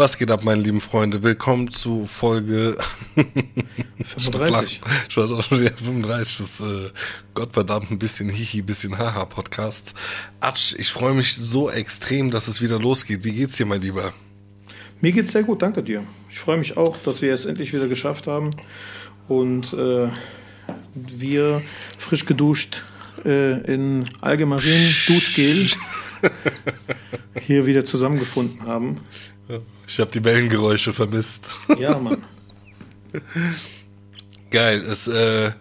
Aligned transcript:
Was 0.00 0.16
geht 0.16 0.30
ab, 0.30 0.44
meine 0.44 0.62
lieben 0.62 0.80
Freunde? 0.80 1.22
Willkommen 1.22 1.68
zu 1.68 2.06
Folge 2.06 2.74
35. 4.02 4.80
Ich 5.10 5.14
weiß 5.14 5.30
auch 5.30 5.42
schon, 5.42 5.62
ja, 5.62 5.72
35 5.76 6.36
des 6.38 6.60
äh, 6.60 6.88
Gottverdammt 7.34 7.90
ein 7.90 7.98
bisschen 7.98 8.30
Hihi, 8.30 8.62
bisschen 8.62 8.96
Haha 8.96 9.26
Podcasts. 9.26 9.92
Atsch, 10.40 10.74
ich 10.78 10.88
freue 10.88 11.12
mich 11.12 11.34
so 11.34 11.68
extrem, 11.68 12.30
dass 12.30 12.48
es 12.48 12.62
wieder 12.62 12.78
losgeht. 12.78 13.24
Wie 13.24 13.32
geht's 13.32 13.56
dir, 13.56 13.66
mein 13.66 13.82
Lieber? 13.82 14.14
Mir 15.02 15.12
geht's 15.12 15.32
sehr 15.32 15.42
gut, 15.42 15.60
danke 15.60 15.82
dir. 15.82 16.02
Ich 16.30 16.38
freue 16.38 16.56
mich 16.56 16.78
auch, 16.78 16.96
dass 16.96 17.20
wir 17.20 17.34
es 17.34 17.44
endlich 17.44 17.74
wieder 17.74 17.86
geschafft 17.86 18.26
haben 18.26 18.48
und 19.28 19.74
äh, 19.74 20.08
wir 20.94 21.60
frisch 21.98 22.24
geduscht 22.24 22.84
äh, 23.26 23.60
in 23.70 24.06
Allgemein 24.22 24.60
Duschgel 24.60 25.66
hier 27.38 27.66
wieder 27.66 27.84
zusammengefunden 27.84 28.62
haben. 28.64 28.96
Ich 29.86 29.98
habe 30.00 30.10
die 30.10 30.24
Wellengeräusche 30.24 30.92
vermisst. 30.92 31.54
Ja, 31.78 31.98
Mann. 31.98 32.24
Geil. 34.50 34.80
Es, 34.80 35.08
äh, 35.08 35.52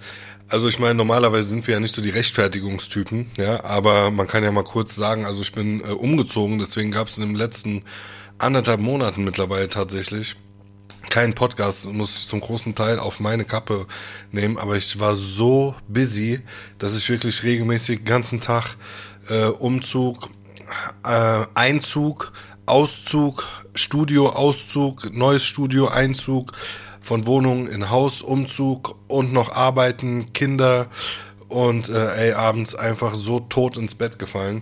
also 0.50 0.68
ich 0.68 0.80
meine, 0.80 0.96
normalerweise 0.96 1.50
sind 1.50 1.68
wir 1.68 1.76
ja 1.76 1.80
nicht 1.80 1.94
so 1.94 2.02
die 2.02 2.10
Rechtfertigungstypen, 2.10 3.28
ja, 3.38 3.64
aber 3.64 4.10
man 4.10 4.26
kann 4.26 4.44
ja 4.44 4.52
mal 4.52 4.64
kurz 4.64 4.96
sagen, 4.96 5.26
also 5.26 5.44
ich 5.44 5.52
bin 5.52 5.82
äh, 5.82 5.90
umgezogen, 5.90 6.58
deswegen 6.58 6.90
gab 6.90 7.08
es 7.08 7.18
in 7.18 7.28
den 7.28 7.36
letzten 7.36 7.84
anderthalb 8.40 8.80
Monaten 8.80 9.24
mittlerweile 9.24 9.70
tatsächlich 9.70 10.36
keinen 11.10 11.34
Podcast, 11.34 11.92
muss 11.92 12.20
ich 12.20 12.28
zum 12.28 12.40
großen 12.40 12.76
Teil 12.76 13.00
auf 13.00 13.20
meine 13.20 13.46
Kappe 13.46 13.86
nehmen, 14.32 14.58
aber 14.58 14.76
ich 14.76 15.00
war 15.00 15.16
so 15.16 15.76
busy, 15.88 16.42
dass 16.78 16.96
ich 16.98 17.10
wirklich 17.10 17.44
regelmäßig 17.44 18.00
den 18.00 18.06
ganzen 18.06 18.40
Tag 18.40 18.76
äh, 19.30 19.46
Umzug, 19.46 20.30
äh, 21.04 21.46
Einzug, 21.54 22.32
Auszug, 22.66 23.48
Studio, 23.74 24.30
Auszug, 24.30 25.14
neues 25.14 25.44
Studio, 25.44 25.88
Einzug 25.88 26.54
von 27.02 27.26
Wohnung 27.26 27.68
in 27.68 27.90
Haus, 27.90 28.22
Umzug 28.22 28.96
und 29.08 29.34
noch 29.34 29.52
arbeiten, 29.52 30.34
Kinder 30.34 30.88
und 31.48 31.90
äh, 31.90 32.28
ey, 32.28 32.34
abends 32.34 32.76
einfach 32.76 33.16
so 33.16 33.40
tot 33.40 33.78
ins 33.78 33.96
Bett 33.96 34.20
gefallen. 34.20 34.62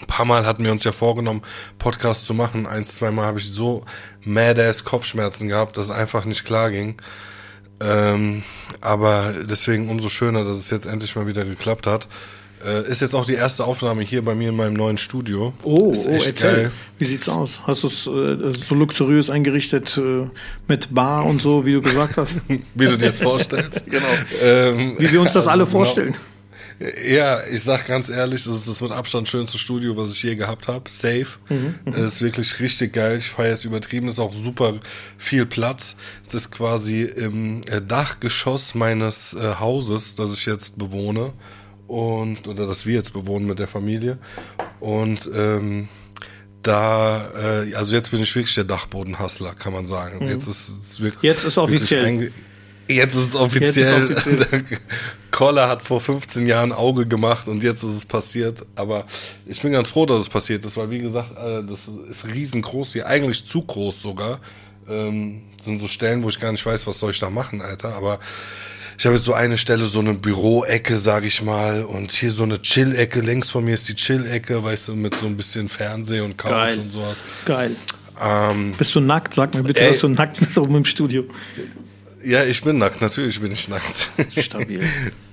Ein 0.00 0.06
paar 0.06 0.24
Mal 0.24 0.46
hatten 0.46 0.64
wir 0.64 0.72
uns 0.72 0.84
ja 0.84 0.92
vorgenommen, 0.92 1.42
Podcast 1.78 2.24
zu 2.24 2.32
machen. 2.32 2.66
Eins, 2.66 2.94
zweimal 2.94 3.26
habe 3.26 3.40
ich 3.40 3.50
so 3.50 3.84
madass 4.24 4.84
Kopfschmerzen 4.84 5.48
gehabt, 5.48 5.76
dass 5.76 5.86
es 5.86 5.90
einfach 5.90 6.24
nicht 6.24 6.44
klar 6.44 6.70
ging. 6.70 6.96
Ähm, 7.80 8.44
aber 8.80 9.34
deswegen 9.48 9.88
umso 9.88 10.08
schöner, 10.08 10.44
dass 10.44 10.56
es 10.56 10.70
jetzt 10.70 10.86
endlich 10.86 11.16
mal 11.16 11.26
wieder 11.26 11.44
geklappt 11.44 11.86
hat. 11.86 12.08
Äh, 12.64 12.88
ist 12.88 13.02
jetzt 13.02 13.14
auch 13.14 13.26
die 13.26 13.34
erste 13.34 13.64
Aufnahme 13.64 14.02
hier 14.02 14.24
bei 14.24 14.34
mir 14.34 14.48
in 14.48 14.56
meinem 14.56 14.74
neuen 14.74 14.98
Studio. 14.98 15.52
Oh, 15.62 15.90
ist 15.92 16.06
oh 16.06 16.10
erzähl. 16.10 16.32
Geil. 16.54 16.72
Wie 16.98 17.04
sieht's 17.04 17.28
aus? 17.28 17.62
Hast 17.66 17.82
du 17.82 17.86
es 17.86 18.06
äh, 18.06 18.52
so 18.66 18.74
luxuriös 18.74 19.30
eingerichtet 19.30 19.96
äh, 19.96 20.28
mit 20.66 20.94
Bar 20.94 21.24
und 21.24 21.40
so, 21.40 21.64
wie 21.64 21.74
du 21.74 21.80
gesagt 21.80 22.16
hast? 22.16 22.36
wie 22.48 22.84
du 22.86 22.96
dir 22.96 23.06
das 23.06 23.18
vorstellst. 23.18 23.90
genau. 23.90 24.06
Ähm, 24.42 24.96
wie 24.98 25.12
wir 25.12 25.20
uns 25.20 25.32
das 25.32 25.46
alle 25.46 25.64
genau. 25.64 25.78
vorstellen. 25.78 26.14
Ja, 27.08 27.40
ich 27.50 27.64
sag 27.64 27.88
ganz 27.88 28.08
ehrlich, 28.08 28.44
das 28.44 28.54
ist 28.54 28.68
das 28.68 28.80
mit 28.80 28.92
Abstand 28.92 29.28
schönste 29.28 29.58
Studio, 29.58 29.96
was 29.96 30.12
ich 30.12 30.22
je 30.22 30.36
gehabt 30.36 30.68
habe. 30.68 30.88
Safe. 30.88 31.26
Mhm, 31.48 31.74
es 31.86 32.14
ist 32.14 32.22
wirklich 32.22 32.60
richtig 32.60 32.92
geil. 32.92 33.18
Ich 33.18 33.28
feiere 33.30 33.52
es 33.52 33.64
übertrieben. 33.64 34.06
Es 34.06 34.14
ist 34.14 34.20
auch 34.20 34.32
super 34.32 34.74
viel 35.16 35.44
Platz. 35.44 35.96
Es 36.24 36.34
ist 36.34 36.52
quasi 36.52 37.02
im 37.02 37.62
äh, 37.68 37.82
Dachgeschoss 37.82 38.76
meines 38.76 39.34
äh, 39.34 39.56
Hauses, 39.58 40.14
das 40.14 40.32
ich 40.34 40.46
jetzt 40.46 40.78
bewohne. 40.78 41.32
Und, 41.88 42.46
oder 42.46 42.66
das 42.66 42.86
wir 42.86 42.94
jetzt 42.94 43.12
bewohnen 43.12 43.46
mit 43.46 43.58
der 43.58 43.66
Familie. 43.66 44.18
Und 44.78 45.28
ähm, 45.34 45.88
da, 46.62 47.30
äh, 47.34 47.74
also 47.74 47.96
jetzt 47.96 48.10
bin 48.10 48.22
ich 48.22 48.34
wirklich 48.36 48.54
der 48.54 48.64
Dachbodenhassler, 48.64 49.54
kann 49.54 49.72
man 49.72 49.86
sagen. 49.86 50.24
Mhm. 50.24 50.30
Jetzt 50.30 50.46
ist 50.46 50.68
es 50.68 51.00
wirklich. 51.00 51.22
Jetzt 51.22 51.44
ist 51.44 51.58
offiziell. 51.58 52.30
Jetzt 52.88 53.14
ist 53.14 53.28
es 53.28 53.34
offiziell. 53.34 54.10
Ist 54.10 54.26
offiziell. 54.26 54.62
Koller 55.30 55.68
hat 55.68 55.82
vor 55.82 56.00
15 56.00 56.46
Jahren 56.46 56.72
Auge 56.72 57.06
gemacht 57.06 57.48
und 57.48 57.62
jetzt 57.62 57.82
ist 57.82 57.96
es 57.96 58.06
passiert. 58.06 58.66
Aber 58.76 59.06
ich 59.46 59.60
bin 59.62 59.72
ganz 59.72 59.88
froh, 59.88 60.04
dass 60.04 60.20
es 60.20 60.28
passiert 60.28 60.64
ist, 60.64 60.76
weil 60.76 60.90
wie 60.90 60.98
gesagt, 60.98 61.36
äh, 61.38 61.64
das 61.64 61.88
ist 61.88 62.26
riesengroß 62.26 62.92
hier, 62.92 63.06
eigentlich 63.06 63.44
zu 63.46 63.62
groß 63.62 64.02
sogar. 64.02 64.40
Ähm, 64.88 65.42
sind 65.62 65.80
so 65.80 65.88
Stellen, 65.88 66.22
wo 66.22 66.28
ich 66.28 66.40
gar 66.40 66.52
nicht 66.52 66.64
weiß, 66.64 66.86
was 66.86 66.98
soll 66.98 67.10
ich 67.10 67.18
da 67.18 67.30
machen, 67.30 67.60
Alter. 67.60 67.94
Aber 67.94 68.20
ich 68.98 69.06
habe 69.06 69.14
jetzt 69.14 69.24
so 69.26 69.32
eine 69.32 69.56
Stelle, 69.56 69.84
so 69.84 70.00
eine 70.00 70.14
Büroecke, 70.14 70.98
sag 70.98 71.22
ich 71.24 71.40
mal, 71.42 71.84
und 71.84 72.10
hier 72.10 72.32
so 72.32 72.42
eine 72.42 72.60
Chill-Ecke. 72.60 73.20
Längs 73.20 73.48
von 73.48 73.64
mir 73.64 73.74
ist 73.74 73.88
die 73.88 73.94
Chill-Ecke, 73.94 74.64
weißt 74.64 74.88
du, 74.88 74.96
mit 74.96 75.14
so 75.14 75.26
ein 75.26 75.36
bisschen 75.36 75.68
Fernseh 75.68 76.20
und 76.20 76.36
Couch 76.36 76.50
Geil. 76.50 76.78
und 76.80 76.90
sowas. 76.90 77.22
Geil. 77.44 77.76
Ähm, 78.20 78.74
Bist 78.76 78.96
du 78.96 79.00
nackt? 79.00 79.34
Sag 79.34 79.54
mir 79.54 79.62
bitte, 79.62 79.82
Ey. 79.82 79.90
dass 79.90 80.00
du 80.00 80.08
nackt 80.08 80.40
bist 80.40 80.58
oben 80.58 80.74
im 80.74 80.84
Studio. 80.84 81.24
ja, 82.24 82.42
ich 82.42 82.60
bin 82.62 82.78
nackt, 82.78 83.00
natürlich 83.00 83.40
bin 83.40 83.52
ich 83.52 83.68
nackt. 83.68 84.10
Stabil. 84.36 84.80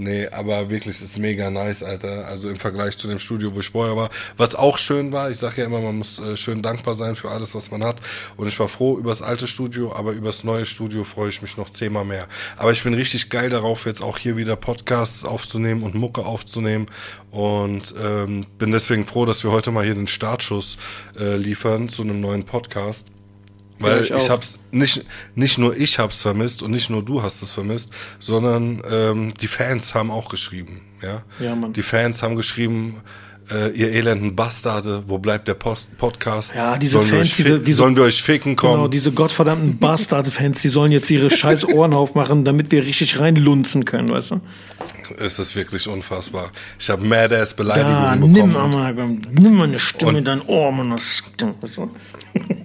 Nee, 0.00 0.28
aber 0.28 0.70
wirklich 0.70 1.02
ist 1.02 1.18
mega 1.18 1.50
nice, 1.50 1.82
Alter. 1.82 2.24
Also 2.24 2.48
im 2.48 2.56
Vergleich 2.56 2.96
zu 2.96 3.08
dem 3.08 3.18
Studio, 3.18 3.52
wo 3.56 3.58
ich 3.58 3.70
vorher 3.70 3.96
war. 3.96 4.10
Was 4.36 4.54
auch 4.54 4.78
schön 4.78 5.10
war, 5.10 5.28
ich 5.28 5.38
sage 5.38 5.62
ja 5.62 5.66
immer, 5.66 5.80
man 5.80 5.98
muss 5.98 6.20
äh, 6.20 6.36
schön 6.36 6.62
dankbar 6.62 6.94
sein 6.94 7.16
für 7.16 7.32
alles, 7.32 7.52
was 7.56 7.72
man 7.72 7.82
hat. 7.82 8.00
Und 8.36 8.46
ich 8.46 8.60
war 8.60 8.68
froh 8.68 8.96
über 8.96 9.10
das 9.10 9.22
alte 9.22 9.48
Studio, 9.48 9.92
aber 9.92 10.12
über 10.12 10.28
das 10.28 10.44
neue 10.44 10.66
Studio 10.66 11.02
freue 11.02 11.30
ich 11.30 11.42
mich 11.42 11.56
noch 11.56 11.68
zehnmal 11.68 12.04
mehr. 12.04 12.28
Aber 12.56 12.70
ich 12.70 12.84
bin 12.84 12.94
richtig 12.94 13.28
geil 13.28 13.50
darauf, 13.50 13.86
jetzt 13.86 14.00
auch 14.00 14.18
hier 14.18 14.36
wieder 14.36 14.54
Podcasts 14.54 15.24
aufzunehmen 15.24 15.82
und 15.82 15.96
Mucke 15.96 16.24
aufzunehmen. 16.24 16.86
Und 17.32 17.92
ähm, 18.00 18.46
bin 18.56 18.70
deswegen 18.70 19.04
froh, 19.04 19.26
dass 19.26 19.42
wir 19.42 19.50
heute 19.50 19.72
mal 19.72 19.84
hier 19.84 19.96
den 19.96 20.06
Startschuss 20.06 20.78
äh, 21.18 21.34
liefern 21.34 21.88
zu 21.88 22.02
einem 22.02 22.20
neuen 22.20 22.44
Podcast. 22.44 23.08
Weil 23.80 24.04
Ja, 24.04 24.16
ich, 24.16 24.24
ich 24.24 24.30
hab's 24.30 24.58
nicht 24.70 25.04
nicht 25.34 25.58
nur 25.58 25.76
ich 25.76 25.98
hab's 25.98 26.22
vermisst 26.22 26.62
und 26.62 26.70
nicht 26.72 26.90
nur 26.90 27.04
du 27.04 27.22
hast 27.22 27.42
es 27.42 27.52
vermisst, 27.52 27.90
sondern 28.18 28.82
ähm, 28.90 29.34
die 29.40 29.46
Fans 29.48 29.94
haben 29.94 30.10
auch 30.10 30.28
geschrieben, 30.28 30.80
ja. 31.02 31.22
Ja, 31.38 31.54
Mann. 31.54 31.72
Die 31.72 31.82
Fans 31.82 32.22
haben 32.22 32.34
geschrieben, 32.36 32.96
äh, 33.50 33.70
ihr 33.70 33.90
elenden 33.92 34.36
Bastarde, 34.36 35.04
wo 35.06 35.16
bleibt 35.18 35.48
der 35.48 35.54
Post 35.54 35.96
Podcast? 35.96 36.54
Ja, 36.54 36.76
diese 36.76 36.94
sollen 36.94 37.06
Fans, 37.08 37.36
diese- 37.36 37.58
diese- 37.60 37.78
sollen 37.78 37.96
wir 37.96 38.02
euch 38.02 38.20
ficken 38.22 38.56
kommen? 38.56 38.74
Genau, 38.74 38.88
diese 38.88 39.10
gottverdammten 39.12 39.78
Bastard-Fans, 39.78 40.60
die 40.60 40.68
sollen 40.68 40.92
jetzt 40.92 41.08
ihre 41.10 41.30
scheiß 41.30 41.64
Ohren 41.66 41.94
aufmachen, 41.94 42.44
damit 42.44 42.70
wir 42.72 42.82
richtig 42.84 43.18
reinlunzen 43.18 43.84
können, 43.86 44.08
weißt 44.10 44.32
du? 44.32 44.40
es 45.18 45.38
ist 45.38 45.56
wirklich 45.56 45.88
unfassbar. 45.88 46.52
Ich 46.78 46.90
habe 46.90 47.02
Madass 47.06 47.54
Beleidigungen 47.54 47.94
Ja, 48.02 48.16
nimm 48.16 48.32
bekommen 48.34 48.52
mal, 48.72 48.92
nimm 48.92 49.54
mal 49.54 49.64
eine 49.64 49.78
Stimme 49.78 50.18
in 50.18 50.24
dein 50.24 50.42
Ohr, 50.42 50.70
Mann. 50.70 50.92
Weißt 50.92 51.32
du? 51.78 51.90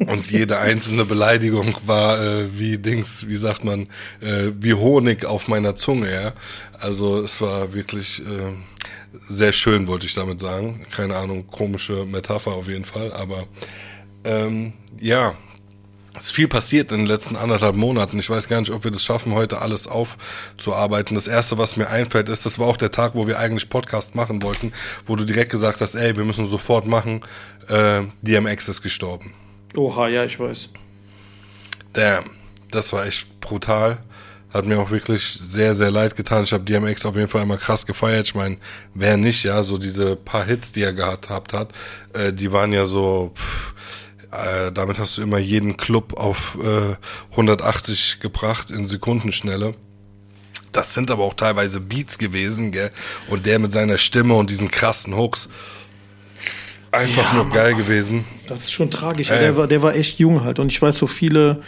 Und 0.08 0.32
jede 0.32 0.60
einzelne 0.60 1.06
Beleidigung 1.06 1.76
war 1.86 2.22
äh, 2.22 2.60
wie 2.60 2.78
Dings, 2.78 3.28
wie 3.28 3.36
sagt 3.36 3.64
man, 3.64 3.88
äh, 4.22 4.52
wie 4.60 4.74
Honig 4.74 5.26
auf 5.26 5.48
meiner 5.48 5.76
Zunge, 5.76 6.12
ja. 6.12 6.34
Also 6.80 7.22
es 7.22 7.42
war 7.42 7.74
wirklich 7.74 8.22
äh, 8.22 8.54
sehr 9.30 9.54
schön, 9.54 9.88
wollte 9.88 10.06
ich 10.06 10.14
damit 10.14 10.40
sagen. 10.40 10.86
Keine 10.92 11.16
Ahnung, 11.16 11.48
komische 11.48 12.06
Metapher 12.06 12.52
auf 12.52 12.68
jeden 12.68 12.86
Fall, 12.86 13.14
aber 13.14 13.48
ähm, 14.24 14.74
ja, 15.00 15.36
es 16.16 16.26
ist 16.26 16.32
viel 16.32 16.48
passiert 16.48 16.92
in 16.92 17.00
den 17.00 17.08
letzten 17.08 17.36
anderthalb 17.36 17.76
Monaten. 17.76 18.20
Ich 18.20 18.30
weiß 18.30 18.48
gar 18.48 18.60
nicht, 18.60 18.72
ob 18.72 18.84
wir 18.84 18.92
das 18.92 19.04
schaffen, 19.04 19.34
heute 19.34 19.62
alles 19.62 19.88
aufzuarbeiten. 19.88 21.16
Das 21.16 21.28
erste, 21.28 21.58
was 21.58 21.76
mir 21.76 21.90
einfällt, 21.90 22.30
ist, 22.30 22.46
das 22.46 22.60
war 22.60 22.68
auch 22.68 22.78
der 22.78 22.92
Tag, 22.92 23.16
wo 23.16 23.28
wir 23.28 23.40
eigentlich 23.40 23.70
Podcast 23.70 24.14
machen 24.14 24.44
wollten, 24.44 24.74
wo 25.08 25.16
du 25.16 25.26
direkt 25.26 25.52
gesagt 25.52 25.82
hast, 25.82 25.96
ey, 25.96 26.16
wir 26.16 26.24
müssen 26.24 26.46
sofort 26.46 26.86
machen. 26.86 27.22
Äh, 27.68 28.04
DMX 28.22 28.70
ist 28.70 28.82
gestorben. 28.84 29.34
Oha, 29.76 30.08
ja, 30.08 30.24
ich 30.26 30.40
weiß. 30.40 30.70
Damn, 31.94 32.26
das 32.72 32.94
war 32.94 33.06
echt 33.06 33.40
brutal. 33.40 34.00
Hat 34.54 34.66
mir 34.66 34.80
auch 34.80 34.92
wirklich 34.92 35.24
sehr, 35.24 35.74
sehr 35.74 35.90
leid 35.90 36.16
getan. 36.16 36.44
Ich 36.44 36.54
habe 36.54 36.64
DMX 36.64 37.06
auf 37.06 37.16
jeden 37.16 37.28
Fall 37.28 37.42
immer 37.42 37.58
krass 37.58 37.88
gefeiert. 37.88 38.28
Ich 38.28 38.36
meine, 38.36 38.58
wer 38.94 39.18
nicht, 39.18 39.44
ja, 39.44 39.64
so 39.64 39.80
diese 39.80 40.16
paar 40.16 40.46
Hits, 40.46 40.72
die 40.72 40.84
er 40.84 40.94
gehabt 40.94 41.54
hat, 41.54 41.74
äh, 42.14 42.32
die 42.32 42.52
waren 42.52 42.72
ja 42.72 42.86
so, 42.86 43.32
pff, 43.36 43.74
äh, 44.32 44.72
damit 44.72 45.00
hast 45.00 45.18
du 45.18 45.24
immer 45.24 45.40
jeden 45.40 45.76
Club 45.78 46.14
auf 46.14 46.58
äh, 46.64 46.96
180 47.32 48.20
gebracht 48.20 48.70
in 48.70 48.86
Sekundenschnelle. 48.86 49.74
Das 50.72 50.94
sind 50.94 51.12
aber 51.12 51.24
auch 51.24 51.36
teilweise 51.36 51.80
Beats 51.80 52.18
gewesen, 52.18 52.72
gell? 52.72 52.90
Und 53.30 53.46
der 53.46 53.60
mit 53.60 53.72
seiner 53.72 54.00
Stimme 54.00 54.34
und 54.34 54.50
diesen 54.50 54.70
krassen 54.70 55.16
Hooks. 55.16 55.50
Einfach 56.94 57.32
Ja, 57.32 57.34
nur 57.36 57.46
Mann. 57.46 57.54
geil 57.54 57.76
gewesen. 57.76 58.24
Das 58.48 58.62
ist 58.64 58.72
schon 58.72 58.92
tragisch. 58.92 59.30
Ey. 59.32 59.40
Der, 59.40 59.58
war, 59.58 59.68
der 59.68 59.82
war 59.82 59.96
echt 59.96 60.20
jung 60.20 60.44
halt. 60.44 60.60
Und 60.60 60.72
ich 60.72 60.82
weiß 60.82 60.98
so 60.98 61.08
viele, 61.08 61.62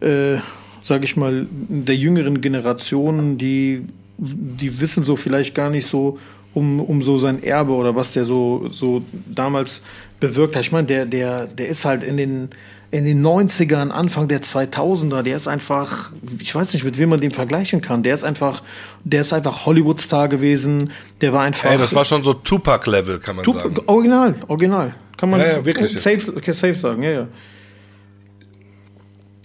äh, 0.00 0.36
sag 0.84 1.04
ich 1.04 1.16
mal, 1.16 1.46
der 1.50 1.96
jüngeren 1.96 2.40
Generationen, 2.40 3.38
die, 3.38 3.84
die 4.18 4.80
wissen 4.80 5.04
so 5.04 5.16
vielleicht 5.16 5.54
gar 5.54 5.70
nicht 5.70 5.86
so 5.86 6.18
um, 6.54 6.80
um 6.80 7.02
so 7.02 7.18
sein 7.18 7.42
Erbe 7.42 7.72
oder 7.72 7.94
was 7.94 8.12
der 8.14 8.24
so, 8.24 8.68
so 8.70 9.02
damals 9.26 9.82
bewirkt 10.20 10.56
hat. 10.56 10.62
Ich 10.62 10.72
meine, 10.72 10.86
der, 10.86 11.06
der, 11.06 11.46
der 11.46 11.68
ist 11.68 11.84
halt 11.84 12.02
in 12.04 12.16
den, 12.16 12.48
in 12.90 13.04
den 13.04 13.22
90ern, 13.24 13.90
Anfang 13.90 14.28
der 14.28 14.40
2000er, 14.42 15.22
der 15.22 15.36
ist 15.36 15.46
einfach, 15.46 16.10
ich 16.40 16.54
weiß 16.54 16.72
nicht, 16.72 16.84
mit 16.84 16.96
wem 16.98 17.10
man 17.10 17.20
den 17.20 17.32
vergleichen 17.32 17.82
kann. 17.82 18.02
Der 18.02 18.14
ist 18.14 18.24
einfach, 18.24 18.62
der 19.04 19.20
ist 19.20 19.32
einfach 19.34 19.66
Hollywood-Star 19.66 20.28
gewesen. 20.28 20.92
Der 21.20 21.32
war 21.34 21.42
einfach. 21.42 21.70
Ey, 21.70 21.76
das 21.76 21.94
war 21.94 22.04
schon 22.06 22.22
so 22.22 22.32
Tupac-Level, 22.32 23.18
kann 23.18 23.36
man 23.36 23.44
Tup- 23.44 23.56
sagen. 23.60 23.76
Original, 23.86 24.34
original. 24.48 24.94
Kann 25.18 25.30
man 25.30 25.40
Ja, 25.40 25.46
ja, 25.58 25.64
wirklich 25.64 25.92
safe, 26.00 26.32
okay, 26.34 26.52
safe 26.52 26.74
sagen, 26.74 27.02
ja, 27.02 27.10
ja. 27.10 27.28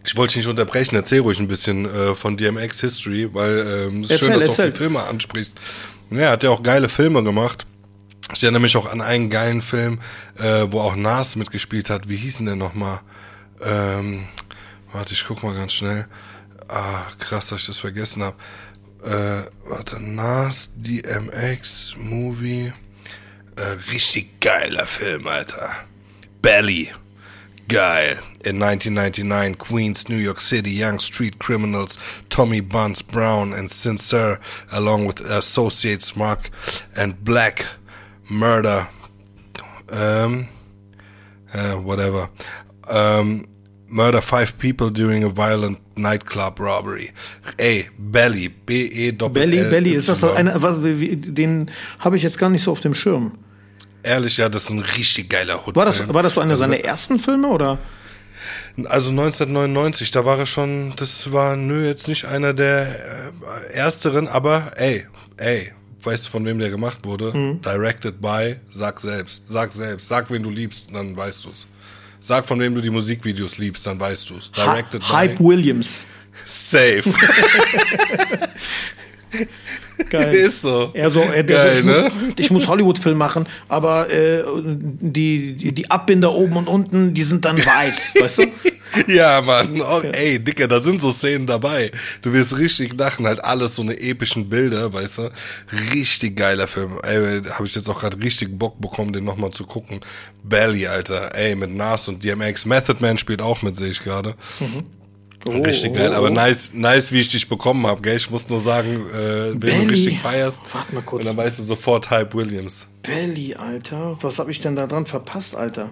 Ich 0.06 0.16
wollte 0.18 0.32
dich 0.34 0.38
nicht 0.46 0.48
unterbrechen, 0.50 0.96
erzähl 0.96 1.22
ruhig 1.22 1.40
ein 1.40 1.48
bisschen 1.48 1.86
äh, 1.86 2.14
von 2.14 2.36
DMX 2.38 2.82
History, 2.82 3.30
weil 3.34 3.88
ähm, 3.90 4.02
es 4.04 4.10
ist 4.10 4.22
Erzähl, 4.22 4.28
schön, 4.40 4.48
dass 4.48 4.56
du 4.56 4.64
auch 4.64 4.68
die 4.68 4.78
Filme 4.78 5.04
ansprichst. 5.04 5.58
Ja, 6.12 6.20
er 6.20 6.32
hat 6.32 6.44
ja 6.44 6.50
auch 6.50 6.62
geile 6.62 6.90
Filme 6.90 7.24
gemacht. 7.24 7.66
Ich 8.34 8.44
erinnere 8.44 8.62
mich 8.62 8.76
auch 8.78 8.92
an 8.92 9.02
einen 9.02 9.30
geilen 9.30 9.62
Film, 9.62 10.00
äh, 10.38 10.66
wo 10.70 10.82
auch 10.82 10.96
Nas 10.96 11.36
mitgespielt 11.36 11.90
hat. 11.90 12.10
Wie 12.10 12.16
hieß 12.16 12.38
denn 12.38 12.48
der 12.48 12.56
nochmal? 12.56 13.00
Ähm, 13.64 14.26
warte, 14.92 15.14
ich 15.14 15.26
guck 15.26 15.44
mal 15.44 15.56
ganz 15.56 15.74
schnell. 15.74 16.08
Ah, 16.68 17.04
krass, 17.20 17.50
dass 17.50 17.62
ich 17.62 17.68
das 17.68 17.80
vergessen 17.80 18.24
habe. 18.24 18.38
Äh, 19.04 19.50
warte, 19.70 20.02
Nas, 20.02 20.72
DMX, 20.76 21.96
Movie. 21.98 22.72
Äh, 23.56 23.92
richtig 23.92 24.40
geiler 24.40 24.86
Film, 24.86 25.28
Alter. 25.28 25.76
Belly. 26.42 26.92
Geil. 27.70 28.20
In 28.44 28.62
1999, 28.62 29.58
Queens, 29.58 30.10
New 30.10 30.18
York 30.18 30.42
City, 30.42 30.70
young 30.70 31.00
street 31.00 31.40
criminals 31.40 31.98
Tommy 32.30 32.62
Buns 32.62 33.02
Brown 33.02 33.54
and 33.54 33.70
Sincere, 33.70 34.40
along 34.72 35.08
with 35.08 35.22
associates 35.22 36.16
Mark 36.16 36.50
and 36.96 37.24
Black, 37.24 37.66
murder, 38.30 38.90
um, 39.90 40.48
uh, 41.54 41.76
whatever, 41.76 42.30
um, 42.90 43.48
murder 43.94 44.22
five 44.22 44.58
people 44.58 44.90
during 44.90 45.24
a 45.24 45.30
violent 45.30 45.78
nightclub 45.96 46.60
robbery. 46.60 47.12
Ey, 47.58 47.90
Belly, 47.98 48.50
B-E 48.50 49.12
doppel 49.12 49.42
Belly, 49.46 49.64
Belly, 49.70 49.92
ist 49.94 50.10
das 50.10 50.20
so 50.22 50.32
eine, 50.32 50.62
was, 50.62 50.84
wie- 50.84 51.16
den 51.16 51.70
habe 52.00 52.18
ich 52.18 52.24
jetzt 52.24 52.38
gar 52.38 52.50
nicht 52.50 52.64
so 52.64 52.72
auf 52.72 52.82
dem 52.82 52.96
Schirm. 52.96 53.38
Ehrlich, 54.02 54.38
ja, 54.38 54.50
das 54.50 54.64
ist 54.66 54.70
ein 54.72 54.80
richtig 54.80 55.30
geiler 55.30 55.66
Hut. 55.66 55.76
War 55.76 55.86
das, 55.86 56.06
war 56.14 56.24
das 56.24 56.34
so 56.34 56.42
einer 56.42 56.58
seiner 56.58 56.80
ersten 56.80 57.20
Filme 57.20 57.48
oder? 57.48 57.78
Also 58.86 59.10
1999, 59.12 60.12
da 60.12 60.26
war 60.26 60.40
er 60.40 60.46
schon, 60.46 60.94
das 60.98 61.32
war, 61.32 61.56
nö, 61.56 61.86
jetzt 61.88 62.08
nicht 62.08 62.26
einer 62.26 62.54
der 62.54 62.88
äh, 63.70 63.74
ersteren, 63.78 64.28
aber 64.28 64.72
ey, 64.76 65.06
ey, 65.38 65.72
weißt 66.04 66.26
du, 66.26 66.32
von 66.32 66.44
wem 66.46 66.60
der 66.60 66.70
gemacht 66.70 67.06
wurde? 67.06 67.32
Mhm. 67.34 67.62
Directed 67.62 68.20
by, 68.20 68.56
sag 68.72 69.00
selbst, 69.00 69.44
sag 69.48 69.72
selbst, 69.72 70.08
sag, 70.08 70.30
wen 70.32 70.44
du 70.44 70.50
liebst, 70.50 70.88
dann 70.92 71.16
weißt 71.16 71.46
du's. 71.46 71.68
Sag, 72.26 72.46
von 72.46 72.58
wem 72.58 72.74
du 72.74 72.80
die 72.80 72.90
Musikvideos 72.90 73.58
liebst, 73.58 73.86
dann 73.86 74.00
weißt 74.00 74.30
du's. 74.30 74.50
Directed 74.50 75.04
Ha 75.10 75.18
Hype 75.18 75.40
by, 75.40 75.44
Williams. 75.44 76.06
safe. 76.46 77.04
Geil. 80.10 80.34
Ist 80.34 80.62
so. 80.62 80.92
Er 80.94 81.10
so, 81.10 81.20
er, 81.20 81.44
der 81.44 81.58
Geil, 81.58 81.80
ich, 81.80 81.84
ne? 81.84 81.92
muss, 81.92 82.34
ich 82.38 82.50
muss 82.52 82.68
Hollywood-Film 82.70 83.18
machen, 83.18 83.46
aber 83.68 84.10
äh, 84.10 84.42
die, 84.56 85.54
die, 85.54 85.74
die 85.74 85.92
Abbinder 85.92 86.32
oben 86.32 86.56
und 86.56 86.70
unten, 86.70 87.14
die 87.14 87.24
sind 87.24 87.44
dann 87.44 87.58
weiß, 87.58 88.14
weißt 88.18 88.38
du? 88.38 88.44
Ja, 89.08 89.42
Mann. 89.42 89.82
Oh, 89.82 90.02
ey, 90.02 90.40
Dicker, 90.40 90.68
da 90.68 90.80
sind 90.82 91.02
so 91.02 91.12
Szenen 91.12 91.48
dabei. 91.48 91.92
Du 92.22 92.34
wirst 92.34 92.58
richtig 92.58 92.94
lachen. 92.94 93.26
Halt 93.28 93.44
alles 93.44 93.76
so 93.76 93.82
eine 93.82 94.00
epischen 94.00 94.50
Bilder, 94.50 94.94
weißt 94.94 95.18
du? 95.20 95.32
Richtig 95.92 96.36
geiler 96.38 96.68
Film. 96.68 97.00
Ey, 97.04 97.42
habe 97.50 97.66
ich 97.68 97.76
jetzt 97.76 97.90
auch 97.90 98.00
gerade 98.00 98.22
richtig 98.22 98.58
Bock 98.58 98.80
bekommen, 98.80 99.14
den 99.14 99.24
nochmal 99.24 99.52
zu 99.52 99.66
gucken. 99.66 100.00
Belly, 100.44 100.88
Alter. 100.88 101.36
Ey, 101.36 101.56
mit 101.56 101.72
Nas 101.74 102.08
und 102.08 102.24
DMX. 102.24 102.66
Method 102.66 102.98
Man 103.02 103.18
spielt 103.18 103.42
auch 103.42 103.62
mit, 103.62 103.76
sehe 103.78 103.90
ich 103.92 104.04
gerade. 104.04 104.36
Richtig 105.46 105.92
Oh, 105.92 105.96
geil. 105.96 106.12
oh, 106.14 106.18
Aber 106.18 106.28
oh. 106.28 106.34
nice, 106.34 106.70
nice, 106.74 107.12
wie 107.12 107.20
ich 107.20 107.30
dich 107.32 107.50
bekommen 107.50 107.86
habe, 107.86 108.02
gell? 108.02 108.16
Ich 108.16 108.30
muss 108.30 108.48
nur 108.48 108.62
sagen, 108.62 109.06
äh, 109.14 109.52
wenn 109.52 109.60
Belly. 109.60 109.86
du 109.88 109.92
richtig 109.92 110.20
feierst. 110.20 110.62
Warte 110.72 110.96
mal 110.96 111.02
kurz. 111.02 111.22
Und 111.22 111.28
dann 111.28 111.38
weißt 111.38 111.60
du 111.60 111.64
sofort 111.64 112.10
Hype 112.10 112.34
Williams. 112.34 112.88
Belly, 113.02 113.56
Alter. 113.56 114.18
Was 114.22 114.40
habe 114.40 114.52
ich 114.52 114.62
denn 114.62 114.76
da 114.78 114.88
dran 114.88 115.06
verpasst, 115.06 115.56
Alter? 115.56 115.92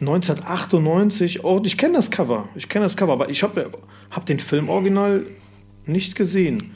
1998. 0.00 1.44
Oh, 1.44 1.60
ich 1.64 1.76
kenne 1.78 1.94
das 1.94 2.10
Cover. 2.10 2.48
Ich 2.54 2.68
kenne 2.68 2.84
das 2.84 2.96
Cover, 2.96 3.12
aber 3.12 3.28
ich 3.30 3.42
habe 3.42 3.70
hab 4.10 4.26
den 4.26 4.38
Film 4.40 4.68
original 4.68 5.26
nicht 5.84 6.14
gesehen. 6.16 6.74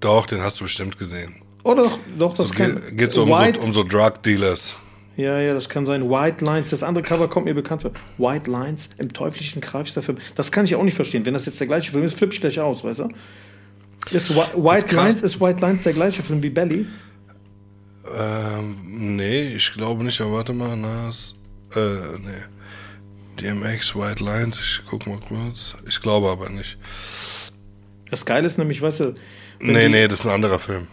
Doch, 0.00 0.26
den 0.26 0.40
hast 0.42 0.60
du 0.60 0.64
bestimmt 0.64 0.98
gesehen. 0.98 1.42
Oh, 1.64 1.74
doch, 1.74 1.98
doch, 2.18 2.34
das 2.34 2.48
So, 2.48 2.54
kann. 2.54 2.74
ge- 2.76 2.94
geht's 2.94 3.18
um 3.18 3.28
so, 3.28 3.60
um 3.60 3.72
so 3.72 3.82
Drug 3.82 4.22
Dealers. 4.24 4.76
Ja, 5.16 5.40
ja, 5.40 5.52
das 5.52 5.68
kann 5.68 5.84
sein. 5.84 6.08
White 6.08 6.44
Lines, 6.44 6.70
das 6.70 6.82
andere 6.84 7.02
Cover 7.02 7.28
kommt 7.28 7.46
mir 7.46 7.54
bekannt 7.54 7.82
vor. 7.82 7.90
White 8.18 8.48
Lines 8.48 8.90
im 8.98 9.12
teuflischen 9.12 9.60
Kreis 9.60 9.92
der 9.92 10.02
Film. 10.04 10.18
Das 10.36 10.52
kann 10.52 10.64
ich 10.64 10.76
auch 10.76 10.84
nicht 10.84 10.94
verstehen. 10.94 11.26
Wenn 11.26 11.34
das 11.34 11.44
jetzt 11.46 11.58
der 11.58 11.66
gleiche 11.66 11.90
Film 11.90 12.04
ist, 12.04 12.16
flippe 12.16 12.32
ich 12.34 12.40
gleich 12.40 12.60
aus, 12.60 12.84
weißt 12.84 13.00
du? 13.00 13.08
Ist 14.12 14.30
Whi- 14.30 14.54
White. 14.54 14.94
Lines, 14.94 15.20
ist 15.22 15.40
White 15.40 15.60
Lines 15.60 15.82
der 15.82 15.92
gleiche 15.92 16.22
Film 16.22 16.40
wie 16.42 16.50
Belly? 16.50 16.86
Ähm, 18.16 18.76
nee, 19.16 19.54
ich 19.54 19.72
glaube 19.72 20.04
nicht, 20.04 20.20
aber 20.20 20.32
warte 20.34 20.52
mal, 20.52 20.76
Nas. 20.76 21.34
Äh, 21.74 22.18
nee. 22.18 23.40
DMX, 23.40 23.94
White 23.94 24.24
Lines, 24.24 24.58
ich 24.58 24.80
guck 24.88 25.06
mal 25.06 25.18
kurz. 25.20 25.74
Ich 25.88 26.00
glaube 26.00 26.28
aber 26.28 26.48
nicht. 26.48 26.76
Das 28.10 28.24
Geile 28.24 28.46
ist 28.46 28.58
nämlich, 28.58 28.82
weißt 28.82 29.00
du, 29.00 29.14
Nee, 29.60 29.88
nee, 29.88 30.08
das 30.08 30.20
ist 30.20 30.26
ein 30.26 30.32
anderer 30.32 30.58
Film. 30.58 30.86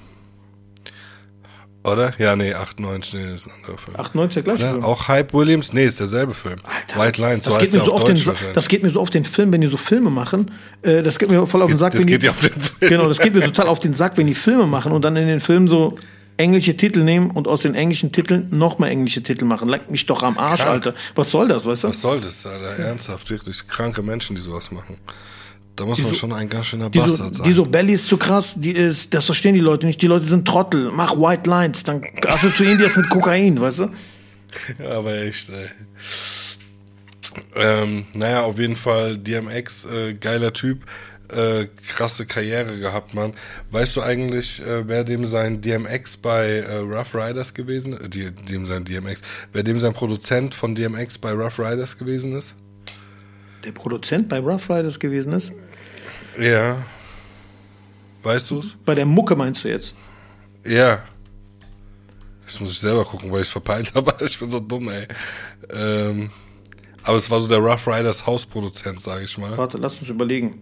Oder? 1.83 2.13
Ja, 2.17 2.35
nee, 2.35 2.51
98, 2.51 3.13
nee, 3.13 3.23
das 3.31 3.41
ist 3.41 3.47
ein 3.47 3.53
anderer 3.61 3.77
Film. 3.77 3.95
98 3.99 4.33
der 4.33 4.43
gleiche? 4.43 4.71
Film. 4.71 4.83
Auch 4.83 5.07
Hype 5.07 5.33
Williams? 5.35 5.71
Nee, 5.71 5.85
ist 5.85 5.99
derselbe 5.99 6.33
Film. 6.33 6.55
Alter, 6.63 6.99
White 6.99 7.21
Lines, 7.21 7.45
so 7.45 7.51
das, 7.51 7.59
heißt 7.61 7.71
geht 7.73 7.79
mir 7.79 7.85
so 7.85 7.93
auf 7.93 8.01
auf 8.01 8.07
den, 8.07 8.53
das 8.55 8.67
geht 8.67 8.81
mir 8.83 8.89
so 8.89 9.01
auf 9.01 9.09
den 9.11 9.23
Film, 9.23 9.51
wenn 9.53 9.61
die 9.61 9.67
so 9.67 9.77
Filme 9.77 10.09
machen. 10.09 10.49
Äh, 10.81 11.03
das 11.03 11.19
geht 11.19 11.29
mir 11.29 11.45
voll 11.45 11.61
auf 11.61 11.67
den 11.67 11.73
geht- 11.73 11.79
Sack. 11.79 11.91
das 11.93 12.01
wenn 12.01 12.07
geht 12.07 12.23
die, 12.23 12.25
dir 12.25 12.31
auf 12.31 12.39
den 12.41 12.53
Film. 12.59 12.89
Genau, 12.89 13.07
das 13.07 13.19
geht 13.19 13.35
mir 13.35 13.41
total 13.41 13.67
auf 13.67 13.79
den 13.79 13.93
Sack, 13.93 14.17
wenn 14.17 14.25
die 14.25 14.33
Filme 14.33 14.65
machen 14.65 14.91
und 14.93 15.03
dann 15.03 15.15
in 15.15 15.27
den 15.27 15.39
Filmen 15.39 15.67
so 15.67 15.95
englische 16.37 16.75
Titel 16.75 17.01
nehmen 17.03 17.31
und 17.31 17.47
aus 17.47 17.61
den 17.61 17.75
englischen 17.75 18.11
Titeln 18.11 18.47
nochmal 18.51 18.89
englische 18.89 19.23
Titel 19.23 19.45
machen. 19.45 19.69
Leck 19.69 19.89
mich 19.89 20.05
doch 20.05 20.21
am 20.23 20.37
Arsch, 20.37 20.61
Krank. 20.61 20.85
Alter. 20.85 20.93
Was 21.15 21.31
soll 21.31 21.47
das, 21.47 21.65
weißt 21.65 21.83
du? 21.85 21.87
Was 21.89 22.01
soll 22.01 22.19
das, 22.21 22.45
Alter? 22.45 22.77
Ernsthaft, 22.83 23.29
wirklich. 23.29 23.67
Kranke 23.67 24.01
Menschen, 24.01 24.35
die 24.35 24.41
sowas 24.41 24.71
machen. 24.71 24.97
Da 25.77 25.85
muss 25.85 25.99
man 25.99 26.09
so- 26.13 26.15
schon 26.19 26.31
ein 26.33 26.47
ganz 26.49 26.67
schöner 26.67 26.89
Die 26.89 26.99
so, 26.99 27.05
Bastard 27.05 27.35
sein. 27.35 27.45
die 27.45 27.51
so, 27.53 27.65
Belly 27.65 27.93
ist 27.93 28.07
zu 28.07 28.15
krass, 28.17 28.55
die 28.57 28.71
ist, 28.71 29.13
das 29.13 29.25
verstehen 29.25 29.55
die 29.55 29.59
Leute 29.61 29.85
nicht. 29.85 30.01
Die 30.01 30.07
Leute 30.07 30.25
sind 30.25 30.47
Trottel. 30.47 30.89
Mach 30.93 31.13
White 31.17 31.49
Lines, 31.49 31.83
dann 31.83 32.01
assoziieren 32.27 32.77
die 32.77 32.83
das 32.85 32.95
mit 32.95 33.09
Kokain, 33.09 33.59
weißt 33.59 33.79
du? 33.79 33.89
Aber 34.89 35.13
echt, 35.21 35.49
ey. 35.49 35.67
Ähm, 37.55 38.05
naja, 38.13 38.43
auf 38.43 38.57
jeden 38.59 38.77
Fall 38.77 39.17
DMX, 39.17 39.85
äh, 39.85 40.13
geiler 40.13 40.53
Typ, 40.53 40.85
äh, 41.31 41.67
krasse 41.87 42.25
Karriere 42.25 42.77
gehabt, 42.77 43.13
Mann. 43.13 43.33
Weißt 43.71 43.95
du 43.95 44.01
eigentlich, 44.01 44.61
äh, 44.61 44.87
wer 44.87 45.03
dem 45.03 45.25
sein 45.25 45.61
DMX 45.61 46.17
bei 46.17 46.47
äh, 46.59 46.77
Rough 46.77 47.15
Riders 47.15 47.53
gewesen 47.53 47.93
ist? 47.93 48.15
Äh, 48.15 48.31
dem 48.31 48.65
sein 48.65 48.83
DMX, 48.83 49.21
wer 49.53 49.63
dem 49.63 49.79
sein 49.79 49.93
Produzent 49.93 50.55
von 50.55 50.75
DMX 50.75 51.17
bei 51.17 51.31
Rough 51.31 51.59
Riders 51.59 51.97
gewesen 51.97 52.35
ist? 52.35 52.55
Der 53.63 53.71
Produzent 53.71 54.29
bei 54.29 54.39
Rough 54.39 54.69
Riders 54.69 54.99
gewesen 54.99 55.33
ist. 55.33 55.51
Ja. 56.39 56.85
Weißt 58.23 58.51
du's? 58.51 58.77
Bei 58.85 58.95
der 58.95 59.05
Mucke 59.05 59.35
meinst 59.35 59.63
du 59.63 59.69
jetzt? 59.69 59.95
Ja. 60.65 61.03
Das 62.45 62.59
muss 62.59 62.71
ich 62.71 62.79
selber 62.79 63.03
gucken, 63.05 63.31
weil 63.31 63.41
ich 63.41 63.47
es 63.47 63.51
verpeilt 63.51 63.91
habe. 63.95 64.13
Ich 64.25 64.37
bin 64.39 64.49
so 64.49 64.59
dumm, 64.59 64.89
ey. 64.89 65.07
Ähm, 65.71 66.29
aber 67.03 67.17
es 67.17 67.29
war 67.29 67.39
so 67.39 67.47
der 67.47 67.59
Rough 67.59 67.87
Riders 67.87 68.25
Hausproduzent, 68.25 68.99
sage 68.99 69.25
ich 69.25 69.37
mal. 69.37 69.57
Warte, 69.57 69.77
lass 69.77 69.99
uns 69.99 70.09
überlegen. 70.09 70.61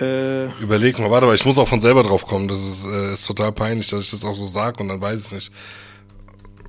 Äh, 0.00 0.46
Überleg 0.60 0.98
mal, 0.98 1.10
warte 1.10 1.26
mal, 1.26 1.34
ich 1.34 1.44
muss 1.44 1.58
auch 1.58 1.68
von 1.68 1.80
selber 1.80 2.02
drauf 2.02 2.26
kommen. 2.26 2.48
Das 2.48 2.58
ist, 2.58 2.86
äh, 2.86 3.12
ist 3.12 3.26
total 3.26 3.52
peinlich, 3.52 3.88
dass 3.88 4.04
ich 4.04 4.10
das 4.10 4.24
auch 4.24 4.34
so 4.34 4.46
sag 4.46 4.78
und 4.80 4.88
dann 4.88 5.00
weiß 5.00 5.18
ich 5.18 5.24
es 5.26 5.32
nicht. 5.32 5.52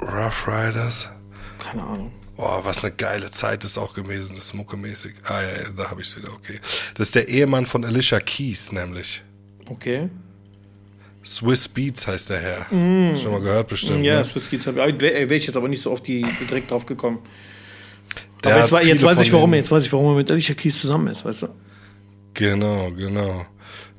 Rough 0.01 0.47
Riders. 0.47 1.09
keine 1.59 1.83
Ahnung. 1.83 2.11
Boah, 2.37 2.63
was 2.63 2.85
eine 2.85 2.93
geile 2.93 3.31
Zeit 3.31 3.65
ist 3.65 3.79
auch 3.79 3.95
gewesen, 3.95 4.35
das 4.35 4.45
ist 4.45 4.53
muckemäßig. 4.53 5.15
Ah 5.23 5.41
ja, 5.41 5.47
ja 5.47 5.69
da 5.75 5.89
habe 5.89 6.01
ich 6.01 6.07
es 6.07 6.17
wieder, 6.17 6.31
okay. 6.31 6.59
Das 6.93 7.07
ist 7.07 7.15
der 7.15 7.27
Ehemann 7.27 7.65
von 7.65 7.83
Alicia 7.83 8.19
Keys, 8.19 8.71
nämlich. 8.71 9.23
Okay. 9.67 10.09
Swiss 11.25 11.67
Beats 11.67 12.07
heißt 12.07 12.29
der 12.29 12.39
Herr. 12.39 12.65
Schon 12.69 13.31
mal 13.31 13.41
gehört 13.41 13.67
bestimmt. 13.67 14.05
Ja, 14.05 14.19
ne? 14.19 14.25
Swiss 14.25 14.49
Kids 14.49 14.65
habe 14.67 14.87
ich. 14.87 15.01
Wäre 15.01 15.35
ich 15.35 15.45
jetzt 15.47 15.57
aber 15.57 15.67
nicht 15.67 15.81
so 15.81 15.91
auf 15.91 16.01
die 16.01 16.25
direkt 16.47 16.71
drauf 16.71 16.85
gekommen. 16.85 17.19
Der 18.43 18.63
aber 18.63 18.79
jetzt, 18.79 18.87
jetzt 18.87 19.03
weiß 19.03 19.19
ich, 19.19 19.33
warum, 19.33 19.53
jetzt 19.55 19.71
weiß 19.71 19.85
ich, 19.85 19.91
warum 19.91 20.13
er 20.13 20.15
mit 20.15 20.31
Alicia 20.31 20.55
Keys 20.55 20.79
zusammen 20.79 21.07
ist, 21.07 21.25
weißt 21.25 21.41
du? 21.41 21.47
Genau, 22.33 22.91
genau. 22.91 23.45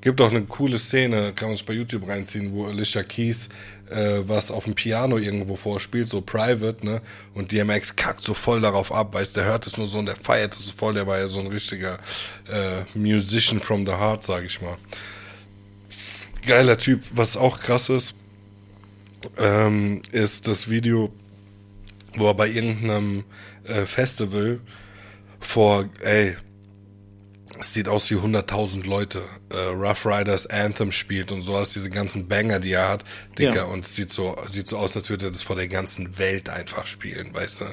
Gibt 0.00 0.20
auch 0.20 0.30
eine 0.30 0.42
coole 0.42 0.78
Szene, 0.78 1.32
kann 1.34 1.48
man 1.48 1.56
sich 1.56 1.66
bei 1.66 1.72
YouTube 1.72 2.06
reinziehen, 2.06 2.52
wo 2.52 2.66
Alicia 2.66 3.02
Keys 3.02 3.48
äh, 3.90 4.28
was 4.28 4.50
auf 4.50 4.64
dem 4.64 4.74
Piano 4.74 5.18
irgendwo 5.18 5.56
vorspielt, 5.56 6.08
so 6.08 6.20
private, 6.20 6.84
ne? 6.84 7.00
Und 7.34 7.52
DMX 7.52 7.96
kackt 7.96 8.22
so 8.22 8.34
voll 8.34 8.60
darauf 8.60 8.92
ab, 8.92 9.14
weißt 9.14 9.36
der 9.36 9.44
hört 9.44 9.66
es 9.66 9.76
nur 9.76 9.86
so 9.86 9.98
und 9.98 10.06
der 10.06 10.16
feiert 10.16 10.54
es 10.54 10.66
so 10.66 10.72
voll, 10.72 10.94
der 10.94 11.06
war 11.06 11.18
ja 11.18 11.28
so 11.28 11.40
ein 11.40 11.46
richtiger 11.46 11.98
äh, 12.50 12.82
Musician 12.94 13.60
from 13.60 13.86
the 13.86 13.92
heart, 13.92 14.24
sag 14.24 14.44
ich 14.44 14.60
mal. 14.60 14.76
Geiler 16.46 16.78
Typ, 16.78 17.02
was 17.10 17.36
auch 17.36 17.60
krass 17.60 17.88
ist, 17.88 18.14
ähm, 19.38 20.02
ist 20.12 20.46
das 20.46 20.68
Video, 20.68 21.12
wo 22.16 22.28
er 22.28 22.34
bei 22.34 22.48
irgendeinem 22.48 23.24
äh, 23.64 23.84
Festival 23.86 24.60
vor, 25.40 25.86
ey, 26.02 26.36
es 27.60 27.74
sieht 27.74 27.88
aus 27.88 28.10
wie 28.10 28.14
100.000 28.14 28.88
Leute. 28.88 29.22
Äh, 29.50 29.56
Rough 29.74 30.06
Riders 30.06 30.46
Anthem 30.46 30.92
spielt 30.92 31.32
und 31.32 31.42
sowas, 31.42 31.72
diese 31.72 31.90
ganzen 31.90 32.28
Banger, 32.28 32.60
die 32.60 32.72
er 32.72 32.88
hat, 32.88 33.04
Dicker. 33.38 33.54
Ja. 33.56 33.64
Und 33.64 33.84
es 33.84 33.96
sieht 33.96 34.10
so, 34.10 34.36
sieht 34.46 34.68
so 34.68 34.78
aus, 34.78 34.96
als 34.96 35.10
würde 35.10 35.26
er 35.26 35.30
das 35.30 35.42
vor 35.42 35.56
der 35.56 35.68
ganzen 35.68 36.18
Welt 36.18 36.48
einfach 36.48 36.86
spielen, 36.86 37.34
weißt 37.34 37.62
du? 37.62 37.64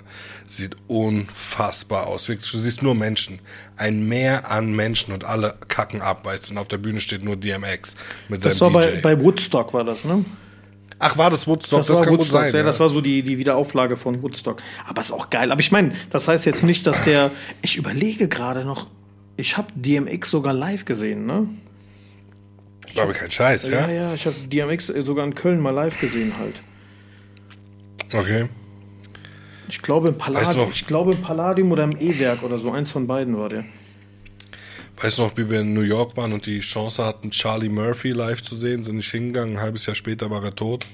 Sieht 0.45 0.75
unfassbar 0.87 2.07
aus. 2.07 2.25
Du 2.25 2.35
siehst 2.37 2.81
nur 2.81 2.95
Menschen. 2.95 3.39
Ein 3.77 4.07
Meer 4.07 4.49
an 4.49 4.75
Menschen 4.75 5.13
und 5.13 5.25
alle 5.25 5.55
kacken 5.67 6.01
ab, 6.01 6.25
weißt 6.25 6.49
du? 6.49 6.53
Und 6.53 6.57
auf 6.57 6.67
der 6.67 6.77
Bühne 6.77 6.99
steht 6.99 7.23
nur 7.23 7.35
DMX 7.35 7.95
mit 8.29 8.43
das 8.43 8.57
seinem 8.57 8.73
war 8.73 8.81
DJ. 8.81 9.01
Bei, 9.01 9.15
bei 9.15 9.21
Woodstock 9.21 9.73
war 9.73 9.83
das, 9.83 10.05
ne? 10.05 10.25
Ach, 10.97 11.17
war 11.17 11.29
das 11.29 11.45
Woodstock? 11.45 11.79
Das, 11.79 11.87
das 11.87 11.97
kann 11.97 12.13
Woodstock, 12.13 12.41
gut 12.41 12.51
sein. 12.51 12.55
Ja, 12.55 12.63
das 12.63 12.79
war 12.79 12.89
so 12.89 13.01
die, 13.01 13.21
die 13.21 13.37
Wiederauflage 13.37 13.97
von 13.97 14.21
Woodstock. 14.21 14.61
Aber 14.87 15.01
ist 15.01 15.11
auch 15.11 15.29
geil. 15.29 15.51
Aber 15.51 15.59
ich 15.59 15.71
meine, 15.71 15.93
das 16.09 16.27
heißt 16.27 16.45
jetzt 16.45 16.63
nicht, 16.63 16.87
dass 16.87 17.03
der. 17.03 17.31
Ich 17.61 17.75
überlege 17.75 18.29
gerade 18.29 18.63
noch, 18.63 18.87
ich 19.37 19.57
habe 19.57 19.67
DMX 19.75 20.29
sogar 20.29 20.53
live 20.53 20.85
gesehen, 20.85 21.25
ne? 21.25 21.49
Ich 22.87 22.93
glaube, 22.93 23.13
kein 23.13 23.29
Scheiß, 23.29 23.67
ja? 23.67 23.87
Ja, 23.87 23.91
ja, 23.91 24.13
ich 24.13 24.25
habe 24.25 24.35
DMX 24.47 24.87
sogar 24.87 25.25
in 25.25 25.35
Köln 25.35 25.59
mal 25.59 25.71
live 25.71 25.99
gesehen 25.99 26.33
halt. 26.37 26.61
Okay. 28.13 28.45
Ich 29.67 29.81
glaube 29.81 30.09
im 30.09 30.17
Palladium, 30.17 30.47
weißt 30.47 30.57
du 30.57 30.71
ich 30.71 30.87
glaube 30.87 31.13
im 31.13 31.21
Palladium 31.21 31.71
oder 31.71 31.83
im 31.83 31.97
E-Werk 31.99 32.43
oder 32.43 32.57
so, 32.57 32.71
eins 32.71 32.91
von 32.91 33.07
beiden 33.07 33.37
war 33.37 33.49
der. 33.49 33.65
Weißt 35.01 35.17
du 35.17 35.23
noch, 35.23 35.35
wie 35.37 35.49
wir 35.49 35.61
in 35.61 35.73
New 35.73 35.81
York 35.81 36.15
waren 36.15 36.31
und 36.31 36.45
die 36.45 36.59
Chance 36.59 37.03
hatten, 37.03 37.31
Charlie 37.31 37.67
Murphy 37.67 38.11
live 38.11 38.41
zu 38.41 38.55
sehen, 38.55 38.81
sind 38.81 38.97
nicht 38.97 39.11
hingegangen, 39.11 39.57
ein 39.57 39.61
halbes 39.61 39.85
Jahr 39.85 39.95
später 39.95 40.29
war 40.29 40.43
er 40.43 40.55
tot. 40.55 40.85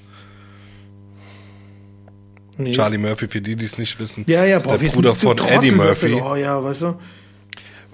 Nee. 2.56 2.72
Charlie 2.72 2.98
Murphy, 2.98 3.28
für 3.28 3.40
die, 3.40 3.54
die 3.54 3.64
es 3.64 3.78
nicht 3.78 3.98
wissen, 4.00 4.24
ja, 4.26 4.44
ja, 4.44 4.56
ist 4.56 4.66
boah, 4.66 4.76
der 4.76 4.88
Bruder 4.88 5.14
von 5.14 5.38
Eddie 5.38 5.70
Murphy. 5.70 6.20
Oh 6.20 6.34
ja, 6.34 6.62
weißt 6.62 6.82
du? 6.82 6.98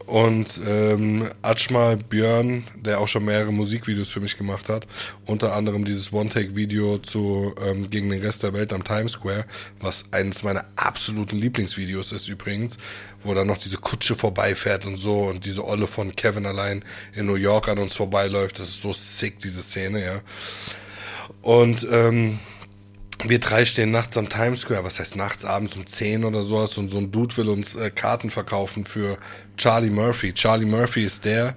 Und 0.09 0.59
ähm, 0.67 1.29
Atschmal 1.43 1.99
Björn, 1.99 2.67
der 2.75 2.99
auch 2.99 3.09
schon 3.09 3.27
mehrere 3.27 3.53
Musikvideos 3.53 4.09
für 4.09 4.21
mich 4.21 4.39
gemacht 4.39 4.71
hat, 4.71 4.87
unter 5.27 5.53
anderem 5.53 5.85
dieses 5.85 6.15
One-Take-Video 6.15 6.97
zu 6.97 7.55
ähm, 7.63 7.91
gegen 7.91 8.09
den 8.09 8.23
Rest 8.23 8.43
der 8.43 8.55
Welt 8.55 8.73
am 8.73 8.85
Times 8.85 9.13
Square, 9.13 9.45
was 9.81 10.11
eines 10.11 10.45
meiner 10.45 10.65
absoluten 10.77 11.37
Lieblingsvideos 11.37 12.13
ist 12.13 12.27
übrigens, 12.27 12.79
wo 13.23 13.35
dann 13.35 13.49
noch 13.49 13.59
diese 13.59 13.77
Kutsche 13.77 14.15
vorbeifährt 14.15 14.87
und 14.87 14.97
so 14.97 15.25
und 15.25 15.45
diese 15.45 15.67
Olle 15.67 15.87
von 15.87 16.17
Kevin 16.17 16.47
allein 16.47 16.83
in 17.15 17.27
New 17.27 17.35
York 17.35 17.69
an 17.69 17.79
uns 17.79 17.95
vorbeiläuft. 17.95 18.61
Das 18.61 18.71
ist 18.71 18.81
so 18.81 18.95
sick, 18.95 19.39
diese 19.41 19.63
Szene, 19.63 20.03
ja. 20.03 20.23
Und 21.43 21.87
ähm, 21.93 22.39
wir 23.25 23.41
drei 23.41 23.65
stehen 23.65 23.91
nachts 23.91 24.17
am 24.17 24.29
Times 24.29 24.61
Square, 24.61 24.85
was 24.85 25.01
heißt 25.01 25.17
nachts, 25.17 25.45
abends 25.45 25.77
um 25.77 25.87
10 25.87 26.25
oder 26.25 26.43
sowas 26.43 26.79
und 26.79 26.89
so 26.89 26.99
ein 26.99 27.11
Dude 27.11 27.37
will 27.37 27.49
uns 27.49 27.75
äh, 27.75 27.91
Karten 27.91 28.31
verkaufen 28.31 28.85
für 28.85 29.19
Charlie 29.57 29.91
Murphy. 29.91 30.33
Charlie 30.33 30.67
Murphy 30.67 31.05
ist 31.05 31.25
der, 31.25 31.55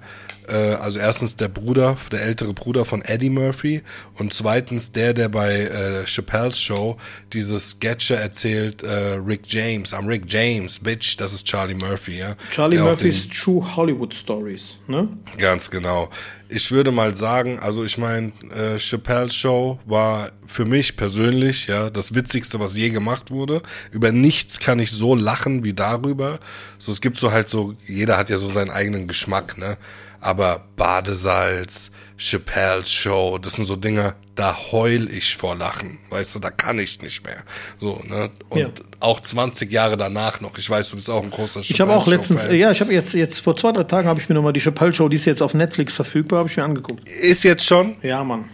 also 0.50 0.98
erstens 0.98 1.36
der 1.36 1.48
Bruder, 1.48 1.96
der 2.10 2.22
ältere 2.22 2.52
Bruder 2.52 2.84
von 2.84 3.02
Eddie 3.02 3.30
Murphy 3.30 3.82
und 4.18 4.34
zweitens 4.34 4.92
der, 4.92 5.14
der 5.14 5.28
bei 5.28 5.62
äh, 5.62 6.04
Chappelle's 6.06 6.60
Show 6.60 6.96
dieses 7.32 7.70
Sketche 7.70 8.16
erzählt, 8.16 8.82
äh, 8.82 9.14
Rick 9.14 9.42
James, 9.46 9.94
I'm 9.94 10.06
Rick 10.08 10.24
James, 10.26 10.78
Bitch, 10.78 11.16
das 11.16 11.32
ist 11.32 11.46
Charlie 11.46 11.74
Murphy, 11.74 12.18
ja. 12.18 12.36
Charlie 12.50 12.78
Murphy's 12.78 13.28
True 13.28 13.76
Hollywood 13.76 14.14
Stories, 14.14 14.76
ne? 14.86 15.08
Ganz 15.38 15.70
genau 15.70 16.08
ich 16.52 16.70
würde 16.70 16.90
mal 16.90 17.14
sagen, 17.14 17.58
also 17.60 17.82
ich 17.82 17.96
meine, 17.96 18.32
äh, 18.54 18.78
Chappelle's 18.78 19.34
Show 19.34 19.78
war 19.86 20.30
für 20.46 20.66
mich 20.66 20.96
persönlich 20.96 21.66
ja 21.66 21.88
das 21.88 22.14
Witzigste, 22.14 22.60
was 22.60 22.76
je 22.76 22.90
gemacht 22.90 23.30
wurde. 23.30 23.62
Über 23.90 24.12
nichts 24.12 24.60
kann 24.60 24.78
ich 24.78 24.90
so 24.90 25.14
lachen 25.14 25.64
wie 25.64 25.72
darüber. 25.72 26.38
So, 26.78 26.92
es 26.92 27.00
gibt 27.00 27.16
so 27.16 27.32
halt 27.32 27.48
so, 27.48 27.74
jeder 27.86 28.18
hat 28.18 28.28
ja 28.28 28.36
so 28.36 28.48
seinen 28.48 28.70
eigenen 28.70 29.08
Geschmack, 29.08 29.56
ne? 29.56 29.78
Aber 30.22 30.62
Badesalz, 30.76 31.90
Chappelle's 32.16 32.90
Show, 32.90 33.38
das 33.38 33.54
sind 33.54 33.64
so 33.64 33.74
Dinge, 33.74 34.14
da 34.36 34.56
heul 34.70 35.10
ich 35.10 35.36
vor 35.36 35.56
Lachen, 35.56 35.98
weißt 36.10 36.36
du, 36.36 36.38
da 36.38 36.50
kann 36.50 36.78
ich 36.78 37.02
nicht 37.02 37.24
mehr. 37.24 37.42
So, 37.80 38.00
ne? 38.04 38.30
Und 38.48 38.58
ja. 38.60 38.68
auch 39.00 39.18
20 39.18 39.70
Jahre 39.70 39.96
danach 39.96 40.40
noch. 40.40 40.56
Ich 40.56 40.70
weiß, 40.70 40.90
du 40.90 40.96
bist 40.96 41.10
auch 41.10 41.24
ein 41.24 41.30
großer 41.30 41.60
Chappelle 41.60 41.74
Ich 41.74 41.80
habe 41.80 41.96
auch 41.96 42.06
letztens, 42.06 42.44
ja, 42.44 42.70
ich 42.70 42.80
habe 42.80 42.94
jetzt, 42.94 43.14
jetzt 43.14 43.40
vor 43.40 43.56
zwei, 43.56 43.72
drei 43.72 43.82
Tagen 43.82 44.06
habe 44.06 44.20
ich 44.20 44.28
mir 44.28 44.36
nochmal 44.36 44.52
die 44.52 44.60
Chappelle 44.60 44.92
Show, 44.92 45.08
die 45.08 45.16
ist 45.16 45.24
jetzt 45.24 45.42
auf 45.42 45.54
Netflix 45.54 45.96
verfügbar, 45.96 46.38
habe 46.38 46.48
ich 46.48 46.56
mir 46.56 46.64
angeguckt. 46.64 47.08
Ist 47.08 47.42
jetzt 47.42 47.66
schon? 47.66 47.96
Ja, 48.02 48.22
Mann. 48.22 48.44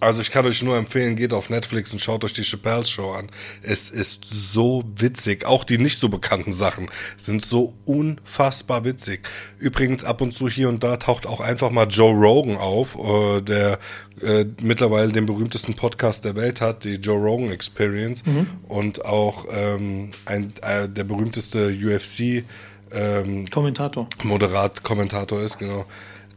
Also 0.00 0.20
ich 0.20 0.30
kann 0.30 0.46
euch 0.46 0.62
nur 0.62 0.76
empfehlen, 0.76 1.16
geht 1.16 1.32
auf 1.32 1.50
Netflix 1.50 1.92
und 1.92 1.98
schaut 1.98 2.24
euch 2.24 2.32
die 2.32 2.42
Chappelle's 2.42 2.88
Show 2.88 3.12
an. 3.12 3.30
Es 3.62 3.90
ist 3.90 4.24
so 4.24 4.84
witzig. 4.96 5.44
Auch 5.46 5.64
die 5.64 5.78
nicht 5.78 5.98
so 5.98 6.08
bekannten 6.08 6.52
Sachen 6.52 6.88
sind 7.16 7.44
so 7.44 7.74
unfassbar 7.84 8.84
witzig. 8.84 9.26
Übrigens 9.58 10.04
ab 10.04 10.20
und 10.20 10.32
zu 10.32 10.48
hier 10.48 10.68
und 10.68 10.84
da 10.84 10.96
taucht 10.98 11.26
auch 11.26 11.40
einfach 11.40 11.70
mal 11.70 11.88
Joe 11.88 12.12
Rogan 12.14 12.56
auf, 12.56 12.96
äh, 12.96 13.40
der 13.40 13.78
äh, 14.22 14.44
mittlerweile 14.60 15.12
den 15.12 15.26
berühmtesten 15.26 15.74
Podcast 15.74 16.24
der 16.24 16.36
Welt 16.36 16.60
hat, 16.60 16.84
die 16.84 16.94
Joe 16.94 17.18
Rogan 17.18 17.50
Experience 17.50 18.24
mhm. 18.24 18.46
und 18.68 19.04
auch 19.04 19.46
ähm, 19.50 20.10
ein, 20.26 20.52
äh, 20.62 20.88
der 20.88 21.04
berühmteste 21.04 21.68
UFC 21.68 22.44
ähm, 22.92 23.46
Kommentator. 23.50 24.08
Moderat 24.22 24.82
Kommentator 24.82 25.42
ist, 25.42 25.58
genau. 25.58 25.86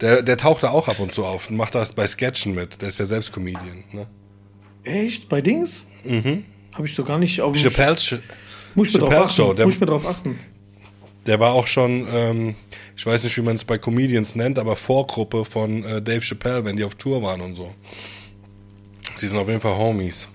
Der, 0.01 0.24
der 0.24 0.38
taucht 0.38 0.63
da 0.63 0.72
auch 0.72 0.88
ab 0.88 1.00
und 1.00 1.13
zu 1.13 1.25
auf 1.25 1.50
und 1.50 1.58
macht 1.58 1.75
das 1.75 1.93
bei 1.93 2.08
Sketchen 2.08 2.55
mit. 2.55 2.81
Der 2.81 2.89
ist 2.89 3.00
ja 3.00 3.05
selbst 3.05 3.31
Comedian. 3.31 3.84
Ne? 3.91 4.08
Echt? 4.84 5.29
Bei 5.29 5.41
Dings? 5.41 5.86
Mhm. 6.03 6.46
Habe 6.74 6.88
ich 6.88 6.96
doch 6.96 7.05
gar 7.05 7.20
nicht 7.20 7.39
auf 7.41 7.55
Chappelle's, 7.55 8.03
Sch 8.03 8.15
muss 8.74 8.89
ich 8.89 9.01
achten. 9.01 9.29
Show. 9.29 9.53
Der, 9.53 9.65
muss 9.65 9.75
ich 9.75 9.81
mir 9.81 9.88
drauf 9.88 10.05
achten. 10.05 10.39
Der 11.25 11.39
war 11.39 11.51
auch 11.51 11.67
schon, 11.67 12.08
ähm, 12.12 12.55
ich 12.96 13.05
weiß 13.05 13.24
nicht, 13.24 13.38
wie 13.38 13.41
man 13.41 13.55
es 13.55 13.65
bei 13.65 13.77
Comedians 13.77 14.36
nennt, 14.36 14.58
aber 14.58 14.75
Vorgruppe 14.75 15.46
von 15.46 15.84
äh, 15.84 16.01
Dave 16.01 16.22
Chappelle, 16.22 16.65
wenn 16.65 16.77
die 16.77 16.84
auf 16.84 16.96
Tour 16.96 17.22
waren 17.22 17.41
und 17.41 17.55
so. 17.55 17.74
Die 19.22 19.27
sind 19.27 19.38
auf 19.38 19.48
jeden 19.48 19.62
Fall 19.62 19.77
Homies. 19.77 20.27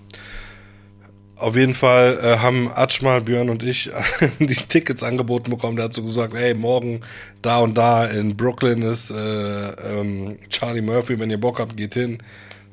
Auf 1.37 1.55
jeden 1.55 1.75
Fall 1.75 2.19
äh, 2.23 2.39
haben 2.39 2.71
Atschmal, 2.75 3.21
Björn 3.21 3.51
und 3.51 3.63
ich 3.63 3.91
die 4.39 4.55
Tickets 4.55 5.03
angeboten 5.03 5.51
bekommen. 5.51 5.77
Der 5.77 5.87
hat 5.87 5.95
so 5.95 6.03
gesagt, 6.03 6.35
hey, 6.35 6.55
morgen 6.55 7.03
da 7.43 7.59
und 7.59 7.77
da 7.77 8.07
in 8.07 8.37
Brooklyn 8.37 8.83
ist 8.83 9.11
äh, 9.11 9.71
ähm, 9.71 10.39
Charlie 10.49 10.81
Murphy, 10.81 11.19
wenn 11.19 11.31
ihr 11.31 11.41
Bock 11.41 11.61
habt, 11.61 11.77
geht 11.77 11.95
hin 11.95 12.19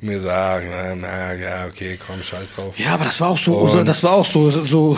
mir 0.03 0.19
sagen, 0.19 0.67
na, 1.01 1.33
ja, 1.33 1.65
okay, 1.67 1.97
komm, 2.05 2.21
scheiß 2.21 2.55
drauf. 2.55 2.77
Ja, 2.77 2.93
aber 2.93 3.05
das 3.05 3.19
war 3.21 3.29
auch 3.29 3.37
so, 3.37 3.57
und 3.57 3.85
das 3.85 4.03
war 4.03 4.13
auch 4.13 4.25
so, 4.25 4.49
so, 4.49 4.63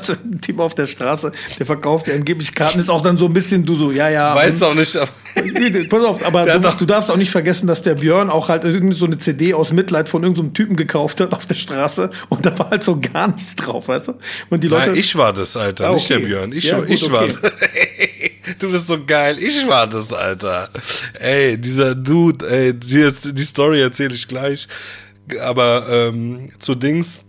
so 0.00 0.12
ein 0.12 0.40
Typ 0.40 0.58
auf 0.58 0.74
der 0.74 0.86
Straße, 0.86 1.32
der 1.58 1.66
verkauft 1.66 2.08
ja 2.08 2.14
angeblich 2.14 2.54
Karten, 2.54 2.78
ist 2.78 2.90
auch 2.90 3.02
dann 3.02 3.16
so 3.18 3.26
ein 3.26 3.32
bisschen, 3.32 3.64
du 3.64 3.74
so, 3.74 3.90
ja, 3.90 4.08
ja. 4.08 4.34
Weißt 4.34 4.62
du 4.62 4.66
auch 4.66 4.74
nicht. 4.74 4.96
Aber 4.96 5.10
Pass 5.88 6.04
auf, 6.04 6.24
aber 6.24 6.44
du, 6.58 6.70
du, 6.78 6.86
darfst 6.86 7.10
auch 7.10 7.16
nicht 7.16 7.30
vergessen, 7.30 7.66
dass 7.66 7.82
der 7.82 7.94
Björn 7.94 8.30
auch 8.30 8.48
halt 8.48 8.64
irgendwie 8.64 8.94
so 8.94 9.06
eine 9.06 9.18
CD 9.18 9.54
aus 9.54 9.72
Mitleid 9.72 10.08
von 10.08 10.22
irgendeinem 10.22 10.48
so 10.48 10.52
Typen 10.52 10.76
gekauft 10.76 11.20
hat 11.20 11.32
auf 11.32 11.46
der 11.46 11.54
Straße 11.54 12.10
und 12.28 12.44
da 12.46 12.58
war 12.58 12.70
halt 12.70 12.82
so 12.82 13.00
gar 13.00 13.28
nichts 13.28 13.56
drauf, 13.56 13.88
weißt 13.88 14.08
du? 14.08 14.14
Und 14.50 14.64
die 14.64 14.68
Leute. 14.68 14.88
Nein, 14.88 14.98
ich 14.98 15.16
war 15.16 15.32
das, 15.32 15.56
Alter, 15.56 15.86
ah, 15.86 15.88
okay. 15.88 15.94
nicht 15.96 16.10
der 16.10 16.18
Björn. 16.18 16.52
Ich, 16.52 16.64
ja, 16.64 16.80
gut, 16.80 16.90
ich 16.90 17.10
war 17.10 17.22
okay. 17.22 17.36
das. 17.40 17.52
Du 18.58 18.70
bist 18.70 18.86
so 18.86 19.04
geil. 19.04 19.38
Ich 19.38 19.66
war 19.66 19.86
das, 19.86 20.12
Alter. 20.12 20.68
Ey, 21.18 21.58
dieser 21.58 21.94
Dude, 21.94 22.48
ey, 22.48 22.74
die, 22.74 23.10
die 23.32 23.44
Story 23.44 23.80
erzähle 23.80 24.14
ich 24.14 24.28
gleich. 24.28 24.68
Aber 25.40 25.86
ähm, 25.88 26.48
zu 26.58 26.74
Dings 26.74 27.22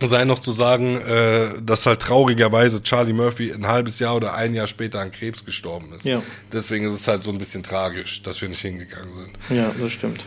sei 0.00 0.24
noch 0.24 0.38
zu 0.38 0.52
sagen, 0.52 1.00
äh, 1.00 1.60
dass 1.62 1.86
halt 1.86 2.00
traurigerweise 2.00 2.82
Charlie 2.82 3.12
Murphy 3.12 3.52
ein 3.52 3.66
halbes 3.66 3.98
Jahr 3.98 4.16
oder 4.16 4.34
ein 4.34 4.54
Jahr 4.54 4.66
später 4.66 5.00
an 5.00 5.12
Krebs 5.12 5.44
gestorben 5.44 5.92
ist. 5.92 6.04
Ja. 6.06 6.22
Deswegen 6.52 6.86
ist 6.86 6.94
es 6.94 7.06
halt 7.06 7.22
so 7.22 7.30
ein 7.30 7.38
bisschen 7.38 7.62
tragisch, 7.62 8.22
dass 8.22 8.40
wir 8.40 8.48
nicht 8.48 8.60
hingegangen 8.60 9.12
sind. 9.14 9.56
Ja, 9.56 9.72
das 9.78 9.92
stimmt. 9.92 10.24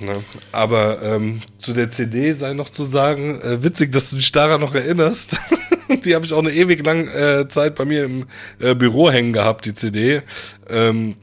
Ne? 0.00 0.24
Aber 0.52 1.02
ähm, 1.02 1.40
zu 1.58 1.72
der 1.72 1.90
CD 1.90 2.32
sei 2.32 2.52
noch 2.52 2.70
zu 2.70 2.84
sagen, 2.84 3.40
äh, 3.40 3.62
witzig, 3.62 3.92
dass 3.92 4.10
du 4.10 4.16
dich 4.16 4.32
daran 4.32 4.60
noch 4.60 4.74
erinnerst. 4.74 5.38
die 6.04 6.14
habe 6.14 6.24
ich 6.24 6.32
auch 6.32 6.38
eine 6.38 6.52
ewig 6.52 6.84
lange 6.84 7.10
äh, 7.12 7.48
Zeit 7.48 7.74
bei 7.74 7.84
mir 7.84 8.04
im 8.04 8.26
äh, 8.58 8.74
Büro 8.74 9.10
hängen 9.10 9.32
gehabt, 9.32 9.64
die 9.64 9.74
CD. 9.74 10.22
Ähm, 10.68 11.16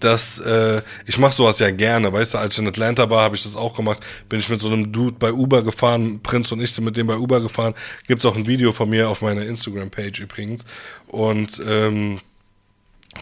dass 0.00 0.38
äh, 0.38 0.82
ich 1.06 1.18
mache 1.18 1.34
sowas 1.34 1.60
ja 1.60 1.70
gerne, 1.70 2.12
weißt 2.12 2.34
du, 2.34 2.38
als 2.38 2.54
ich 2.54 2.60
in 2.60 2.68
Atlanta 2.68 3.10
war, 3.10 3.22
habe 3.22 3.36
ich 3.36 3.44
das 3.44 3.54
auch 3.54 3.76
gemacht. 3.76 4.04
Bin 4.28 4.40
ich 4.40 4.48
mit 4.48 4.60
so 4.60 4.68
einem 4.68 4.90
Dude 4.90 5.14
bei 5.18 5.32
Uber 5.32 5.62
gefahren, 5.62 6.20
Prinz 6.20 6.50
und 6.50 6.60
ich 6.60 6.72
sind 6.72 6.84
mit 6.84 6.96
dem 6.96 7.06
bei 7.06 7.16
Uber 7.16 7.40
gefahren. 7.40 7.74
Gibt's 8.08 8.24
auch 8.24 8.36
ein 8.36 8.48
Video 8.48 8.72
von 8.72 8.90
mir 8.90 9.08
auf 9.08 9.22
meiner 9.22 9.42
Instagram-Page 9.42 10.20
übrigens. 10.20 10.64
Und 11.06 11.62
ähm, 11.64 12.18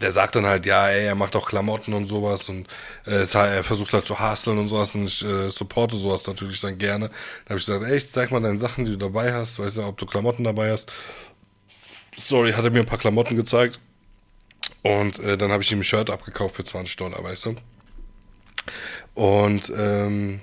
der 0.01 0.11
sagt 0.11 0.37
dann 0.37 0.47
halt, 0.47 0.67
ja, 0.67 0.89
ey, 0.89 1.07
er 1.07 1.15
macht 1.15 1.37
auch 1.37 1.49
Klamotten 1.49 1.95
und 1.95 2.07
sowas 2.07 2.49
und 2.49 2.67
äh, 3.07 3.25
er 3.25 3.65
versucht 3.65 3.93
halt 3.93 4.05
zu 4.05 4.19
hustlen 4.19 4.59
und 4.59 4.69
sowas 4.69 4.95
und 4.95 5.07
ich 5.07 5.25
äh, 5.25 5.49
supporte 5.49 5.97
sowas 5.97 6.27
natürlich 6.27 6.61
dann 6.61 6.77
gerne. 6.77 7.09
Da 7.09 7.51
habe 7.51 7.61
ich 7.61 7.67
gesagt, 7.67 7.85
ey, 7.85 8.01
zeig 8.01 8.31
mal 8.31 8.41
deine 8.41 8.59
Sachen, 8.59 8.85
die 8.85 8.93
du 8.93 8.99
dabei 8.99 9.33
hast, 9.33 9.59
weißt 9.59 9.79
du, 9.79 9.85
ob 9.85 9.97
du 9.97 10.07
Klamotten 10.07 10.45
dabei 10.45 10.73
hast. 10.73 10.93
Sorry, 12.17 12.53
hat 12.53 12.65
er 12.65 12.71
mir 12.71 12.81
ein 12.81 12.87
paar 12.87 12.99
Klamotten 12.99 13.37
gezeigt 13.37 13.79
und 14.83 15.19
äh, 15.21 15.39
dann 15.39 15.53
habe 15.53 15.63
ich 15.63 15.73
ihm 15.73 15.81
ein 15.81 15.85
Shirt 15.85 16.11
abgekauft 16.11 16.57
für 16.57 16.65
20 16.65 16.97
Dollar, 16.97 17.23
weißt 17.23 17.47
du. 17.47 17.57
Und 19.15 19.73
ähm, 19.75 20.41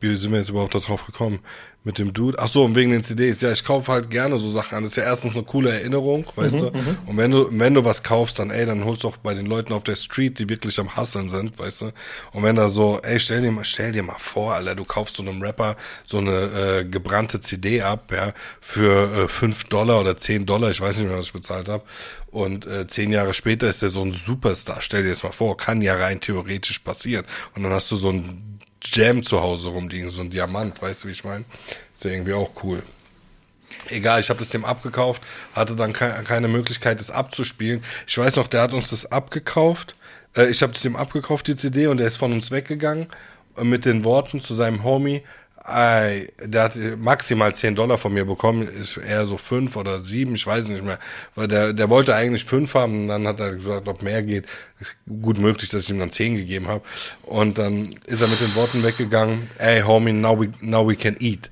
wie 0.00 0.14
sind 0.16 0.32
wir 0.32 0.38
jetzt 0.38 0.50
überhaupt 0.50 0.74
darauf 0.74 1.04
gekommen? 1.04 1.40
Mit 1.82 1.98
dem 1.98 2.12
Dude. 2.12 2.38
Ach 2.38 2.48
so, 2.48 2.64
und 2.64 2.74
wegen 2.74 2.90
den 2.90 3.02
CDs. 3.02 3.40
Ja, 3.40 3.52
ich 3.52 3.64
kaufe 3.64 3.90
halt 3.90 4.10
gerne 4.10 4.38
so 4.38 4.50
Sachen 4.50 4.76
an. 4.76 4.82
Das 4.82 4.92
ist 4.92 4.96
ja 4.96 5.04
erstens 5.04 5.34
eine 5.34 5.44
coole 5.44 5.70
Erinnerung, 5.70 6.26
weißt 6.36 6.56
mhm, 6.56 6.60
du. 6.60 6.78
Mhm. 6.78 6.98
Und 7.06 7.16
wenn 7.16 7.30
du, 7.30 7.48
wenn 7.50 7.74
du 7.74 7.84
was 7.84 8.02
kaufst, 8.02 8.38
dann, 8.38 8.50
ey, 8.50 8.66
dann 8.66 8.84
holst 8.84 9.04
du 9.04 9.08
auch 9.08 9.16
bei 9.16 9.32
den 9.32 9.46
Leuten 9.46 9.72
auf 9.72 9.84
der 9.84 9.96
Street, 9.96 10.38
die 10.38 10.48
wirklich 10.48 10.78
am 10.78 10.94
Hasseln 10.94 11.30
sind, 11.30 11.58
weißt 11.58 11.82
du. 11.82 11.92
Und 12.32 12.42
wenn 12.42 12.56
da 12.56 12.68
so, 12.68 13.00
ey, 13.02 13.18
stell 13.18 13.40
dir 13.40 13.50
mal, 13.50 13.64
stell 13.64 13.92
dir 13.92 14.02
mal 14.02 14.18
vor, 14.18 14.54
Alter, 14.54 14.74
du 14.74 14.84
kaufst 14.84 15.16
so 15.16 15.22
einem 15.22 15.40
Rapper 15.40 15.76
so 16.04 16.18
eine 16.18 16.80
äh, 16.80 16.84
gebrannte 16.84 17.40
CD 17.40 17.80
ab, 17.82 18.12
ja, 18.12 18.34
für 18.60 19.24
äh, 19.24 19.28
5 19.28 19.64
Dollar 19.64 20.00
oder 20.00 20.18
10 20.18 20.44
Dollar, 20.44 20.70
ich 20.70 20.80
weiß 20.80 20.98
nicht 20.98 21.08
mehr, 21.08 21.18
was 21.18 21.26
ich 21.26 21.32
bezahlt 21.32 21.68
habe. 21.68 21.84
Und 22.30 22.64
äh, 22.66 22.86
zehn 22.86 23.10
Jahre 23.10 23.34
später 23.34 23.68
ist 23.68 23.82
der 23.82 23.88
so 23.88 24.02
ein 24.02 24.12
Superstar. 24.12 24.80
Stell 24.80 25.02
dir 25.02 25.08
das 25.08 25.24
mal 25.24 25.32
vor, 25.32 25.56
kann 25.56 25.82
ja 25.82 25.96
rein 25.96 26.20
theoretisch 26.20 26.78
passieren. 26.78 27.24
Und 27.56 27.64
dann 27.64 27.72
hast 27.72 27.90
du 27.90 27.96
so 27.96 28.10
ein 28.10 28.59
Jam 28.82 29.22
zu 29.22 29.40
Hause 29.40 29.68
rumliegen, 29.68 30.10
so 30.10 30.22
ein 30.22 30.30
Diamant, 30.30 30.80
weißt 30.80 31.04
du, 31.04 31.08
wie 31.08 31.12
ich 31.12 31.24
meine? 31.24 31.44
Ist 31.94 32.04
ja 32.04 32.10
irgendwie 32.10 32.32
auch 32.32 32.50
cool. 32.62 32.82
Egal, 33.88 34.20
ich 34.20 34.28
habe 34.30 34.38
das 34.38 34.50
dem 34.50 34.64
abgekauft, 34.64 35.22
hatte 35.54 35.76
dann 35.76 35.92
ke 35.92 36.22
keine 36.24 36.48
Möglichkeit, 36.48 36.98
das 36.98 37.10
abzuspielen. 37.10 37.82
Ich 38.06 38.18
weiß 38.18 38.36
noch, 38.36 38.48
der 38.48 38.62
hat 38.62 38.72
uns 38.72 38.90
das 38.90 39.10
abgekauft. 39.10 39.94
Äh, 40.36 40.46
ich 40.50 40.62
habe 40.62 40.72
das 40.72 40.82
dem 40.82 40.96
abgekauft, 40.96 41.46
die 41.48 41.56
CD, 41.56 41.86
und 41.86 42.00
er 42.00 42.06
ist 42.06 42.16
von 42.16 42.32
uns 42.32 42.50
weggegangen 42.50 43.08
äh, 43.56 43.64
mit 43.64 43.84
den 43.84 44.04
Worten 44.04 44.40
zu 44.40 44.54
seinem 44.54 44.82
Homie, 44.82 45.22
der 45.66 46.62
hat 46.62 46.76
maximal 46.98 47.54
10 47.54 47.74
Dollar 47.74 47.98
von 47.98 48.12
mir 48.14 48.24
bekommen, 48.24 48.66
ist 48.66 48.96
eher 48.96 49.24
so 49.26 49.36
5 49.36 49.76
oder 49.76 50.00
7, 50.00 50.34
ich 50.34 50.46
weiß 50.46 50.68
nicht 50.68 50.84
mehr. 50.84 50.98
Weil 51.34 51.48
der, 51.48 51.72
der 51.72 51.90
wollte 51.90 52.14
eigentlich 52.14 52.44
5 52.44 52.74
haben 52.74 53.02
und 53.02 53.08
dann 53.08 53.26
hat 53.26 53.40
er 53.40 53.54
gesagt, 53.54 53.86
ob 53.86 54.02
mehr 54.02 54.22
geht. 54.22 54.46
Gut 55.22 55.38
möglich, 55.38 55.70
dass 55.70 55.84
ich 55.84 55.90
ihm 55.90 55.98
dann 55.98 56.10
10 56.10 56.36
gegeben 56.36 56.68
habe. 56.68 56.82
Und 57.22 57.58
dann 57.58 57.94
ist 58.06 58.22
er 58.22 58.28
mit 58.28 58.40
den 58.40 58.54
Worten 58.54 58.82
weggegangen, 58.82 59.50
ey 59.58 59.82
homie, 59.82 60.12
now 60.12 60.38
we, 60.40 60.50
now 60.62 60.86
we 60.88 60.96
can 60.96 61.16
eat. 61.20 61.50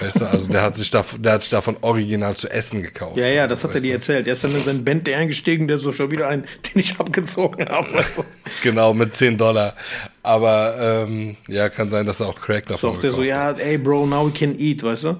Weißt 0.00 0.20
du, 0.20 0.26
also 0.26 0.50
der 0.50 0.62
hat 0.62 0.76
sich 0.76 0.90
da, 0.90 1.04
der 1.18 1.32
hat 1.32 1.42
sich 1.42 1.50
davon 1.50 1.76
original 1.80 2.36
zu 2.36 2.50
essen 2.50 2.82
gekauft. 2.82 3.16
Ja, 3.16 3.28
ja, 3.28 3.46
das 3.46 3.64
hat 3.64 3.74
er 3.74 3.80
dir 3.80 3.94
erzählt. 3.94 4.26
Er 4.26 4.32
ist 4.32 4.44
dann 4.44 4.54
in 4.54 4.62
seinen 4.62 4.84
Bentley 4.84 5.14
eingestiegen, 5.14 5.68
der 5.68 5.78
so 5.78 5.92
schon 5.92 6.10
wieder 6.10 6.28
einen, 6.28 6.42
den 6.42 6.80
ich 6.80 6.98
abgezogen 6.98 7.68
habe. 7.68 7.88
Also. 7.94 8.24
genau, 8.62 8.92
mit 8.94 9.14
10 9.14 9.38
Dollar. 9.38 9.74
Aber 10.22 11.06
ähm, 11.08 11.36
ja, 11.48 11.68
kann 11.68 11.88
sein, 11.88 12.06
dass 12.06 12.20
er 12.20 12.26
auch 12.26 12.40
Crack 12.40 12.66
davon 12.66 12.96
hat. 12.96 13.02
der 13.02 13.12
so, 13.12 13.22
ja, 13.22 13.52
ey 13.52 13.78
Bro, 13.78 14.06
now 14.06 14.26
we 14.26 14.32
can 14.32 14.58
eat, 14.58 14.82
weißt 14.82 15.04
du? 15.04 15.16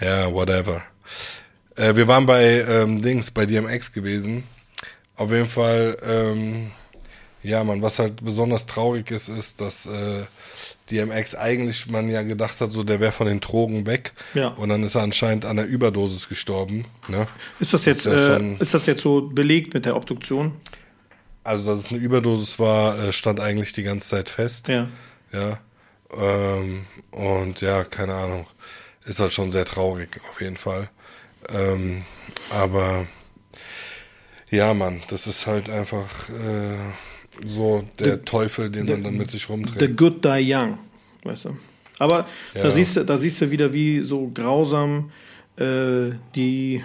Ja, 0.00 0.32
whatever. 0.32 0.82
Äh, 1.76 1.94
wir 1.94 2.08
waren 2.08 2.26
bei 2.26 2.64
ähm, 2.68 3.00
Dings, 3.00 3.30
bei 3.30 3.46
DMX 3.46 3.92
gewesen. 3.92 4.44
Auf 5.16 5.30
jeden 5.30 5.48
Fall, 5.48 5.96
ähm, 6.02 6.72
ja, 7.42 7.64
man, 7.64 7.82
was 7.82 7.98
halt 7.98 8.24
besonders 8.24 8.66
traurig 8.66 9.10
ist, 9.10 9.28
ist, 9.28 9.60
dass 9.60 9.86
äh, 9.86 10.22
DMX 10.90 11.34
eigentlich 11.34 11.88
man 11.88 12.08
ja 12.08 12.22
gedacht 12.22 12.60
hat, 12.60 12.72
so 12.72 12.84
der 12.84 13.00
wäre 13.00 13.12
von 13.12 13.26
den 13.26 13.40
Drogen 13.40 13.86
weg. 13.86 14.12
Ja. 14.34 14.48
Und 14.48 14.68
dann 14.68 14.82
ist 14.84 14.94
er 14.94 15.02
anscheinend 15.02 15.44
an 15.44 15.56
der 15.56 15.66
Überdosis 15.66 16.28
gestorben. 16.28 16.84
Ne? 17.08 17.26
Ist 17.58 17.72
das 17.74 17.84
jetzt, 17.84 18.06
ist, 18.06 18.28
ja 18.28 18.36
äh, 18.36 18.56
ist 18.60 18.74
das 18.74 18.86
jetzt 18.86 19.02
so 19.02 19.22
belegt 19.22 19.74
mit 19.74 19.86
der 19.86 19.96
Obduktion? 19.96 20.56
Also, 21.44 21.70
dass 21.70 21.80
es 21.80 21.90
eine 21.90 21.98
Überdosis 21.98 22.60
war, 22.60 22.98
äh, 22.98 23.12
stand 23.12 23.40
eigentlich 23.40 23.72
die 23.72 23.82
ganze 23.82 24.08
Zeit 24.08 24.28
fest. 24.28 24.68
Ja. 24.68 24.88
Ja. 25.32 25.58
Ähm, 26.16 26.86
und 27.10 27.60
ja, 27.60 27.82
keine 27.82 28.14
Ahnung. 28.14 28.46
Ist 29.04 29.18
halt 29.18 29.32
schon 29.32 29.50
sehr 29.50 29.64
traurig, 29.64 30.20
auf 30.30 30.40
jeden 30.40 30.56
Fall. 30.56 30.88
Ähm, 31.52 32.04
aber 32.50 33.06
ja, 34.48 34.74
Mann, 34.74 35.02
das 35.08 35.26
ist 35.26 35.48
halt 35.48 35.68
einfach. 35.68 36.28
Äh, 36.28 36.92
so 37.44 37.84
der 37.98 38.14
the, 38.14 38.22
Teufel, 38.24 38.70
den 38.70 38.86
the, 38.86 38.92
man 38.92 39.04
dann 39.04 39.16
mit 39.16 39.30
sich 39.30 39.48
rumträgt. 39.48 39.80
The 39.80 39.88
good 39.88 40.24
die 40.24 40.54
young, 40.54 40.78
weißt 41.24 41.46
du. 41.46 41.56
Aber 41.98 42.26
ja. 42.54 42.64
da, 42.64 42.70
siehst 42.70 42.96
du, 42.96 43.04
da 43.04 43.18
siehst 43.18 43.40
du 43.40 43.50
wieder, 43.50 43.72
wie 43.72 44.02
so 44.02 44.30
grausam 44.32 45.10
äh, 45.56 46.10
die 46.34 46.82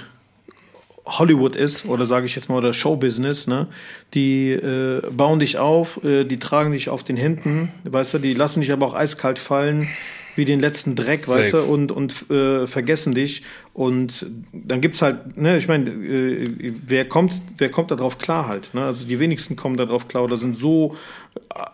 Hollywood 1.06 1.56
ist, 1.56 1.86
oder 1.86 2.06
sage 2.06 2.26
ich 2.26 2.36
jetzt 2.36 2.50
mal, 2.50 2.58
oder 2.58 2.74
Showbusiness, 2.74 3.48
ne? 3.48 3.68
Die 4.14 4.52
äh, 4.52 5.02
bauen 5.10 5.40
dich 5.40 5.58
auf, 5.58 6.04
äh, 6.04 6.26
die 6.26 6.38
tragen 6.38 6.72
dich 6.74 6.90
auf 6.90 7.04
den 7.04 7.18
Händen, 7.18 7.72
weißt 7.86 8.16
du, 8.16 8.20
die 8.20 8.34
lassen 8.34 8.60
dich 8.62 8.72
aber 8.72 8.86
auch 8.88 8.94
eiskalt 8.94 9.40
fallen 9.40 9.88
wie 10.36 10.46
den 10.46 10.60
letzten 10.60 10.96
Dreck, 10.96 11.22
Safe. 11.22 11.40
weißt 11.40 11.54
du, 11.54 11.64
und, 11.64 11.92
und 11.92 12.30
äh, 12.30 12.68
vergessen 12.68 13.16
dich. 13.16 13.42
Und 13.78 14.26
dann 14.54 14.82
gibt's 14.82 15.04
halt, 15.04 15.38
ne, 15.38 15.56
ich 15.56 15.68
meine, 15.68 15.92
äh, 15.92 16.74
wer 16.88 17.08
kommt, 17.08 17.34
wer 17.60 17.70
kommt 17.70 17.92
darauf 17.92 18.18
klar 18.18 18.48
halt, 18.48 18.74
ne? 18.74 18.84
Also 18.84 19.06
die 19.06 19.20
wenigsten 19.20 19.56
kommen 19.56 19.78
darauf 19.78 20.08
klar 20.08 20.24
oder 20.24 20.36
sind 20.36 20.58
so, 20.58 20.96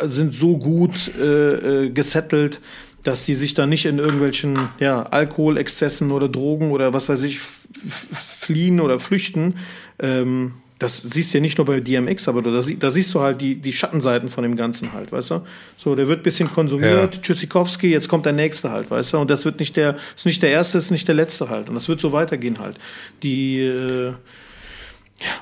sind 0.02 0.34
so 0.34 0.58
gut 0.58 1.14
äh, 1.18 1.86
äh, 1.86 1.90
gesettelt, 1.92 2.60
dass 3.06 3.24
die 3.24 3.36
sich 3.36 3.54
da 3.54 3.66
nicht 3.68 3.86
in 3.86 4.00
irgendwelchen 4.00 4.60
ja, 4.82 5.04
Alkoholexzessen 5.04 6.12
oder 6.12 6.28
Drogen 6.28 6.72
oder 6.72 6.94
was 6.94 7.08
weiß 7.08 7.24
ich 7.24 7.40
fliehen 7.40 8.82
oder 8.82 9.00
flüchten. 9.00 9.56
Ähm, 9.98 10.56
das 10.84 11.02
siehst 11.02 11.34
du 11.34 11.38
ja 11.38 11.42
nicht 11.42 11.58
nur 11.58 11.66
bei 11.66 11.80
DMX, 11.80 12.28
aber 12.28 12.42
da, 12.42 12.52
da, 12.52 12.90
siehst 12.92 13.14
du 13.14 13.22
halt 13.22 13.42
die, 13.42 13.56
die 13.56 13.74
Schattenseiten 13.74 14.30
von 14.30 14.44
dem 14.44 14.56
Ganzen 14.56 14.94
halt, 14.94 15.12
weißt 15.12 15.32
du? 15.32 15.42
So, 15.78 15.96
der 15.96 16.08
wird 16.08 16.20
ein 16.20 16.24
bisschen 16.24 16.52
konsumiert, 16.52 17.16
ja. 17.16 17.22
Tschüssikowski, 17.22 17.88
jetzt 17.88 18.08
kommt 18.08 18.26
der 18.26 18.34
nächste 18.34 18.72
halt, 18.72 18.92
weißt 18.92 19.14
du? 19.14 19.18
Und 19.18 19.30
das 19.30 19.46
wird 19.46 19.60
nicht 19.60 19.76
der, 19.76 19.98
ist 20.16 20.26
nicht 20.26 20.42
der 20.44 20.52
erste, 20.52 20.78
ist 20.78 20.92
nicht 20.92 21.08
der 21.08 21.16
letzte 21.16 21.50
halt. 21.50 21.70
Und 21.70 21.76
das 21.76 21.90
wird 21.90 22.00
so 22.00 22.12
weitergehen 22.12 22.60
halt. 22.60 22.78
Die, 23.24 23.60
äh, 23.60 24.14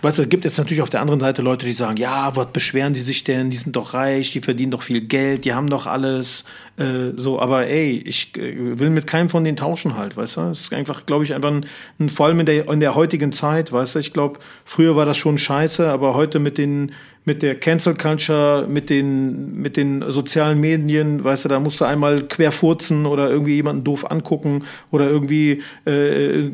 Weißt 0.02 0.18
du, 0.18 0.24
es 0.24 0.30
gibt 0.30 0.46
jetzt 0.46 0.58
natürlich 0.58 0.82
auf 0.82 0.90
der 0.90 1.02
anderen 1.02 1.20
Seite 1.20 1.42
Leute, 1.42 1.66
die 1.66 1.74
sagen, 1.74 1.98
ja, 1.98 2.36
was 2.36 2.48
beschweren 2.48 2.94
die 2.94 3.00
sich 3.00 3.24
denn? 3.24 3.50
Die 3.50 3.58
sind 3.58 3.76
doch 3.76 3.94
reich, 3.94 4.32
die 4.32 4.42
verdienen 4.42 4.72
doch 4.72 4.82
viel 4.82 5.02
Geld, 5.02 5.46
die 5.46 5.54
haben 5.54 5.70
doch 5.70 5.88
alles. 5.88 6.44
Äh, 6.78 7.14
so, 7.18 7.40
aber 7.40 7.68
ey, 7.68 8.02
ich 8.06 8.36
äh, 8.38 8.80
will 8.80 8.90
mit 8.90 9.08
keinem 9.08 9.30
von 9.30 9.44
denen 9.44 9.58
tauschen 9.58 9.98
halt, 9.98 10.18
weißt 10.18 10.38
du? 10.38 10.42
Es 10.52 10.62
ist 10.62 10.74
einfach, 10.74 11.06
glaube 11.06 11.24
ich, 11.24 11.34
einfach 11.34 11.52
ein, 11.52 11.66
ein, 12.00 12.10
vor 12.10 12.28
allem 12.28 12.40
in 12.40 12.46
der, 12.46 12.70
in 12.70 12.80
der 12.80 12.96
heutigen 12.96 13.32
Zeit, 13.32 13.72
weißt 13.72 13.96
du? 13.96 14.00
Ich 14.00 14.14
glaube, 14.14 14.40
früher 14.66 14.96
war 14.96 15.06
das 15.06 15.18
schon 15.18 15.38
scheiße, 15.38 15.90
aber 15.90 16.16
heute 16.16 16.40
mit 16.40 16.58
den, 16.58 16.94
mit 17.26 17.44
der 17.44 17.56
Cancel 17.56 17.96
Culture, 17.96 18.66
mit 18.68 18.90
den, 18.90 19.62
mit 19.62 19.78
den 19.78 20.04
sozialen 20.12 20.60
Medien, 20.60 21.24
weißt 21.24 21.46
du, 21.46 21.50
da 21.50 21.60
musst 21.60 21.80
du 21.82 21.86
einmal 21.86 22.24
querfurzen 22.24 23.06
oder 23.06 23.30
irgendwie 23.30 23.56
jemanden 23.56 23.84
doof 23.84 24.10
angucken 24.10 24.64
oder 24.90 25.08
irgendwie, 25.10 25.62
äh, 25.86 26.50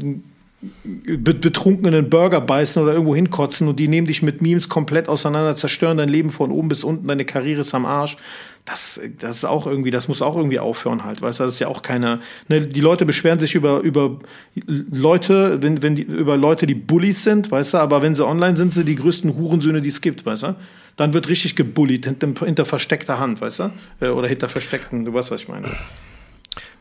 betrunkenen 0.61 2.09
Burger 2.09 2.41
beißen 2.41 2.81
oder 2.81 2.93
irgendwo 2.93 3.15
hinkotzen 3.15 3.67
und 3.67 3.79
die 3.79 3.87
nehmen 3.87 4.07
dich 4.07 4.23
mit 4.23 4.41
Memes 4.41 4.69
komplett 4.69 5.07
auseinander, 5.07 5.55
zerstören 5.55 5.97
dein 5.97 6.09
Leben 6.09 6.31
von 6.31 6.51
oben 6.51 6.67
bis 6.67 6.83
unten, 6.83 7.07
deine 7.07 7.25
Karriere 7.25 7.61
ist 7.61 7.75
am 7.75 7.85
Arsch. 7.85 8.17
Das, 8.65 8.99
das 9.19 9.37
ist 9.37 9.45
auch 9.45 9.65
irgendwie, 9.65 9.91
das 9.91 10.09
muss 10.09 10.21
auch 10.21 10.35
irgendwie 10.35 10.59
aufhören 10.59 11.05
halt, 11.05 11.21
weißt 11.21 11.39
du, 11.39 11.43
das 11.43 11.53
ist 11.53 11.59
ja 11.59 11.67
auch 11.69 11.81
keine, 11.81 12.19
ne, 12.49 12.61
die 12.61 12.81
Leute 12.81 13.05
beschweren 13.05 13.39
sich 13.39 13.55
über, 13.55 13.79
über 13.79 14.17
Leute, 14.65 15.61
wenn, 15.61 15.81
wenn 15.81 15.95
die, 15.95 16.01
über 16.01 16.35
Leute, 16.35 16.65
die 16.65 16.75
Bullies 16.75 17.23
sind, 17.23 17.49
weißt 17.49 17.75
du, 17.75 17.77
aber 17.77 18.01
wenn 18.01 18.13
sie 18.13 18.25
online 18.25 18.57
sind, 18.57 18.73
sind 18.73 18.83
sie 18.83 18.85
die 18.85 18.95
größten 18.95 19.37
Hurensöhne, 19.37 19.81
die 19.81 19.89
es 19.89 20.01
gibt, 20.01 20.25
weißt 20.25 20.43
du, 20.43 20.55
dann 20.97 21.13
wird 21.13 21.29
richtig 21.29 21.55
gebullied 21.55 22.05
hinter, 22.05 22.45
hinter 22.45 22.65
versteckter 22.65 23.19
Hand, 23.19 23.39
weißt 23.39 23.59
du, 23.59 23.71
äh, 24.01 24.09
oder 24.09 24.27
hinter 24.27 24.49
versteckten, 24.49 25.05
du 25.05 25.13
weißt, 25.13 25.31
was 25.31 25.43
ich 25.43 25.47
meine. 25.47 25.67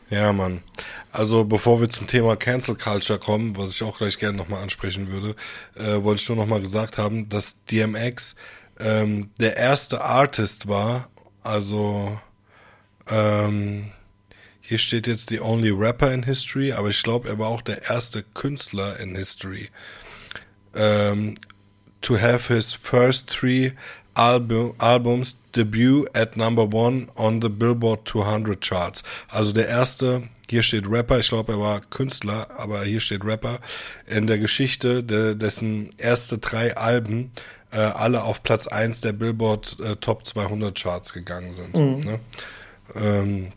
Ja, 0.09 0.31
Mann. 0.31 0.61
Also 1.11 1.43
bevor 1.43 1.81
wir 1.81 1.89
zum 1.89 2.07
Thema 2.07 2.37
Cancel 2.37 2.75
Culture 2.75 3.19
kommen, 3.19 3.57
was 3.57 3.71
ich 3.71 3.83
auch 3.83 3.97
gleich 3.97 4.17
gerne 4.17 4.37
nochmal 4.37 4.63
ansprechen 4.63 5.09
würde, 5.09 5.35
äh, 5.75 6.01
wollte 6.03 6.21
ich 6.21 6.29
nur 6.29 6.37
nochmal 6.37 6.61
gesagt 6.61 6.97
haben, 6.97 7.27
dass 7.27 7.65
DMX 7.65 8.35
ähm, 8.79 9.31
der 9.39 9.57
erste 9.57 10.01
Artist 10.01 10.67
war, 10.67 11.09
also 11.43 12.19
ähm, 13.09 13.91
hier 14.61 14.77
steht 14.77 15.07
jetzt 15.07 15.29
the 15.29 15.41
only 15.41 15.71
rapper 15.71 16.13
in 16.13 16.23
history, 16.23 16.71
aber 16.71 16.89
ich 16.89 17.01
glaube, 17.03 17.27
er 17.27 17.39
war 17.39 17.47
auch 17.47 17.61
der 17.61 17.89
erste 17.89 18.23
Künstler 18.23 18.99
in 18.99 19.15
history. 19.15 19.69
Ähm, 20.75 21.35
to 22.01 22.17
have 22.19 22.53
his 22.53 22.73
first 22.73 23.29
three 23.29 23.71
album, 24.13 24.73
albums 24.77 25.37
debut 25.57 26.05
at 26.13 26.37
number 26.37 26.63
one 26.63 27.07
on 27.15 27.41
the 27.41 27.49
Billboard 27.49 28.05
200 28.05 28.61
charts. 28.61 29.03
Also 29.29 29.53
der 29.53 29.67
erste, 29.67 30.23
hier 30.49 30.63
steht 30.63 30.89
Rapper, 30.89 31.19
ich 31.19 31.29
glaube 31.29 31.53
er 31.53 31.59
war 31.59 31.81
Künstler, 31.81 32.47
aber 32.57 32.83
hier 32.83 32.99
steht 32.99 33.25
Rapper, 33.25 33.59
in 34.05 34.27
der 34.27 34.37
Geschichte, 34.37 35.03
de, 35.03 35.35
dessen 35.35 35.89
erste 35.97 36.37
drei 36.37 36.75
Alben 36.77 37.31
äh, 37.71 37.79
alle 37.79 38.23
auf 38.23 38.43
Platz 38.43 38.67
eins 38.67 39.01
der 39.01 39.13
Billboard 39.13 39.77
äh, 39.79 39.95
Top 39.97 40.25
200 40.25 40.77
Charts 40.77 41.13
gegangen 41.13 41.53
sind. 41.55 41.75
Mhm. 41.75 41.99
Ne? 42.03 42.19
Ähm, 42.95 43.47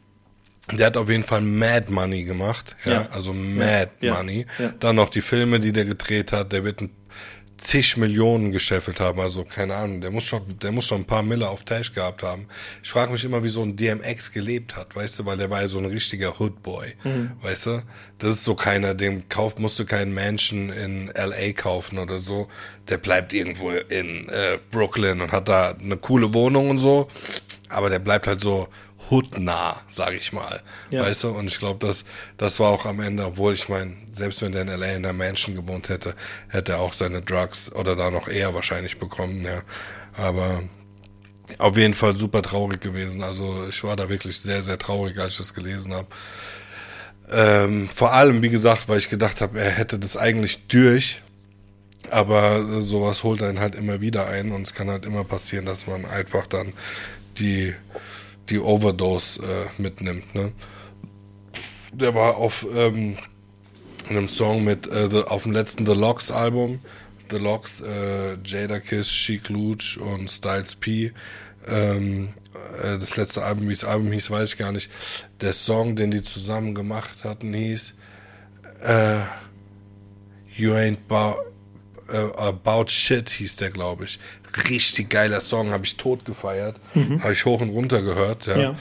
der 0.72 0.86
hat 0.86 0.96
auf 0.96 1.08
jeden 1.08 1.24
Fall 1.24 1.40
Mad 1.40 1.90
Money 1.90 2.24
gemacht, 2.24 2.76
ja, 2.84 2.92
ja. 2.92 3.08
also 3.10 3.32
Mad 3.32 3.90
ja. 4.00 4.14
Money. 4.14 4.46
Ja. 4.58 4.72
Dann 4.78 4.96
noch 4.96 5.08
die 5.08 5.20
Filme, 5.20 5.58
die 5.58 5.72
der 5.72 5.84
gedreht 5.84 6.32
hat. 6.32 6.52
Der 6.52 6.64
wird 6.64 6.80
ein 6.80 6.90
zig 7.60 7.96
Millionen 7.98 8.52
gescheffelt 8.52 9.00
haben. 9.00 9.20
Also 9.20 9.44
keine 9.44 9.74
Ahnung, 9.74 10.00
der 10.00 10.10
muss 10.10 10.24
schon, 10.24 10.58
der 10.58 10.72
muss 10.72 10.86
schon 10.86 11.02
ein 11.02 11.04
paar 11.04 11.22
Mille 11.22 11.48
auf 11.48 11.64
Tash 11.64 11.92
gehabt 11.92 12.22
haben. 12.22 12.46
Ich 12.82 12.90
frage 12.90 13.12
mich 13.12 13.22
immer, 13.24 13.44
wie 13.44 13.48
so 13.48 13.62
ein 13.62 13.76
DMX 13.76 14.32
gelebt 14.32 14.76
hat, 14.76 14.96
weißt 14.96 15.18
du, 15.20 15.26
weil 15.26 15.36
der 15.36 15.50
war 15.50 15.60
ja 15.60 15.68
so 15.68 15.78
ein 15.78 15.84
richtiger 15.84 16.38
Hoodboy, 16.38 16.94
mhm. 17.04 17.32
weißt 17.42 17.66
du. 17.66 17.82
Das 18.18 18.30
ist 18.30 18.44
so 18.44 18.54
keiner, 18.54 18.94
dem 18.94 19.28
kauft, 19.28 19.58
musst 19.58 19.78
du 19.78 19.84
keinen 19.84 20.14
Menschen 20.14 20.70
in 20.70 21.08
LA 21.08 21.52
kaufen 21.54 21.98
oder 21.98 22.18
so. 22.18 22.48
Der 22.88 22.96
bleibt 22.96 23.32
irgendwo 23.32 23.70
in 23.70 24.28
äh, 24.28 24.58
Brooklyn 24.70 25.20
und 25.20 25.32
hat 25.32 25.48
da 25.48 25.70
eine 25.70 25.96
coole 25.96 26.32
Wohnung 26.32 26.70
und 26.70 26.78
so. 26.78 27.08
Aber 27.68 27.88
der 27.88 27.98
bleibt 27.98 28.26
halt 28.26 28.40
so 28.40 28.68
hoodnah, 29.10 29.82
sag 29.88 30.14
ich 30.14 30.32
mal. 30.32 30.62
Ja. 30.90 31.02
Weißt 31.02 31.24
du? 31.24 31.30
Und 31.30 31.46
ich 31.46 31.58
glaube, 31.58 31.84
das, 31.84 32.04
das 32.36 32.60
war 32.60 32.70
auch 32.70 32.86
am 32.86 33.00
Ende, 33.00 33.26
obwohl 33.26 33.54
ich 33.54 33.68
meine, 33.68 33.96
selbst 34.12 34.42
wenn 34.42 34.52
der 34.52 34.62
in 34.62 34.68
LA 34.68 34.86
in 34.92 35.02
der 35.02 35.12
Mansion 35.12 35.56
gewohnt 35.56 35.88
hätte, 35.88 36.14
hätte 36.48 36.72
er 36.72 36.80
auch 36.80 36.92
seine 36.92 37.22
Drugs 37.22 37.72
oder 37.72 37.96
da 37.96 38.10
noch 38.10 38.28
eher 38.28 38.54
wahrscheinlich 38.54 38.98
bekommen, 38.98 39.44
ja. 39.44 39.62
Aber 40.16 40.62
auf 41.58 41.76
jeden 41.76 41.94
Fall 41.94 42.16
super 42.16 42.42
traurig 42.42 42.80
gewesen. 42.80 43.22
Also 43.22 43.66
ich 43.68 43.82
war 43.84 43.96
da 43.96 44.08
wirklich 44.08 44.40
sehr, 44.40 44.62
sehr 44.62 44.78
traurig, 44.78 45.18
als 45.18 45.32
ich 45.32 45.38
das 45.38 45.54
gelesen 45.54 45.92
habe. 45.92 46.08
Ähm, 47.32 47.88
vor 47.88 48.12
allem, 48.12 48.42
wie 48.42 48.48
gesagt, 48.48 48.88
weil 48.88 48.98
ich 48.98 49.08
gedacht 49.08 49.40
habe, 49.40 49.60
er 49.60 49.70
hätte 49.70 49.98
das 49.98 50.16
eigentlich 50.16 50.66
durch. 50.68 51.22
Aber 52.10 52.80
sowas 52.80 53.22
holt 53.22 53.42
einen 53.42 53.60
halt 53.60 53.74
immer 53.74 54.00
wieder 54.00 54.26
ein 54.26 54.50
und 54.52 54.62
es 54.62 54.74
kann 54.74 54.90
halt 54.90 55.04
immer 55.04 55.22
passieren, 55.22 55.66
dass 55.66 55.86
man 55.86 56.04
einfach 56.04 56.46
dann 56.46 56.72
die, 57.38 57.74
die 58.48 58.58
Overdose 58.58 59.42
äh, 59.42 59.82
mitnimmt. 59.82 60.34
Ne? 60.34 60.52
Der 61.92 62.14
war 62.14 62.36
auf 62.36 62.66
ähm, 62.72 63.18
einem 64.08 64.28
Song 64.28 64.64
mit 64.64 64.86
äh, 64.86 65.08
the, 65.10 65.22
auf 65.22 65.44
dem 65.44 65.52
letzten 65.52 65.86
The 65.86 65.92
Locks 65.92 66.30
Album. 66.30 66.80
The 67.30 67.36
Locks, 67.36 67.80
äh, 67.80 68.36
Jada 68.44 68.80
Kiss, 68.80 69.08
Chic 69.08 69.48
Luch 69.48 69.96
und 69.98 70.30
Styles 70.30 70.74
P. 70.74 71.12
Ähm, 71.68 72.34
äh, 72.82 72.98
das 72.98 73.16
letzte 73.16 73.44
Album, 73.44 73.68
wie 73.68 73.72
das 73.72 73.84
Album 73.84 74.10
hieß, 74.10 74.30
weiß 74.30 74.52
ich 74.52 74.58
gar 74.58 74.72
nicht. 74.72 74.90
Der 75.40 75.52
Song, 75.52 75.94
den 75.94 76.10
die 76.10 76.22
zusammen 76.22 76.74
gemacht 76.74 77.24
hatten, 77.24 77.52
hieß 77.52 77.94
äh, 78.82 79.18
You 80.56 80.72
Ain't 80.72 80.98
äh, 82.08 82.16
About 82.36 82.88
Shit, 82.88 83.30
hieß 83.30 83.56
der, 83.56 83.70
glaube 83.70 84.04
ich. 84.04 84.18
Richtig 84.68 85.10
geiler 85.10 85.40
Song, 85.40 85.70
habe 85.70 85.84
ich 85.84 85.96
tot 85.96 86.24
gefeiert. 86.24 86.80
Habe 87.20 87.32
ich 87.32 87.44
hoch 87.44 87.60
und 87.60 87.70
runter 87.70 88.02
gehört. 88.02 88.46
Ja. 88.46 88.58
Ja. 88.58 88.76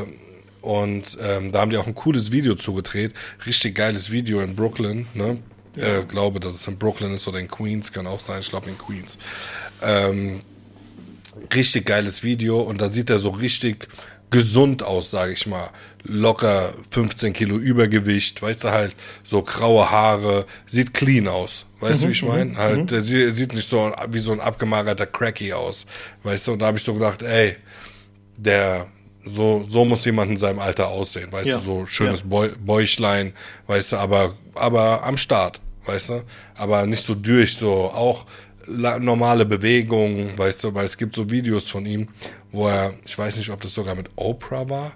Äh, 0.00 0.06
und 0.60 1.18
ähm, 1.20 1.50
da 1.50 1.60
haben 1.60 1.70
die 1.70 1.76
auch 1.76 1.86
ein 1.86 1.94
cooles 1.94 2.30
Video 2.30 2.54
zugedreht. 2.54 3.14
Richtig 3.46 3.74
geiles 3.74 4.12
Video 4.12 4.40
in 4.40 4.54
Brooklyn. 4.54 5.06
Ne? 5.14 5.38
Äh, 5.76 6.04
glaube, 6.04 6.38
dass 6.38 6.54
es 6.54 6.66
in 6.66 6.78
Brooklyn 6.78 7.14
ist 7.14 7.26
oder 7.26 7.38
in 7.38 7.48
Queens, 7.48 7.92
kann 7.92 8.06
auch 8.06 8.20
sein. 8.20 8.40
Ich 8.40 8.50
glaube 8.50 8.68
in 8.68 8.78
Queens. 8.78 9.18
Ähm, 9.82 10.40
richtig 11.54 11.86
geiles 11.86 12.22
Video 12.22 12.60
und 12.60 12.80
da 12.80 12.88
sieht 12.88 13.10
er 13.10 13.18
so 13.18 13.30
richtig 13.30 13.88
gesund 14.30 14.82
aus, 14.82 15.10
sage 15.10 15.32
ich 15.32 15.46
mal. 15.46 15.70
Locker 16.04 16.72
15 16.90 17.32
Kilo 17.32 17.56
Übergewicht, 17.56 18.42
weißt 18.42 18.64
du 18.64 18.70
halt, 18.70 18.96
so 19.22 19.42
graue 19.42 19.90
Haare, 19.90 20.46
sieht 20.66 20.92
clean 20.94 21.28
aus. 21.28 21.64
Weißt 21.80 22.02
du, 22.02 22.08
wie 22.08 22.12
ich 22.12 22.22
meine? 22.22 22.56
Halt, 22.56 22.90
der 22.90 23.00
sie- 23.00 23.30
sieht 23.30 23.54
nicht 23.54 23.68
so 23.68 23.92
wie 24.08 24.18
so 24.18 24.32
ein 24.32 24.40
abgemagerter 24.40 25.06
Cracky 25.06 25.52
aus. 25.52 25.86
Weißt 26.22 26.46
du, 26.48 26.52
und 26.52 26.58
da 26.60 26.66
habe 26.66 26.78
ich 26.78 26.84
so 26.84 26.94
gedacht, 26.94 27.22
ey, 27.22 27.56
der 28.36 28.86
so 29.24 29.62
so 29.62 29.84
muss 29.84 30.04
jemand 30.04 30.32
in 30.32 30.36
seinem 30.36 30.58
Alter 30.58 30.88
aussehen, 30.88 31.30
weißt 31.30 31.48
Ja. 31.48 31.56
du, 31.58 31.62
so 31.62 31.86
schönes 31.86 32.20
Ja. 32.22 32.26
Bäu 32.26 32.48
Bäuchlein, 32.58 33.32
weißt 33.68 33.92
du, 33.92 33.96
aber 33.98 34.34
aber 34.54 35.04
am 35.04 35.16
Start, 35.16 35.60
weißt 35.86 36.08
du, 36.10 36.24
aber 36.56 36.84
nicht 36.86 37.04
so 37.06 37.14
durch, 37.14 37.54
so 37.56 37.72
auch 37.84 38.26
normale 38.66 39.44
Bewegungen, 39.44 40.36
weißt 40.36 40.64
du, 40.64 40.74
weil 40.74 40.84
es 40.86 40.96
gibt 40.96 41.14
so 41.14 41.28
Videos 41.30 41.68
von 41.68 41.84
ihm, 41.86 42.08
wo 42.52 42.68
er, 42.68 42.94
ich 43.04 43.16
weiß 43.16 43.36
nicht, 43.36 43.50
ob 43.50 43.60
das 43.60 43.74
sogar 43.74 43.94
mit 43.94 44.08
Oprah 44.16 44.68
war, 44.68 44.92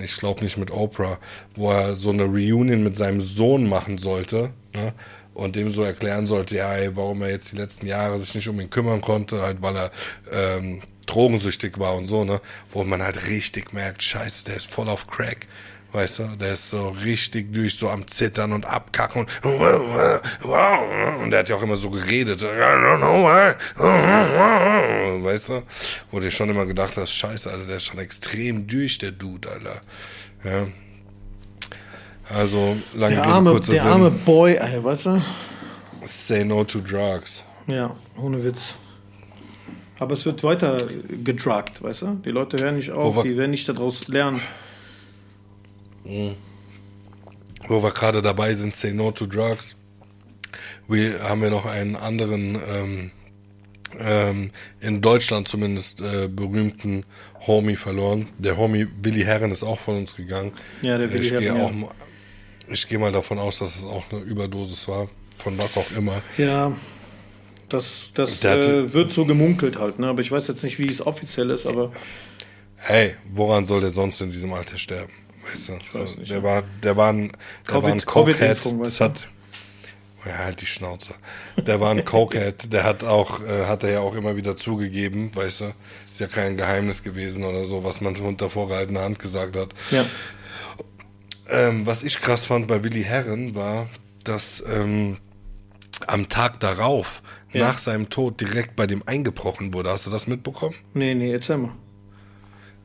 ich 0.00 0.16
glaube 0.16 0.42
nicht 0.42 0.56
mit 0.56 0.70
Oprah, 0.70 1.18
wo 1.54 1.70
er 1.70 1.94
so 1.94 2.10
eine 2.10 2.24
Reunion 2.24 2.82
mit 2.82 2.96
seinem 2.96 3.20
Sohn 3.20 3.68
machen 3.68 3.98
sollte, 3.98 4.50
ne? 4.74 4.92
Und 5.34 5.54
dem 5.54 5.68
so 5.68 5.82
erklären 5.82 6.26
sollte, 6.26 6.56
ja, 6.56 6.72
ey, 6.72 6.96
warum 6.96 7.20
er 7.20 7.30
jetzt 7.30 7.52
die 7.52 7.56
letzten 7.56 7.86
Jahre 7.86 8.18
sich 8.18 8.34
nicht 8.34 8.48
um 8.48 8.58
ihn 8.58 8.70
kümmern 8.70 9.02
konnte, 9.02 9.42
halt 9.42 9.60
weil 9.60 9.76
er 9.76 9.90
ähm, 10.32 10.80
drogensüchtig 11.04 11.78
war 11.78 11.94
und 11.94 12.06
so, 12.06 12.24
ne? 12.24 12.40
Wo 12.72 12.84
man 12.84 13.02
halt 13.02 13.28
richtig 13.28 13.72
merkt, 13.72 14.02
scheiße, 14.02 14.46
der 14.46 14.56
ist 14.56 14.72
voll 14.72 14.88
auf 14.88 15.06
Crack. 15.06 15.46
Weißt 15.96 16.18
du, 16.18 16.24
der 16.38 16.52
ist 16.52 16.68
so 16.68 16.90
richtig 16.90 17.54
durch, 17.54 17.74
so 17.74 17.88
am 17.88 18.06
Zittern 18.06 18.52
und 18.52 18.66
abkacken 18.66 19.22
und, 19.22 19.28
und 21.22 21.30
der 21.30 21.38
hat 21.38 21.48
ja 21.48 21.56
auch 21.56 21.62
immer 21.62 21.78
so 21.78 21.88
geredet. 21.88 22.42
Weißt 25.22 25.48
du? 25.48 25.62
Wo 26.10 26.20
du 26.20 26.30
schon 26.30 26.50
immer 26.50 26.66
gedacht 26.66 26.98
hast, 26.98 27.12
scheiße, 27.14 27.50
Alter, 27.50 27.64
der 27.64 27.76
ist 27.78 27.84
schon 27.84 27.98
extrem 27.98 28.66
durch, 28.66 28.98
der 28.98 29.12
Dude, 29.12 29.48
Alter. 29.50 29.80
Ja. 30.44 30.66
Also, 32.28 32.76
lange 32.92 33.14
Der 33.14 33.24
Rede, 33.24 33.32
arme, 33.32 33.50
kurzer 33.52 33.72
der 33.72 33.80
Sinn. 33.80 33.90
arme 33.92 34.10
Boy, 34.10 34.56
ey, 34.56 34.84
weißt 34.84 35.06
du? 35.06 35.22
Say 36.04 36.44
no 36.44 36.62
to 36.64 36.80
drugs. 36.80 37.42
Ja, 37.68 37.96
ohne 38.20 38.44
Witz. 38.44 38.74
Aber 39.98 40.12
es 40.12 40.26
wird 40.26 40.44
weiter 40.44 40.76
gedruckt, 41.24 41.82
weißt 41.82 42.02
du? 42.02 42.20
Die 42.22 42.32
Leute 42.32 42.62
hören 42.62 42.76
nicht 42.76 42.90
auf, 42.90 43.16
Wo 43.16 43.22
die 43.22 43.34
werden 43.34 43.52
nicht 43.52 43.66
daraus 43.66 44.08
lernen. 44.08 44.42
Wo 47.68 47.82
wir 47.82 47.90
gerade 47.90 48.22
dabei 48.22 48.54
sind, 48.54 48.74
say 48.74 48.92
no 48.92 49.10
to 49.10 49.26
drugs. 49.26 49.74
Wir 50.88 51.20
haben 51.22 51.42
ja 51.42 51.50
noch 51.50 51.66
einen 51.66 51.96
anderen, 51.96 52.54
ähm, 52.68 53.10
ähm, 53.98 54.50
in 54.80 55.00
Deutschland 55.00 55.48
zumindest, 55.48 56.00
äh, 56.00 56.28
berühmten 56.28 57.04
Homie 57.46 57.76
verloren. 57.76 58.28
Der 58.38 58.56
Homie 58.56 58.86
Willi 59.02 59.22
Herren 59.22 59.50
ist 59.50 59.62
auch 59.64 59.78
von 59.78 59.96
uns 59.96 60.14
gegangen. 60.14 60.52
Ja, 60.82 60.96
der 60.98 61.12
Willi 61.12 61.24
ich 61.24 61.30
gehe 61.30 61.40
Herren, 61.54 61.84
auch, 61.84 61.88
ja. 61.88 61.94
Ich 62.68 62.88
gehe 62.88 62.98
mal 62.98 63.12
davon 63.12 63.38
aus, 63.38 63.58
dass 63.58 63.76
es 63.76 63.84
auch 63.84 64.04
eine 64.10 64.20
Überdosis 64.20 64.86
war. 64.88 65.08
Von 65.36 65.56
was 65.58 65.76
auch 65.76 65.90
immer. 65.92 66.20
Ja, 66.38 66.74
das, 67.68 68.10
das 68.14 68.40
Der 68.40 68.52
hat- 68.52 68.64
äh, 68.64 68.92
wird 68.94 69.12
so 69.12 69.24
gemunkelt 69.24 69.76
halt, 69.78 69.98
ne? 69.98 70.06
Aber 70.08 70.20
ich 70.20 70.30
weiß 70.32 70.46
jetzt 70.48 70.62
nicht, 70.64 70.78
wie 70.78 70.88
es 70.88 71.04
offiziell 71.04 71.50
ist, 71.50 71.66
aber 71.66 71.92
Hey, 72.76 73.14
woran 73.32 73.66
soll 73.66 73.80
der 73.80 73.90
sonst 73.90 74.20
in 74.20 74.28
diesem 74.30 74.52
Alter 74.52 74.78
sterben? 74.78 75.12
Weißt 75.50 75.68
du? 75.68 75.78
weiß 75.92 76.18
nicht, 76.18 76.30
der, 76.30 76.42
war, 76.42 76.62
der 76.82 76.96
war 76.96 77.12
ein, 77.12 77.32
der 77.66 77.74
Covid- 77.74 77.82
war 77.82 77.92
ein 77.92 78.04
Cokehead. 78.04 78.58
Das 78.82 79.00
hat. 79.00 79.28
Ja, 80.24 80.38
halt 80.38 80.60
die 80.60 80.66
Schnauze. 80.66 81.14
Der 81.56 81.80
war 81.80 81.92
ein 81.92 82.04
Cokehead. 82.04 82.72
Der 82.72 82.82
hat 82.82 83.04
auch, 83.04 83.40
äh, 83.44 83.66
hat 83.66 83.84
er 83.84 83.90
ja 83.92 84.00
auch 84.00 84.16
immer 84.16 84.34
wieder 84.34 84.56
zugegeben, 84.56 85.30
weißt 85.32 85.60
du? 85.60 85.72
Ist 86.10 86.18
ja 86.18 86.26
kein 86.26 86.56
Geheimnis 86.56 87.04
gewesen 87.04 87.44
oder 87.44 87.64
so, 87.64 87.84
was 87.84 88.00
man 88.00 88.16
unter 88.16 88.50
vorgehaltener 88.50 89.02
Hand 89.02 89.18
gesagt 89.20 89.56
hat. 89.56 89.68
ja. 89.92 90.04
Ähm, 91.48 91.86
was 91.86 92.02
ich 92.02 92.18
krass 92.20 92.46
fand 92.46 92.66
bei 92.66 92.82
Willi 92.82 93.04
Herren 93.04 93.54
war, 93.54 93.88
dass 94.24 94.64
ähm, 94.68 95.18
am 96.08 96.28
Tag 96.28 96.58
darauf, 96.58 97.22
Ja. 97.52 97.68
nach 97.68 97.78
seinem 97.78 98.10
Tod, 98.10 98.40
direkt 98.40 98.74
bei 98.74 98.88
dem 98.88 99.04
eingebrochen 99.06 99.72
wurde. 99.72 99.90
Hast 99.90 100.08
du 100.08 100.10
das 100.10 100.26
mitbekommen? 100.26 100.74
Nee, 100.92 101.14
nee, 101.14 101.30
erzähl 101.32 101.58
mal. 101.58 101.70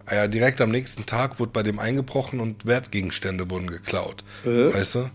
Ah 0.06 0.16
Ja, 0.16 0.28
direkt 0.28 0.62
am 0.62 0.72
nächsten 0.72 1.06
Tag 1.06 1.40
wurde 1.40 1.52
bei 1.52 1.64
dem 1.64 1.80
eingebrochen 1.80 2.40
und 2.40 2.66
Wertgegenstände 2.66 3.50
wurden 3.50 3.68
geklaut. 3.68 4.24
Äh? 4.46 4.74
Weißt 4.74 4.96
du? 4.96 5.10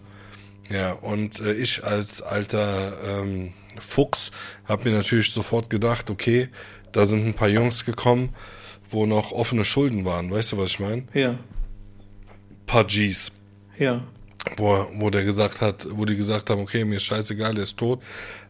Ja, 0.70 0.92
und 0.92 1.40
äh, 1.40 1.52
ich 1.52 1.84
als 1.84 2.22
alter 2.22 2.92
ähm, 3.04 3.52
Fuchs 3.78 4.30
habe 4.64 4.88
mir 4.88 4.96
natürlich 4.96 5.30
sofort 5.30 5.70
gedacht, 5.70 6.10
okay, 6.10 6.48
da 6.92 7.04
sind 7.04 7.26
ein 7.26 7.34
paar 7.34 7.48
Jungs 7.48 7.84
gekommen, 7.84 8.34
wo 8.90 9.06
noch 9.06 9.32
offene 9.32 9.64
Schulden 9.64 10.04
waren. 10.04 10.30
Weißt 10.30 10.52
du, 10.52 10.58
was 10.58 10.70
ich 10.70 10.80
meine? 10.80 11.04
Ja, 11.14 11.38
Paar 12.66 12.84
Gs. 12.84 13.32
ja. 13.78 14.04
Wo, 14.56 14.86
wo 14.94 15.10
der 15.10 15.24
gesagt 15.24 15.60
hat, 15.60 15.86
wo 15.90 16.04
die 16.04 16.16
gesagt 16.16 16.50
haben, 16.50 16.60
okay, 16.62 16.84
mir 16.84 16.96
ist 16.96 17.02
scheißegal, 17.04 17.54
der 17.54 17.64
ist 17.64 17.76
tot, 17.76 18.00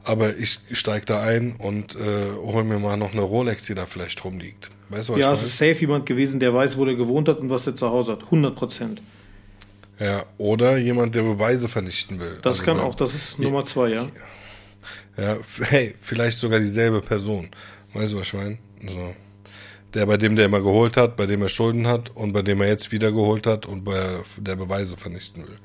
aber 0.05 0.37
ich 0.37 0.59
steig 0.73 1.07
da 1.07 1.23
ein 1.23 1.57
und 1.57 1.97
äh, 1.97 2.33
hol 2.37 2.65
mir 2.65 2.79
mal 2.79 2.97
noch 2.97 3.13
eine 3.13 3.23
Rolex, 3.23 3.65
die 3.65 3.75
da 3.75 3.87
vielleicht 3.87 4.23
rumliegt. 4.25 4.71
Weißt 4.91 5.09
du, 5.09 5.15
was 5.15 5.21
Ja, 5.21 5.33
es 5.33 5.43
ist 5.43 5.57
safe 5.57 5.73
jemand 5.81 6.07
gewesen, 6.07 6.39
der 6.39 6.53
weiß, 6.55 6.77
wo 6.77 6.85
der 6.85 6.95
gewohnt 6.95 7.29
hat 7.29 7.39
und 7.41 7.51
was 7.51 7.65
der 7.65 7.75
zu 7.75 7.89
Hause 7.89 8.13
hat. 8.13 8.25
100 8.25 8.55
Prozent. 8.55 9.03
Ja, 9.99 10.25
oder 10.37 10.77
jemand, 10.77 11.15
der 11.15 11.23
Beweise 11.23 11.69
vernichten 11.69 12.19
will. 12.21 12.39
Das 12.43 12.61
Also, 12.61 12.65
kann 12.65 12.79
auch, 12.81 12.95
das 12.95 13.15
ist 13.15 13.39
Nummer 13.39 13.65
zwei, 13.65 13.89
ja. 13.89 14.07
Ja, 15.17 15.39
hey, 15.63 15.95
vielleicht 15.99 16.39
sogar 16.39 16.59
dieselbe 16.59 17.01
Person. 17.01 17.49
Weißt 17.95 18.13
du, 18.13 18.19
was 18.19 18.27
ich 18.27 18.33
meine? 18.35 18.59
So. 18.87 19.15
Der, 19.97 20.05
bei 20.05 20.19
dem 20.19 20.37
der 20.37 20.45
immer 20.45 20.61
geholt 20.61 20.99
hat, 20.99 21.17
bei 21.17 21.25
dem 21.25 21.41
er 21.41 21.49
Schulden 21.49 21.87
hat 21.87 22.11
und 22.15 22.35
bei 22.35 22.43
dem 22.43 22.61
er 22.61 22.69
jetzt 22.69 22.93
wieder 22.93 23.11
geholt 23.13 23.47
hat 23.47 23.65
und 23.65 23.83
bei 23.83 24.19
der 24.37 24.55
Beweise 24.55 24.95
vernichten 24.95 25.43
will. 25.49 25.57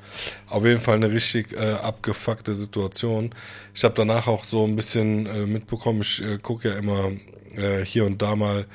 Auf 0.48 0.64
jeden 0.64 0.80
Fall 0.80 0.96
eine 0.96 1.12
richtig 1.12 1.52
äh, 1.52 1.74
abgefuckte 1.74 2.54
Situation. 2.54 3.36
Ich 3.74 3.84
habe 3.84 3.94
danach 3.94 4.28
auch 4.28 4.46
so 4.46 4.66
ein 4.66 4.78
bisschen 4.78 5.26
äh, 5.26 5.46
mitbekommen, 5.46 6.00
ich 6.00 6.24
äh, 6.24 6.38
gucke 6.38 6.70
ja 6.70 6.76
immer 6.76 7.12
äh, 7.58 7.84
hier 7.84 8.06
und 8.06 8.22
da 8.22 8.38
mal 8.38 8.68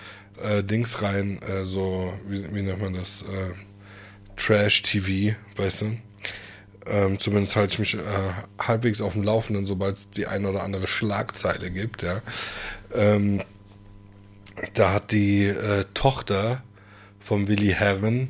äh, 0.42 0.62
Dings 0.62 1.00
rein, 1.00 1.40
äh, 1.40 1.64
so, 1.64 2.12
wie, 2.28 2.54
wie 2.54 2.60
nennt 2.60 2.82
man 2.82 2.92
das? 2.92 3.22
Äh, 3.22 3.54
Trash-TV, 4.36 5.36
weißt 5.56 5.80
du? 5.80 5.96
Ähm, 6.84 7.18
zumindest 7.18 7.56
halte 7.56 7.72
ich 7.72 7.78
mich 7.78 7.94
äh, 7.94 8.00
halbwegs 8.60 9.00
auf 9.00 9.14
dem 9.14 9.22
Laufenden, 9.22 9.64
sobald 9.64 9.94
es 9.94 10.10
die 10.10 10.26
ein 10.26 10.44
oder 10.44 10.62
andere 10.62 10.86
Schlagzeile 10.86 11.70
gibt, 11.70 12.02
ja. 12.02 12.20
Ähm, 12.92 13.42
da 14.74 14.92
hat 14.92 15.12
die 15.12 15.44
äh, 15.46 15.84
Tochter 15.94 16.62
vom 17.20 17.48
Willi 17.48 17.68
Herren, 17.72 18.28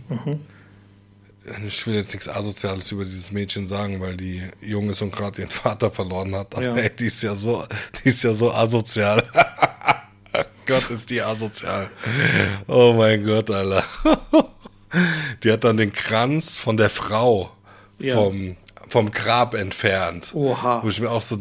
ich 1.67 1.87
will 1.87 1.95
jetzt 1.95 2.13
nichts 2.13 2.29
Asoziales 2.29 2.91
über 2.93 3.05
dieses 3.05 3.31
Mädchen 3.31 3.67
sagen, 3.67 4.01
weil 4.01 4.17
die 4.17 4.43
jung 4.61 4.91
ist 4.91 5.03
und 5.03 5.15
gerade 5.15 5.43
ihren 5.43 5.51
Vater 5.51 5.91
verloren 5.91 6.35
hat, 6.35 6.55
aber 6.55 6.65
Ja. 6.65 6.77
ey, 6.77 6.91
die 6.99 7.07
ist 7.07 7.23
ja 7.23 7.35
so, 7.35 7.65
die 8.03 8.09
ist 8.09 8.25
ja 8.25 8.33
so 8.35 8.53
asozial. 8.53 9.23
Gott, 10.67 10.91
ist 10.91 11.09
die 11.11 11.23
asozial. 11.23 11.89
Oh 12.67 12.95
mein 12.97 13.25
Gott, 13.25 13.51
Alter. 13.51 13.85
Die 15.43 15.53
hat 15.53 15.63
dann 15.65 15.77
den 15.77 15.93
Kranz 15.93 16.57
von 16.57 16.77
der 16.77 16.91
Frau 16.91 17.53
Ja. 17.99 18.15
vom, 18.15 18.57
vom 18.89 19.11
Grab 19.13 19.55
entfernt. 19.55 20.33
Oha. 20.35 20.83
Wo 20.83 20.89
ich 20.89 21.01
mir 21.01 21.11
auch 21.11 21.23
so, 21.23 21.39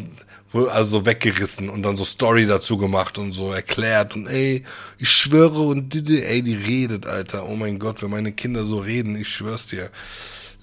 also 0.63 0.99
so 0.99 1.05
weggerissen 1.05 1.69
und 1.69 1.83
dann 1.83 1.97
so 1.97 2.05
Story 2.05 2.45
dazu 2.45 2.77
gemacht 2.77 3.19
und 3.19 3.31
so 3.31 3.51
erklärt 3.51 4.15
und 4.15 4.27
ey, 4.27 4.63
ich 4.97 5.09
schwöre 5.09 5.61
und 5.61 5.93
ey, 5.95 6.41
die 6.41 6.55
redet, 6.55 7.05
Alter. 7.05 7.47
Oh 7.47 7.55
mein 7.55 7.79
Gott, 7.79 8.01
wenn 8.01 8.09
meine 8.09 8.31
Kinder 8.31 8.65
so 8.65 8.79
reden, 8.79 9.15
ich 9.15 9.27
schwör's 9.27 9.67
dir. 9.67 9.91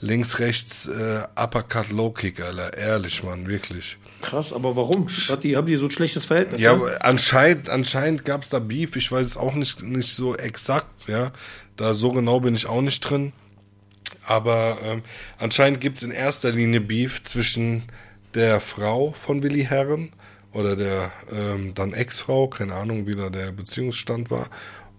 Links, 0.00 0.40
rechts, 0.40 0.88
äh, 0.88 1.22
Uppercut, 1.37 1.90
Low 1.90 2.11
Kick, 2.11 2.40
Alter. 2.40 2.76
Ehrlich, 2.76 3.22
Mann, 3.22 3.46
wirklich. 3.46 3.98
Krass, 4.20 4.52
aber 4.52 4.74
warum? 4.76 5.09
Hat 5.09 5.44
die, 5.44 5.57
haben 5.57 5.66
die 5.66 5.76
so 5.76 5.87
ein 5.87 5.90
schlechtes 5.90 6.24
Verhältnis? 6.24 6.61
Ja, 6.61 6.72
aber 6.72 7.05
anscheinend, 7.05 7.68
anscheinend 7.68 8.24
gab's 8.24 8.48
da 8.48 8.59
Beef. 8.59 8.96
Ich 8.96 9.11
weiß 9.12 9.26
es 9.26 9.37
auch 9.37 9.55
nicht, 9.55 9.83
nicht 9.83 10.12
so 10.12 10.35
exakt, 10.35 11.09
ja. 11.09 11.33
Da 11.76 11.94
so 11.94 12.12
genau 12.12 12.40
bin 12.40 12.55
ich 12.55 12.66
auch 12.66 12.81
nicht 12.81 13.00
drin. 13.00 13.33
Aber 14.26 14.78
ähm, 14.83 15.02
anscheinend 15.38 15.81
gibt's 15.81 16.02
in 16.02 16.11
erster 16.11 16.52
Linie 16.52 16.81
Beef 16.81 17.22
zwischen 17.24 17.83
der 18.35 18.61
Frau 18.61 19.12
von 19.12 19.42
Willi 19.42 19.64
Herren 19.64 20.11
oder 20.53 20.77
der 20.77 21.12
ähm, 21.31 21.75
dann 21.75 21.92
Ex-Frau, 21.92 22.49
keine 22.49 22.75
Ahnung, 22.75 23.07
wie 23.07 23.14
da 23.14 23.31
der 23.31 23.53
Beziehungsstand 23.53 24.31
war, 24.31 24.49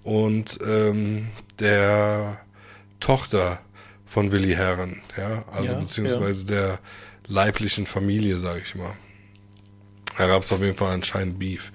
und 0.03 0.59
ähm, 0.65 1.27
der 1.59 2.41
Tochter 2.99 3.59
von 4.05 4.31
Willi 4.31 4.53
Herren, 4.53 5.01
ja, 5.17 5.45
also 5.51 5.73
Ja, 5.73 5.79
beziehungsweise 5.79 6.45
der 6.47 6.79
leiblichen 7.27 7.85
Familie, 7.85 8.37
sage 8.37 8.61
ich 8.63 8.75
mal. 8.75 8.93
Da 10.17 10.27
gab 10.27 10.43
es 10.43 10.51
auf 10.51 10.61
jeden 10.61 10.77
Fall 10.77 10.93
anscheinend 10.93 11.39
Beef. 11.39 11.71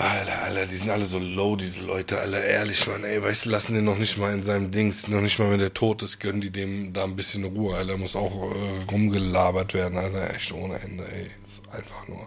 Alter, 0.00 0.42
Alter, 0.44 0.66
die 0.66 0.76
sind 0.76 0.90
alle 0.90 1.04
so 1.04 1.18
low, 1.18 1.56
diese 1.56 1.84
Leute, 1.84 2.18
Alter, 2.18 2.42
ehrlich, 2.42 2.86
Mann, 2.86 3.04
ey, 3.04 3.22
weißt 3.22 3.44
du, 3.44 3.50
lassen 3.50 3.74
den 3.74 3.84
noch 3.84 3.98
nicht 3.98 4.16
mal 4.16 4.32
in 4.32 4.42
seinem 4.42 4.70
Dings, 4.70 5.08
noch 5.08 5.20
nicht 5.20 5.38
mal, 5.38 5.50
wenn 5.50 5.58
der 5.58 5.74
tot 5.74 6.02
ist, 6.02 6.20
gönnen 6.20 6.40
die 6.40 6.50
dem 6.50 6.94
da 6.94 7.04
ein 7.04 7.16
bisschen 7.16 7.44
Ruhe, 7.44 7.76
Alter, 7.76 7.98
muss 7.98 8.16
auch 8.16 8.50
äh, 8.50 8.90
rumgelabert 8.90 9.74
werden, 9.74 9.98
Alter, 9.98 10.34
echt 10.34 10.52
ohne 10.52 10.80
Ende, 10.80 11.04
ey, 11.12 11.30
ist 11.44 11.62
einfach 11.70 12.08
nur 12.08 12.26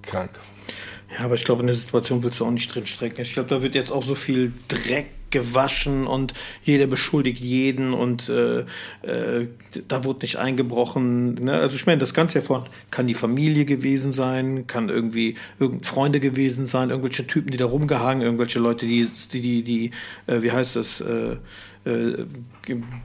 krank. 0.00 0.30
Ja, 1.18 1.24
aber 1.24 1.34
ich 1.34 1.44
glaube, 1.44 1.62
in 1.62 1.66
der 1.66 1.76
Situation 1.76 2.22
willst 2.22 2.40
du 2.40 2.46
auch 2.46 2.50
nicht 2.50 2.72
drin 2.72 2.86
strecken. 2.86 3.22
Ich 3.22 3.32
glaube, 3.32 3.48
da 3.48 3.62
wird 3.62 3.74
jetzt 3.74 3.90
auch 3.90 4.02
so 4.02 4.14
viel 4.14 4.52
Dreck 4.68 5.06
gewaschen 5.30 6.06
und 6.06 6.34
jeder 6.64 6.86
beschuldigt 6.86 7.40
jeden 7.40 7.94
und 7.94 8.28
äh, 8.28 8.60
äh, 9.02 9.46
da 9.88 10.04
wurde 10.04 10.20
nicht 10.22 10.36
eingebrochen. 10.36 11.34
Ne? 11.34 11.52
Also 11.52 11.76
ich 11.76 11.86
meine, 11.86 11.98
das 11.98 12.14
Ganze 12.14 12.40
ja 12.40 12.44
von 12.44 12.64
kann 12.90 13.06
die 13.06 13.14
Familie 13.14 13.64
gewesen 13.64 14.12
sein, 14.12 14.66
kann 14.66 14.88
irgendwie 14.88 15.36
irgend 15.58 15.86
Freunde 15.86 16.20
gewesen 16.20 16.66
sein, 16.66 16.90
irgendwelche 16.90 17.26
Typen, 17.26 17.50
die 17.50 17.58
da 17.58 17.66
rumgehangen, 17.66 18.22
irgendwelche 18.22 18.58
Leute, 18.58 18.86
die 18.86 19.08
die 19.32 19.40
die, 19.40 19.62
die 19.62 19.90
äh, 20.26 20.42
wie 20.42 20.52
heißt 20.52 20.76
das 20.76 21.00
äh, 21.00 21.36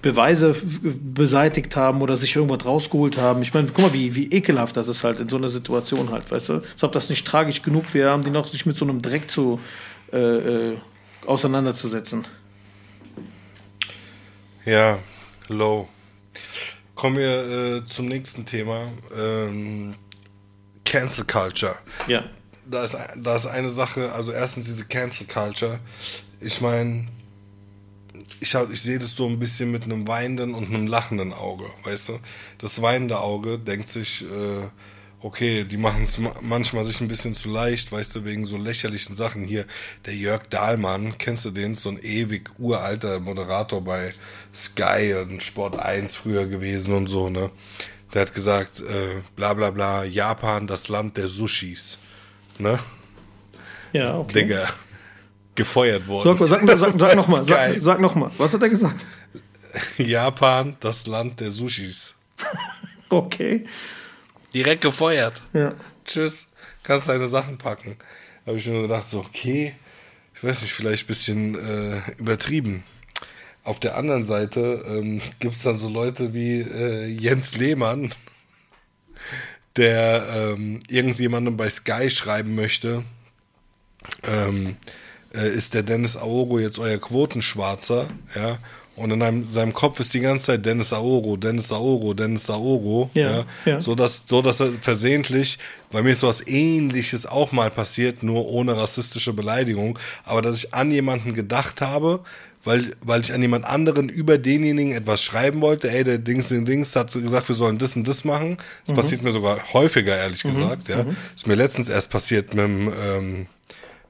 Beweise 0.01 0.49
f- 0.49 0.63
beseitigt 0.83 1.75
haben 1.77 2.01
oder 2.01 2.17
sich 2.17 2.35
irgendwas 2.35 2.65
rausgeholt 2.65 3.17
haben. 3.17 3.41
Ich 3.41 3.53
meine, 3.53 3.67
guck 3.67 3.79
mal, 3.79 3.93
wie, 3.93 4.15
wie 4.15 4.29
ekelhaft 4.31 4.75
das 4.75 4.87
ist 4.89 5.03
halt 5.03 5.19
in 5.21 5.29
so 5.29 5.37
einer 5.37 5.47
Situation 5.49 6.11
halt, 6.11 6.29
weißt 6.29 6.49
du? 6.49 6.53
Als 6.55 6.83
ob 6.83 6.91
das 6.91 7.09
nicht 7.09 7.25
tragisch 7.25 7.61
genug 7.61 7.93
wäre, 7.93 8.09
haben 8.11 8.23
die 8.25 8.31
noch 8.31 8.47
sich 8.47 8.65
mit 8.65 8.75
so 8.75 8.85
einem 8.85 9.01
Dreck 9.01 9.31
zu 9.31 9.59
äh, 10.11 10.17
äh, 10.73 10.77
auseinanderzusetzen. 11.25 12.25
Ja, 14.65 14.97
low. 15.47 15.87
Kommen 16.95 17.17
wir 17.17 17.77
äh, 17.77 17.85
zum 17.85 18.07
nächsten 18.07 18.45
Thema, 18.45 18.87
ähm, 19.17 19.95
Cancel 20.85 21.25
Culture. 21.25 21.75
Ja. 22.07 22.23
da 22.69 22.83
ist, 22.83 22.95
da 23.17 23.35
ist 23.35 23.45
eine 23.47 23.69
Sache, 23.69 24.11
also 24.13 24.31
erstens 24.31 24.65
diese 24.65 24.85
Cancel 24.85 25.27
Culture. 25.27 25.79
Ich 26.39 26.61
meine, 26.61 27.07
ich, 28.39 28.55
hab- 28.55 28.71
ich 28.71 28.81
sehe 28.81 28.99
das 28.99 29.15
so 29.15 29.27
ein 29.27 29.39
bisschen 29.39 29.71
mit 29.71 29.83
einem 29.83 30.07
weinenden 30.07 30.53
und 30.53 30.65
einem 30.73 30.87
lachenden 30.87 31.33
Auge, 31.33 31.65
weißt 31.83 32.09
du? 32.09 32.19
Das 32.57 32.81
weinende 32.81 33.19
Auge 33.19 33.57
denkt 33.59 33.89
sich, 33.89 34.23
äh, 34.23 34.67
okay, 35.21 35.63
die 35.63 35.77
machen 35.77 36.03
es 36.03 36.17
ma 36.19 36.33
manchmal 36.41 36.83
sich 36.83 37.01
ein 37.01 37.07
bisschen 37.07 37.33
zu 37.33 37.49
leicht, 37.49 37.91
weißt 37.91 38.15
du, 38.15 38.25
wegen 38.25 38.45
so 38.45 38.57
lächerlichen 38.57 39.15
Sachen. 39.15 39.43
Hier, 39.45 39.65
der 40.05 40.15
Jörg 40.15 40.43
Dahlmann, 40.49 41.17
kennst 41.17 41.45
du 41.45 41.51
den? 41.51 41.73
So 41.75 41.89
ein 41.89 41.99
ewig 42.01 42.51
uralter 42.59 43.19
Moderator 43.19 43.81
bei 43.83 44.13
Sky 44.53 45.15
und 45.21 45.41
Sport 45.41 45.79
1 45.79 46.15
früher 46.15 46.45
gewesen 46.45 46.93
und 46.93 47.07
so, 47.07 47.29
ne? 47.29 47.49
Der 48.13 48.21
hat 48.21 48.33
gesagt, 48.33 48.81
äh, 48.81 49.21
bla 49.35 49.53
bla 49.55 49.71
bla, 49.71 50.03
Japan, 50.03 50.67
das 50.67 50.87
Land 50.89 51.17
der 51.17 51.27
Sushis. 51.27 51.97
Ne? 52.59 52.79
Ja, 53.91 54.17
okay. 54.19 54.43
Digga, 54.43 54.69
gefeuert 55.55 56.07
worden. 56.07 56.37
Sag, 56.37 56.47
sag, 56.47 56.79
sag, 56.79 56.99
sag 56.99 57.15
nochmal, 57.15 57.45
sag, 57.45 57.81
sag 57.81 57.99
nochmal. 57.99 58.31
Was 58.37 58.53
hat 58.53 58.61
er 58.61 58.69
gesagt? 58.69 59.05
Japan, 59.97 60.77
das 60.79 61.07
Land 61.07 61.39
der 61.39 61.51
Sushis. 61.51 62.15
Okay. 63.07 63.65
Direkt 64.53 64.81
gefeuert. 64.81 65.43
Ja. 65.53 65.73
Tschüss, 66.05 66.47
kannst 66.81 67.07
deine 67.07 67.27
Sachen 67.27 67.59
packen. 67.59 67.97
Habe 68.47 68.57
ich 68.57 68.65
mir 68.65 68.81
gedacht, 68.81 69.07
so, 69.07 69.19
okay, 69.19 69.75
ich 70.33 70.43
weiß 70.43 70.63
nicht, 70.63 70.73
vielleicht 70.73 71.05
ein 71.05 71.07
bisschen 71.07 71.55
äh, 71.55 72.01
übertrieben. 72.17 72.83
Auf 73.63 73.79
der 73.79 73.95
anderen 73.95 74.25
Seite 74.25 74.83
ähm, 74.87 75.21
gibt 75.39 75.55
es 75.55 75.63
dann 75.63 75.77
so 75.77 75.87
Leute 75.89 76.33
wie 76.33 76.61
äh, 76.61 77.05
Jens 77.05 77.55
Lehmann, 77.55 78.13
der 79.75 80.27
ähm, 80.35 80.79
irgendjemandem 80.87 81.57
bei 81.57 81.69
Sky 81.69 82.09
schreiben 82.09 82.55
möchte, 82.55 83.03
ähm, 84.23 84.77
äh, 85.37 85.49
ist 85.49 85.73
der 85.73 85.83
Dennis 85.83 86.17
Aoro 86.17 86.59
jetzt 86.59 86.79
euer 86.79 86.97
Quotenschwarzer, 86.97 88.07
ja? 88.35 88.57
Und 88.97 89.11
in 89.11 89.21
einem, 89.21 89.43
seinem 89.43 89.73
Kopf 89.73 89.99
ist 89.99 90.13
die 90.13 90.21
ganze 90.21 90.45
Zeit 90.45 90.65
Dennis 90.65 90.93
Aoro, 90.93 91.35
Dennis 91.35 91.69
Aoro, 91.73 92.13
Dennis 92.13 92.49
Aoro, 92.49 93.09
Ja, 93.13 93.43
ja. 93.65 93.81
So 93.81 93.93
dass, 93.93 94.23
so 94.25 94.41
dass 94.41 94.61
er 94.61 94.71
versehentlich, 94.71 95.59
bei 95.91 96.01
mir 96.01 96.11
ist 96.11 96.21
sowas 96.21 96.47
ähnliches 96.47 97.25
auch 97.25 97.51
mal 97.51 97.69
passiert, 97.69 98.23
nur 98.23 98.47
ohne 98.47 98.77
rassistische 98.77 99.33
Beleidigung, 99.33 99.99
aber 100.23 100.41
dass 100.41 100.55
ich 100.63 100.73
an 100.73 100.91
jemanden 100.91 101.33
gedacht 101.33 101.81
habe, 101.81 102.21
weil, 102.63 102.93
weil 103.01 103.19
ich 103.19 103.33
an 103.33 103.41
jemand 103.41 103.65
anderen 103.65 104.07
über 104.07 104.37
denjenigen 104.37 104.93
etwas 104.93 105.21
schreiben 105.21 105.59
wollte, 105.59 105.91
ey, 105.91 106.05
der 106.05 106.17
Dings, 106.17 106.47
den 106.47 106.63
Dings 106.63 106.95
hat 106.95 107.11
gesagt, 107.11 107.49
wir 107.49 107.55
sollen 107.55 107.77
das 107.77 107.97
und 107.97 108.07
das 108.07 108.23
machen. 108.23 108.55
Das 108.85 108.93
Mhm. 108.93 108.97
passiert 109.01 109.23
mir 109.23 109.31
sogar 109.31 109.73
häufiger, 109.73 110.17
ehrlich 110.17 110.41
gesagt, 110.41 110.87
ja. 110.87 111.05
Ist 111.35 111.47
mir 111.47 111.55
letztens 111.55 111.89
erst 111.89 112.09
passiert 112.09 112.53
mit 112.53 112.63
dem, 112.63 112.93
ähm, 112.97 113.45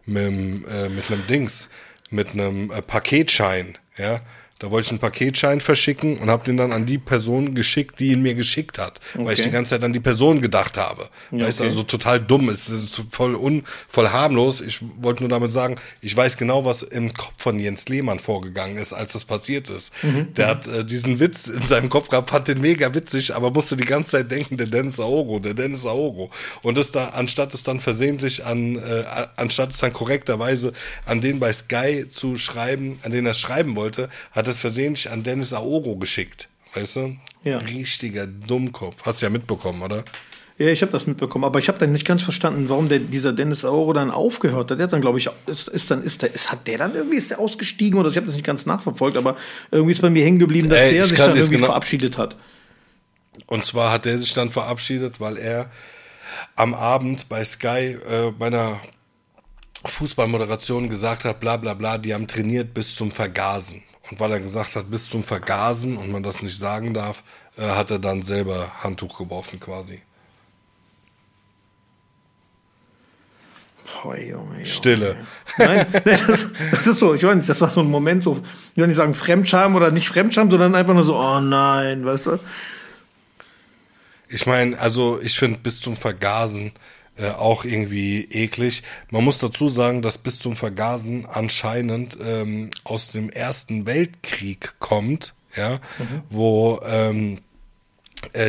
mit, 0.05 0.65
äh, 0.67 0.89
mit 0.89 1.11
einem 1.11 1.25
Dings, 1.27 1.69
mit 2.09 2.31
einem 2.31 2.71
äh, 2.71 2.81
Paketschein, 2.81 3.77
ja. 3.97 4.21
Da 4.59 4.71
wollte 4.71 4.85
ich 4.85 4.91
einen 4.91 4.99
Paketschein 4.99 5.59
verschicken 5.59 6.17
und 6.17 6.29
habe 6.29 6.45
den 6.45 6.55
dann 6.55 6.71
an 6.71 6.85
die 6.85 6.97
Person 6.97 7.55
geschickt, 7.55 7.99
die 7.99 8.13
ihn 8.13 8.21
mir 8.21 8.35
geschickt 8.35 8.79
hat, 8.79 9.01
weil 9.13 9.33
ich 9.33 9.39
Okay. 9.39 9.49
die 9.49 9.51
ganze 9.51 9.71
Zeit 9.71 9.83
an 9.83 9.91
die 9.91 9.99
Person 9.99 10.39
gedacht 10.39 10.77
habe. 10.77 11.09
Ja, 11.31 11.45
weißt 11.45 11.59
okay. 11.59 11.69
also 11.69 11.83
total 11.83 12.21
dumm, 12.21 12.47
es 12.47 12.69
ist 12.69 13.01
voll 13.11 13.35
un, 13.35 13.63
voll 13.89 14.07
harmlos. 14.07 14.61
Ich 14.61 14.79
wollte 15.01 15.23
nur 15.23 15.29
damit 15.29 15.51
sagen, 15.51 15.75
ich 15.99 16.15
weiß 16.15 16.37
genau, 16.37 16.63
was 16.63 16.83
im 16.83 17.13
Kopf 17.13 17.33
von 17.37 17.59
Jens 17.59 17.89
Lehmann 17.89 18.19
vorgegangen 18.19 18.77
ist, 18.77 18.93
als 18.93 19.11
das 19.11 19.25
passiert 19.25 19.69
ist. 19.69 19.91
Mhm. 20.03 20.33
Der 20.35 20.47
hat 20.47 20.67
äh, 20.67 20.85
diesen 20.85 21.19
Witz 21.19 21.47
in 21.47 21.61
seinem 21.63 21.89
Kopf 21.89 22.07
gehabt, 22.07 22.29
fand 22.29 22.47
den 22.47 22.61
mega 22.61 22.93
witzig, 22.93 23.35
aber 23.35 23.51
musste 23.51 23.75
die 23.75 23.83
ganze 23.83 24.11
Zeit 24.11 24.31
denken, 24.31 24.55
der 24.55 24.67
Dennis 24.67 25.01
Aoro, 25.01 25.39
der 25.39 25.53
Dennis 25.53 25.85
Aoro. 25.85 26.31
Und 26.61 26.77
das 26.77 26.91
da, 26.91 27.09
anstatt 27.09 27.53
es 27.53 27.63
dann 27.63 27.81
versehentlich 27.81 28.45
an, 28.45 28.77
äh, 28.77 29.03
anstatt 29.35 29.71
es 29.71 29.77
dann 29.79 29.91
korrekterweise 29.91 30.71
an 31.05 31.19
den 31.19 31.41
bei 31.41 31.51
Sky 31.51 32.05
zu 32.09 32.37
schreiben, 32.37 32.97
an 33.03 33.11
den 33.11 33.25
er 33.25 33.33
schreiben 33.33 33.75
wollte, 33.75 34.07
hat 34.31 34.44
es 34.47 34.60
versehentlich 34.60 35.10
an 35.12 35.23
Dennis 35.23 35.53
Aoro 35.53 35.95
geschickt. 35.95 36.47
Weißt 36.73 36.97
du? 36.97 37.17
Ja. 37.43 37.60
Richtiger 37.60 38.27
Dummkopf. 38.27 39.03
Hast 39.03 39.21
du 39.21 39.27
ja 39.27 39.29
mitbekommen, 39.29 39.81
oder? 39.81 40.03
Ja, 40.58 40.67
ich 40.67 40.81
habe 40.81 40.91
das 40.91 41.05
mitbekommen, 41.05 41.43
aber 41.43 41.60
ich 41.60 41.67
habe 41.67 41.77
dann 41.79 41.91
nicht 41.91 42.05
ganz 42.05 42.23
verstanden, 42.23 42.69
warum 42.69 42.88
der, 42.88 42.99
dieser 42.99 43.34
Dennis 43.34 43.65
Auro 43.65 43.91
dann 43.91 44.10
aufgehört 44.10 44.71
hat. 44.71 44.79
Der 44.79 44.86
hat 44.86 44.93
dann, 44.93 45.01
glaube 45.01 45.19
ich, 45.19 45.29
ist, 45.47 45.67
ist 45.67 45.91
dann, 45.91 46.01
ist 46.01 46.21
der, 46.21 46.34
ist, 46.34 46.49
hat 46.49 46.65
der 46.65 46.77
dann 46.77 46.95
irgendwie, 46.95 47.17
ist 47.17 47.31
der 47.31 47.39
ausgestiegen 47.39 47.99
oder 47.99 48.10
ich 48.10 48.15
habe 48.15 48.25
das 48.25 48.36
nicht 48.36 48.45
ganz 48.45 48.65
nachverfolgt, 48.65 49.17
aber 49.17 49.36
irgendwie 49.71 49.91
ist 49.91 50.01
bei 50.01 50.10
mir 50.10 50.23
hängen 50.23 50.39
geblieben, 50.39 50.69
dass 50.69 50.79
Ey, 50.79 50.93
der 50.93 51.01
ich 51.01 51.10
sich 51.10 51.17
dann 51.17 51.36
irgendwie 51.36 51.55
genau- 51.55 51.65
verabschiedet 51.67 52.17
hat. 52.17 52.38
Und 53.47 53.65
zwar 53.65 53.91
hat 53.91 54.05
er 54.05 54.17
sich 54.17 54.34
dann 54.34 54.49
verabschiedet, 54.49 55.19
weil 55.19 55.38
er 55.38 55.69
am 56.55 56.73
Abend 56.73 57.27
bei 57.27 57.43
Sky 57.43 57.97
äh, 58.08 58.31
bei 58.38 58.47
einer 58.47 58.79
Fußballmoderation 59.84 60.89
gesagt 60.89 61.25
hat, 61.25 61.41
bla 61.41 61.58
bla 61.58 61.73
bla, 61.73 61.97
die 61.97 62.13
haben 62.13 62.27
trainiert 62.27 62.73
bis 62.73 62.95
zum 62.95 63.12
Vergasen. 63.12 63.84
Und 64.09 64.19
weil 64.19 64.31
er 64.31 64.39
gesagt 64.39 64.75
hat, 64.75 64.89
bis 64.89 65.09
zum 65.09 65.23
Vergasen 65.23 65.97
und 65.97 66.11
man 66.11 66.21
das 66.21 66.41
nicht 66.41 66.57
sagen 66.57 66.93
darf, 66.93 67.23
äh, 67.57 67.67
hat 67.67 67.91
er 67.91 67.99
dann 67.99 68.21
selber 68.21 68.71
Handtuch 68.83 69.17
geworfen 69.17 69.59
quasi. 69.59 70.01
Boah, 74.03 74.17
Junge, 74.17 74.53
Junge. 74.53 74.65
Stille. 74.65 75.15
Nein, 75.57 75.85
das, 76.03 76.47
das 76.71 76.87
ist 76.87 76.99
so, 76.99 77.13
ich 77.13 77.23
weiß 77.23 77.35
nicht, 77.35 77.49
das 77.49 77.61
war 77.61 77.69
so 77.69 77.81
ein 77.81 77.89
Moment, 77.89 78.23
so, 78.23 78.41
ich 78.73 78.77
will 78.77 78.87
nicht 78.87 78.95
sagen 78.95 79.13
Fremdscham 79.13 79.75
oder 79.75 79.91
nicht 79.91 80.07
Fremdscham, 80.07 80.49
sondern 80.49 80.75
einfach 80.75 80.93
nur 80.93 81.03
so, 81.03 81.17
oh 81.17 81.39
nein, 81.39 82.05
weißt 82.05 82.27
du? 82.27 82.39
Ich 84.29 84.45
meine, 84.45 84.77
also 84.79 85.19
ich 85.21 85.37
finde 85.37 85.59
bis 85.59 85.79
zum 85.79 85.95
Vergasen 85.95 86.73
äh, 87.17 87.30
auch 87.30 87.63
irgendwie 87.63 88.25
eklig. 88.25 88.84
Man 89.10 89.23
muss 89.23 89.38
dazu 89.38 89.69
sagen, 89.69 90.01
dass 90.01 90.17
bis 90.17 90.39
zum 90.39 90.56
Vergasen 90.56 91.25
anscheinend 91.25 92.17
ähm, 92.21 92.71
aus 92.84 93.12
dem 93.12 93.30
Ersten 93.30 93.86
Weltkrieg 93.86 94.75
kommt, 94.80 95.34
ja, 95.56 95.80
mhm. 95.97 96.21
wo 96.30 96.82
ähm, 96.86 97.36
äh, 97.36 97.39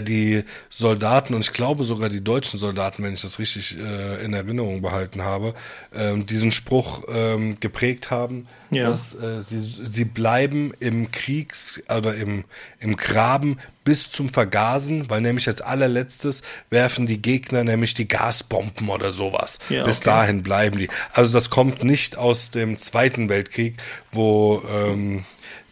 die 0.02 0.44
Soldaten 0.70 1.34
und 1.34 1.40
ich 1.40 1.52
glaube 1.52 1.84
sogar 1.84 2.08
die 2.08 2.22
deutschen 2.22 2.58
Soldaten, 2.58 3.02
wenn 3.02 3.14
ich 3.14 3.22
das 3.22 3.38
richtig 3.38 3.76
äh, 3.78 4.24
in 4.24 4.32
Erinnerung 4.32 4.82
behalten 4.82 5.22
habe, 5.22 5.54
ähm, 5.94 6.26
diesen 6.26 6.52
Spruch 6.52 7.02
ähm, 7.08 7.56
geprägt 7.60 8.10
haben, 8.10 8.46
ja. 8.70 8.90
dass 8.90 9.14
äh, 9.14 9.40
sie, 9.40 9.60
sie 9.60 10.04
bleiben 10.04 10.72
im 10.80 11.10
Kriegs- 11.10 11.82
oder 11.88 12.14
im, 12.14 12.44
im 12.80 12.96
Graben 12.96 13.58
bis 13.84 14.10
zum 14.10 14.28
Vergasen, 14.28 15.08
weil 15.08 15.20
nämlich 15.20 15.46
als 15.46 15.60
allerletztes 15.60 16.42
werfen 16.70 17.06
die 17.06 17.22
Gegner 17.22 17.62
nämlich 17.62 17.94
die 17.94 18.08
Gasbomben 18.08 18.88
oder 18.88 19.12
sowas. 19.12 19.58
Ja, 19.68 19.84
bis 19.84 19.98
okay. 19.98 20.06
dahin 20.06 20.42
bleiben 20.42 20.78
die. 20.78 20.88
Also 21.12 21.32
das 21.32 21.50
kommt 21.50 21.84
nicht 21.84 22.16
aus 22.16 22.50
dem 22.50 22.78
Zweiten 22.78 23.28
Weltkrieg, 23.28 23.76
wo 24.10 24.62
ähm, 24.68 25.24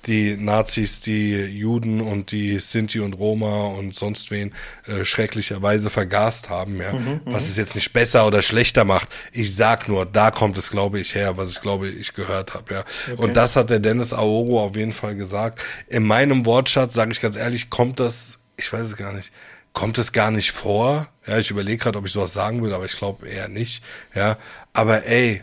die 0.07 0.37
Nazis 0.37 1.01
die 1.01 1.33
Juden 1.33 2.01
und 2.01 2.31
die 2.31 2.61
Sinti 2.61 3.01
und 3.01 3.14
Roma 3.14 3.67
und 3.67 3.95
sonst 3.95 4.31
wen 4.31 4.53
äh, 4.87 5.05
schrecklicherweise 5.05 5.90
vergast 5.90 6.51
haben, 6.51 6.81
ja. 6.81 6.93
Mhm, 6.93 7.21
was 7.25 7.49
es 7.49 7.57
jetzt 7.57 7.75
nicht 7.75 7.93
besser 7.93 8.27
oder 8.27 8.43
schlechter 8.43 8.85
macht. 8.85 9.09
Ich 9.33 9.55
sag 9.55 9.88
nur, 9.88 10.07
da 10.07 10.31
kommt 10.31 10.59
es, 10.59 10.71
glaube 10.71 11.01
ich, 11.01 11.14
her, 11.14 11.37
was 11.37 11.51
ich 11.51 11.61
glaube, 11.61 11.88
ich 11.88 12.12
gehört 12.12 12.55
habe, 12.55 12.75
ja. 12.75 12.85
Okay. 13.12 13.23
Und 13.23 13.37
das 13.37 13.57
hat 13.57 13.71
der 13.71 13.81
Dennis 13.81 14.12
Aogo 14.12 14.62
auf 14.62 14.77
jeden 14.77 14.93
Fall 14.93 15.14
gesagt. 15.17 15.62
In 15.88 16.05
meinem 16.05 16.47
Wortschatz, 16.47 16.95
sage 16.95 17.12
ich 17.12 17.21
ganz 17.21 17.37
ehrlich, 17.37 17.71
kommt 17.71 18.01
das, 18.01 18.38
ich 18.57 18.73
weiß 18.73 18.87
es 18.87 18.97
gar 18.97 19.12
nicht, 19.12 19.33
kommt 19.73 19.99
es 19.99 20.12
gar 20.12 20.31
nicht 20.31 20.53
vor. 20.53 21.09
Ja, 21.27 21.38
ich 21.38 21.51
überlege 21.51 21.79
gerade, 21.79 21.99
ob 21.99 22.07
ich 22.07 22.12
sowas 22.12 22.33
sagen 22.33 22.62
will, 22.62 22.73
aber 22.73 22.85
ich 22.85 22.97
glaube 22.97 23.29
eher 23.29 23.49
nicht. 23.49 23.83
Ja, 24.14 24.37
aber 24.73 25.07
ey, 25.07 25.43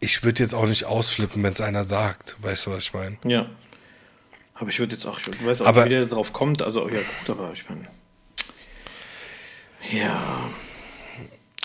ich 0.00 0.24
würde 0.24 0.42
jetzt 0.42 0.54
auch 0.54 0.66
nicht 0.66 0.84
ausflippen, 0.84 1.42
wenn 1.42 1.52
es 1.52 1.60
einer 1.60 1.84
sagt. 1.84 2.36
Weißt 2.42 2.66
du, 2.66 2.72
was 2.72 2.80
ich 2.80 2.92
meine? 2.92 3.16
Ja. 3.24 3.46
Aber 4.54 4.68
ich 4.68 4.78
würde 4.78 4.94
jetzt 4.94 5.06
auch, 5.06 5.18
ich 5.20 5.44
weiß 5.44 5.62
auch 5.62 5.66
aber, 5.66 5.82
nicht, 5.82 5.90
wie 5.90 5.94
der 5.94 6.06
darauf 6.06 6.32
kommt. 6.32 6.62
Also, 6.62 6.88
ja, 6.88 7.00
gut, 7.00 7.30
aber 7.30 7.52
ich 7.52 7.68
meine. 7.68 7.88
Ja. 9.90 10.50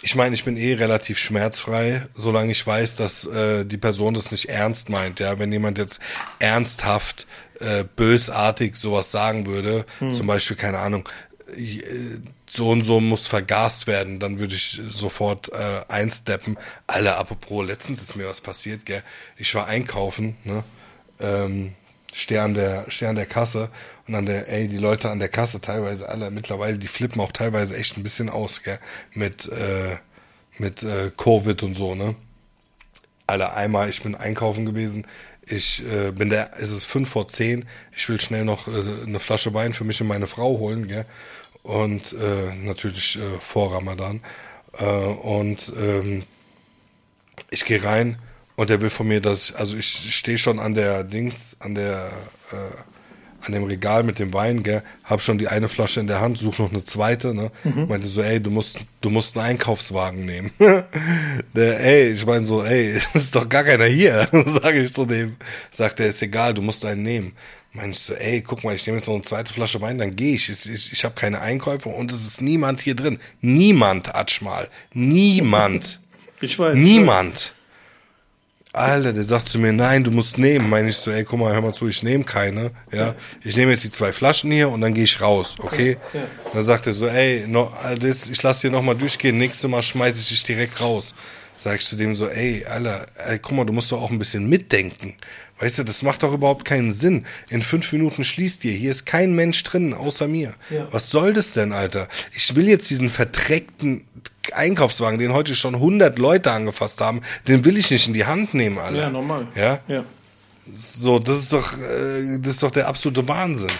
Ich 0.01 0.15
meine, 0.15 0.35
ich 0.35 0.43
bin 0.43 0.57
eh 0.57 0.75
relativ 0.75 1.19
schmerzfrei, 1.19 2.07
solange 2.15 2.51
ich 2.51 2.65
weiß, 2.65 2.95
dass 2.95 3.25
äh, 3.25 3.65
die 3.65 3.77
Person 3.77 4.13
das 4.13 4.31
nicht 4.31 4.47
ernst 4.47 4.89
meint. 4.89 5.19
Ja, 5.19 5.37
wenn 5.39 5.51
jemand 5.51 5.77
jetzt 5.77 5.99
ernsthaft, 6.39 7.27
äh, 7.59 7.83
bösartig 7.83 8.75
sowas 8.75 9.11
sagen 9.11 9.47
würde, 9.47 9.85
hm. 9.99 10.13
zum 10.13 10.27
Beispiel, 10.27 10.55
keine 10.55 10.79
Ahnung, 10.79 11.09
äh, 11.55 11.81
so 12.49 12.69
und 12.69 12.83
so 12.83 12.99
muss 12.99 13.27
vergast 13.27 13.87
werden, 13.87 14.19
dann 14.19 14.39
würde 14.39 14.55
ich 14.55 14.81
sofort 14.87 15.51
äh, 15.51 15.81
einsteppen. 15.89 16.57
Alle, 16.85 17.15
apropos, 17.17 17.65
letztens 17.65 18.01
ist 18.01 18.15
mir 18.15 18.27
was 18.27 18.39
passiert, 18.41 18.85
gell? 18.85 19.03
Ich 19.35 19.53
war 19.55 19.67
einkaufen, 19.67 20.37
ne? 20.43 20.63
Ähm, 21.19 21.73
Stern 22.17 22.55
der, 22.55 22.89
Stern 22.89 23.15
der 23.15 23.27
Kasse. 23.27 23.69
Und 24.07 24.13
dann 24.13 24.25
der, 24.25 24.51
ey, 24.51 24.67
die 24.67 24.79
Leute 24.79 25.11
an 25.11 25.19
der 25.19 25.29
Kasse 25.29 25.61
teilweise 25.61 26.09
alle 26.09 26.31
mittlerweile, 26.31 26.79
die 26.79 26.87
flippen 26.87 27.21
auch 27.21 27.31
teilweise 27.31 27.77
echt 27.77 27.95
ein 27.95 28.03
bisschen 28.03 28.27
aus, 28.27 28.63
gell, 28.63 28.79
mit, 29.13 29.47
äh, 29.51 29.97
mit 30.57 30.81
äh, 30.81 31.11
Covid 31.15 31.61
und 31.61 31.75
so, 31.75 31.93
ne? 31.93 32.15
Alle 33.27 33.53
einmal, 33.53 33.89
ich 33.89 34.01
bin 34.01 34.15
einkaufen 34.15 34.65
gewesen, 34.65 35.05
ich 35.45 35.83
äh, 35.91 36.11
bin 36.11 36.29
der, 36.29 36.51
es 36.59 36.71
ist 36.71 36.85
fünf 36.85 37.09
vor 37.09 37.27
zehn, 37.27 37.65
ich 37.95 38.09
will 38.09 38.19
schnell 38.19 38.45
noch 38.45 38.67
äh, 38.67 39.05
eine 39.05 39.19
Flasche 39.19 39.53
Wein 39.53 39.73
für 39.73 39.83
mich 39.83 40.01
und 40.01 40.07
meine 40.07 40.27
Frau 40.27 40.57
holen, 40.57 40.87
gell? 40.87 41.05
Und 41.61 42.13
äh, 42.13 42.55
natürlich 42.55 43.19
äh, 43.19 43.39
vor 43.39 43.73
Ramadan. 43.73 44.21
Und 45.23 45.71
ähm, 45.75 46.23
ich 47.49 47.65
gehe 47.65 47.83
rein, 47.83 48.19
und 48.57 48.71
der 48.71 48.81
will 48.81 48.89
von 48.89 49.07
mir, 49.07 49.21
dass 49.21 49.51
ich, 49.51 49.55
also 49.55 49.77
ich 49.77 50.15
stehe 50.15 50.37
schon 50.39 50.59
an 50.59 50.73
der 50.73 51.03
Dings, 51.03 51.55
an 51.59 51.75
der, 51.75 52.09
äh, 52.51 53.45
an 53.45 53.53
dem 53.53 53.63
Regal 53.63 54.01
mit 54.01 54.17
dem 54.17 54.33
Wein, 54.33 54.63
gell, 54.63 54.81
hab 55.03 55.21
schon 55.21 55.37
die 55.37 55.47
eine 55.47 55.69
Flasche 55.69 55.99
in 55.99 56.07
der 56.07 56.21
Hand, 56.21 56.39
suche 56.39 56.63
noch 56.63 56.71
eine 56.71 56.83
zweite, 56.83 57.35
ne? 57.35 57.51
Mhm. 57.63 57.87
Meinte 57.87 58.07
so, 58.07 58.21
ey, 58.23 58.41
du 58.41 58.49
musst, 58.49 58.79
du 59.01 59.11
musst 59.11 59.37
einen 59.37 59.45
Einkaufswagen 59.45 60.25
nehmen. 60.25 60.51
der, 60.59 61.79
ey, 61.79 62.13
ich 62.13 62.25
meine 62.25 62.45
so, 62.47 62.63
ey, 62.63 62.87
es 62.95 63.07
ist 63.13 63.35
doch 63.35 63.47
gar 63.47 63.63
keiner 63.63 63.85
hier, 63.85 64.27
sage 64.47 64.81
ich 64.81 64.91
zu 64.91 65.05
dem. 65.05 65.35
Sagt 65.69 65.99
er, 65.99 66.07
ist 66.07 66.23
egal, 66.23 66.55
du 66.55 66.63
musst 66.63 66.83
einen 66.83 67.03
nehmen. 67.03 67.33
Meinst 67.73 68.07
so, 68.07 68.15
ey, 68.15 68.41
guck 68.41 68.63
mal, 68.63 68.73
ich 68.73 68.87
nehme 68.87 68.97
jetzt 68.97 69.07
noch 69.07 69.13
eine 69.13 69.23
zweite 69.23 69.53
Flasche 69.53 69.79
Wein, 69.81 69.99
dann 69.99 70.15
gehe 70.15 70.33
ich. 70.33 70.49
Ich, 70.49 70.67
ich, 70.67 70.93
ich 70.93 71.05
habe 71.05 71.13
keine 71.13 71.41
Einkäufe 71.41 71.89
und 71.89 72.11
es 72.11 72.25
ist 72.25 72.41
niemand 72.41 72.81
hier 72.81 72.95
drin. 72.95 73.19
Niemand, 73.39 74.15
Atschmal. 74.15 74.67
Niemand. 74.93 75.99
Ich 76.41 76.57
weiß. 76.57 76.75
Niemand. 76.75 77.53
Alter, 78.77 79.13
der 79.13 79.23
sagt 79.23 79.49
zu 79.49 79.59
mir, 79.59 79.73
nein, 79.73 80.03
du 80.03 80.11
musst 80.11 80.37
nehmen. 80.37 80.69
Meine 80.69 80.89
ich 80.89 80.97
so, 80.97 81.11
ey, 81.11 81.23
guck 81.23 81.39
mal, 81.39 81.53
hör 81.53 81.61
mal 81.61 81.73
zu, 81.73 81.87
ich 81.87 82.03
nehme 82.03 82.23
keine. 82.23 82.71
Ja, 82.91 83.15
ich 83.43 83.55
nehme 83.57 83.71
jetzt 83.71 83.83
die 83.83 83.91
zwei 83.91 84.11
Flaschen 84.11 84.51
hier 84.51 84.69
und 84.69 84.81
dann 84.81 84.93
gehe 84.93 85.03
ich 85.03 85.19
raus, 85.21 85.55
okay? 85.59 85.97
Ja. 86.13 86.21
Dann 86.53 86.63
sagt 86.63 86.87
er 86.87 86.93
so, 86.93 87.07
ey, 87.07 87.45
no, 87.47 87.71
das, 87.99 88.29
ich 88.29 88.41
lass 88.43 88.61
dir 88.61 88.71
nochmal 88.71 88.95
durchgehen, 88.95 89.37
nächstes 89.37 89.69
Mal 89.69 89.81
schmeiße 89.81 90.21
ich 90.21 90.29
dich 90.29 90.43
direkt 90.43 90.79
raus. 90.79 91.13
Sag 91.59 91.79
ich 91.79 91.85
zu 91.87 91.95
dem 91.95 92.15
so, 92.15 92.27
ey, 92.27 92.65
Alter, 92.65 93.07
ey, 93.25 93.39
guck 93.39 93.53
mal, 93.53 93.65
du 93.65 93.73
musst 93.73 93.91
doch 93.91 94.01
auch 94.01 94.11
ein 94.11 94.19
bisschen 94.19 94.47
mitdenken. 94.47 95.15
Weißt 95.59 95.79
du, 95.79 95.83
das 95.83 96.03
macht 96.03 96.23
doch 96.23 96.33
überhaupt 96.33 96.65
keinen 96.65 96.91
Sinn. 96.91 97.25
In 97.49 97.61
fünf 97.61 97.91
Minuten 97.91 98.23
schließt 98.23 98.63
ihr. 98.65 98.73
Hier 98.73 98.91
ist 98.91 99.05
kein 99.05 99.33
Mensch 99.33 99.63
drin, 99.63 99.93
außer 99.93 100.27
mir. 100.27 100.53
Ja. 100.69 100.87
Was 100.91 101.09
soll 101.09 101.33
das 101.33 101.53
denn, 101.53 101.73
Alter? 101.73 102.07
Ich 102.35 102.55
will 102.55 102.67
jetzt 102.67 102.89
diesen 102.89 103.09
verdreckten 103.09 104.05
Einkaufswagen, 104.53 105.19
den 105.19 105.33
heute 105.33 105.55
schon 105.55 105.75
100 105.75 106.19
Leute 106.19 106.51
angefasst 106.51 107.01
haben, 107.01 107.21
den 107.47 107.65
will 107.65 107.77
ich 107.77 107.91
nicht 107.91 108.07
in 108.07 108.13
die 108.13 108.25
Hand 108.25 108.53
nehmen, 108.53 108.77
Alter. 108.77 108.97
Ja, 108.97 109.09
normal. 109.09 109.47
Ja? 109.55 109.79
Ja. 109.87 110.03
So, 110.73 111.19
das 111.19 111.37
ist 111.37 111.53
doch, 111.53 111.73
äh, 111.73 112.39
das 112.39 112.53
ist 112.55 112.63
doch 112.63 112.71
der 112.71 112.87
absolute 112.87 113.27
Wahnsinn. 113.27 113.71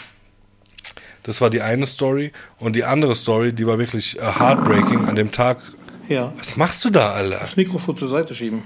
Das 1.24 1.42
war 1.42 1.50
die 1.50 1.62
eine 1.62 1.86
Story. 1.86 2.32
Und 2.58 2.76
die 2.76 2.86
andere 2.86 3.14
Story, 3.14 3.54
die 3.54 3.68
war 3.68 3.78
wirklich 3.78 4.18
äh, 4.18 4.22
heartbreaking 4.22 5.08
an 5.08 5.16
dem 5.16 5.32
Tag. 5.32 5.60
Ja. 6.08 6.34
Was 6.38 6.56
machst 6.56 6.86
du 6.86 6.90
da, 6.90 7.12
Alter? 7.12 7.40
Das 7.40 7.58
Mikrofon 7.58 7.98
zur 7.98 8.08
Seite 8.08 8.34
schieben. 8.34 8.64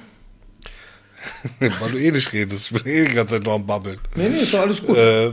Weil 1.59 1.91
du 1.91 1.97
eh 1.97 2.11
nicht 2.11 2.31
redest. 2.33 2.71
Ich 2.71 2.83
bin 2.83 2.91
eh 2.91 3.05
die 3.05 3.15
ganze 3.15 3.35
Zeit 3.35 3.43
noch 3.43 3.53
am 3.53 3.65
Babbeln. 3.65 3.99
Nee, 4.15 4.29
nee, 4.29 4.39
ist 4.39 4.53
doch 4.53 4.61
alles 4.61 4.81
gut. 4.81 4.97
Äh, 4.97 5.31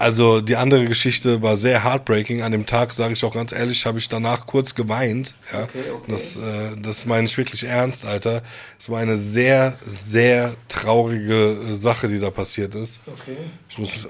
also 0.00 0.40
die 0.40 0.54
andere 0.54 0.84
Geschichte 0.84 1.42
war 1.42 1.56
sehr 1.56 1.82
heartbreaking. 1.82 2.42
An 2.42 2.52
dem 2.52 2.66
Tag, 2.66 2.92
sage 2.92 3.14
ich 3.14 3.24
auch 3.24 3.34
ganz 3.34 3.50
ehrlich, 3.50 3.84
habe 3.84 3.98
ich 3.98 4.08
danach 4.08 4.46
kurz 4.46 4.74
geweint. 4.74 5.34
Ja, 5.52 5.64
okay, 5.64 5.78
okay. 5.92 6.04
Das, 6.06 6.36
äh, 6.36 6.76
das 6.80 7.04
meine 7.04 7.26
ich 7.26 7.36
wirklich 7.36 7.64
ernst, 7.64 8.06
Alter. 8.06 8.42
Es 8.78 8.88
war 8.88 9.00
eine 9.00 9.16
sehr, 9.16 9.76
sehr 9.84 10.54
traurige 10.68 11.58
äh, 11.70 11.74
Sache, 11.74 12.06
die 12.06 12.20
da 12.20 12.30
passiert 12.30 12.76
ist. 12.76 13.00
Okay. 13.06 13.36
Ich 13.68 13.78
muss. 13.78 14.06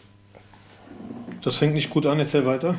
Das 1.43 1.57
fängt 1.57 1.73
nicht 1.73 1.89
gut 1.89 2.05
an. 2.05 2.19
Erzähl 2.19 2.45
weiter. 2.45 2.77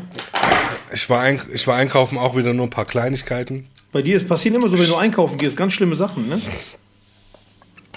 Ich 0.93 1.09
war, 1.09 1.21
ein, 1.21 1.41
ich 1.51 1.65
war 1.65 1.77
einkaufen 1.77 2.17
auch 2.17 2.35
wieder 2.35 2.53
nur 2.53 2.67
ein 2.67 2.71
paar 2.71 2.85
Kleinigkeiten. 2.85 3.67
Bei 3.91 4.03
dir 4.03 4.17
ist 4.17 4.27
passiert 4.27 4.53
immer 4.53 4.69
so, 4.69 4.77
wenn 4.77 4.87
du 4.87 4.95
einkaufen 4.95 5.37
gehst, 5.37 5.57
ganz 5.57 5.73
schlimme 5.73 5.95
Sachen, 5.95 6.29
ne? 6.29 6.39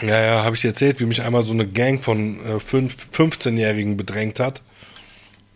Ja, 0.02 0.20
ja, 0.20 0.44
habe 0.44 0.56
ich 0.56 0.62
dir 0.62 0.68
erzählt, 0.68 1.00
wie 1.00 1.06
mich 1.06 1.22
einmal 1.22 1.42
so 1.42 1.52
eine 1.52 1.66
Gang 1.66 2.02
von 2.02 2.38
äh, 2.44 2.56
15-Jährigen 2.56 3.96
bedrängt 3.96 4.40
hat. 4.40 4.62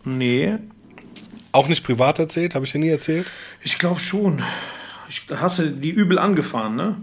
Nee. 0.05 0.55
Auch 1.53 1.69
nicht 1.69 1.85
privat 1.85 2.19
erzählt? 2.19 2.55
Habe 2.55 2.65
ich 2.65 2.73
dir 2.73 2.79
nie 2.79 2.89
erzählt? 2.89 3.33
Ich 3.63 3.79
glaube 3.79 3.99
schon. 3.99 4.43
Ich, 5.09 5.23
hast 5.35 5.59
du 5.59 5.71
die 5.71 5.91
übel 5.91 6.19
angefahren, 6.19 6.77
ne? 6.77 6.97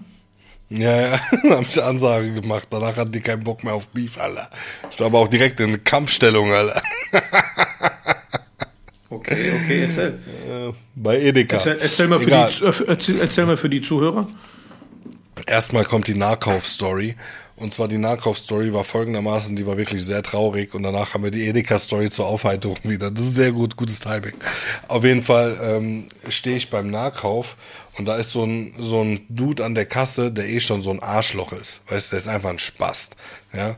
Ja, 0.69 1.01
ja, 1.01 1.19
habe 1.49 1.65
ich 1.69 1.83
Ansage 1.83 2.33
gemacht. 2.33 2.67
Danach 2.69 2.95
hatten 2.95 3.11
die 3.11 3.19
keinen 3.19 3.43
Bock 3.43 3.63
mehr 3.63 3.73
auf 3.73 3.87
Beef, 3.89 4.17
Alter. 4.19 4.49
Ich 4.89 4.99
war 4.99 5.07
aber 5.07 5.19
auch 5.19 5.27
direkt 5.27 5.59
in 5.59 5.83
Kampfstellung, 5.83 6.51
Alter. 6.51 6.81
Okay, 9.13 9.51
okay, 9.63 9.83
erzähl. 9.83 10.19
Äh, 10.49 10.73
bei 10.95 11.21
Edeka. 11.21 11.57
Erzähl, 11.57 11.77
erzähl 11.79 12.07
mal, 12.07 12.19
für 12.19 12.29
die, 12.29 12.65
äh, 12.65 12.87
erzähl, 12.87 13.19
erzähl 13.19 13.45
mal 13.45 13.57
für 13.57 13.69
die 13.69 13.81
Zuhörer. 13.83 14.27
Erstmal 15.45 15.83
kommt 15.85 16.07
die 16.07 16.15
Nahkaufstory. 16.15 17.15
Und 17.55 17.73
zwar 17.73 17.87
die 17.87 17.99
Nahkaufstory 17.99 18.73
war 18.73 18.83
folgendermaßen, 18.83 19.55
die 19.55 19.67
war 19.67 19.77
wirklich 19.77 20.03
sehr 20.03 20.23
traurig 20.23 20.73
und 20.73 20.83
danach 20.83 21.13
haben 21.13 21.23
wir 21.23 21.29
die 21.29 21.47
Edeka-Story 21.47 22.09
zur 22.09 22.25
Aufheiterung 22.25 22.77
wieder. 22.83 23.11
Das 23.11 23.23
ist 23.23 23.35
sehr 23.35 23.51
gut, 23.51 23.77
gutes 23.77 23.99
Timing. 23.99 24.33
Auf 24.87 25.03
jeden 25.03 25.21
Fall 25.21 25.59
ähm, 25.61 26.07
stehe 26.29 26.57
ich 26.57 26.71
beim 26.71 26.89
Nahkauf 26.89 27.55
und 27.97 28.05
da 28.05 28.17
ist 28.17 28.31
so 28.31 28.43
ein, 28.43 28.73
so 28.79 29.03
ein 29.03 29.25
Dude 29.29 29.63
an 29.63 29.75
der 29.75 29.85
Kasse, 29.85 30.31
der 30.31 30.49
eh 30.49 30.59
schon 30.59 30.81
so 30.81 30.89
ein 30.89 31.01
Arschloch 31.01 31.53
ist. 31.53 31.81
Weißt 31.89 32.07
du, 32.07 32.11
der 32.11 32.19
ist 32.19 32.27
einfach 32.27 32.49
ein 32.49 32.59
Spast. 32.59 33.15
Ja? 33.53 33.75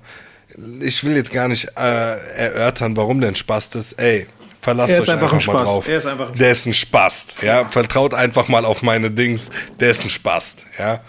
Ich 0.80 1.04
will 1.04 1.18
jetzt 1.18 1.34
gar 1.34 1.50
nicht 1.50 1.68
äh, 1.76 2.18
erörtern, 2.38 2.96
warum 2.96 3.20
der 3.20 3.30
ein 3.30 3.36
Spast 3.36 3.76
ist. 3.76 3.94
Ey, 3.94 4.26
verlasst 4.62 4.98
euch 5.02 5.12
einfach, 5.12 5.34
einfach 5.34 5.54
mal 5.54 5.64
drauf. 5.66 5.88
Er 5.88 5.98
ist 5.98 6.06
einfach 6.06 6.32
ein 6.32 6.38
der 6.38 6.52
ist 6.52 6.66
ein 6.66 6.74
Spast. 6.74 7.36
Ja? 7.42 7.68
Vertraut 7.68 8.14
einfach 8.14 8.48
mal 8.48 8.64
auf 8.64 8.82
meine 8.82 9.12
Dings. 9.12 9.52
Der 9.82 9.92
ist 9.92 10.06
ein 10.06 10.10
Spast. 10.10 10.66
Ja? 10.80 11.02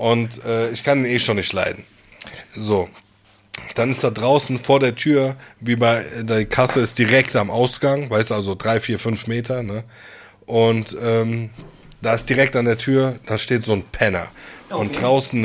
Und 0.00 0.42
äh, 0.46 0.70
ich 0.70 0.82
kann 0.82 1.00
ihn 1.00 1.10
eh 1.10 1.18
schon 1.18 1.36
nicht 1.36 1.52
leiden. 1.52 1.84
So. 2.56 2.88
Dann 3.74 3.90
ist 3.90 4.02
da 4.02 4.08
draußen 4.08 4.58
vor 4.58 4.80
der 4.80 4.94
Tür, 4.96 5.36
wie 5.60 5.76
bei 5.76 6.06
der 6.22 6.46
Kasse 6.46 6.80
ist 6.80 6.98
direkt 6.98 7.36
am 7.36 7.50
Ausgang, 7.50 8.08
weißt 8.08 8.30
du, 8.30 8.34
also 8.34 8.54
drei, 8.54 8.80
vier, 8.80 8.98
fünf 8.98 9.26
Meter, 9.26 9.62
ne? 9.62 9.84
Und 10.46 10.96
ähm, 10.98 11.50
da 12.00 12.14
ist 12.14 12.30
direkt 12.30 12.56
an 12.56 12.64
der 12.64 12.78
Tür, 12.78 13.18
da 13.26 13.36
steht 13.36 13.62
so 13.62 13.74
ein 13.74 13.82
Penner. 13.92 14.28
Okay. 14.70 14.80
Und 14.80 15.02
draußen 15.02 15.44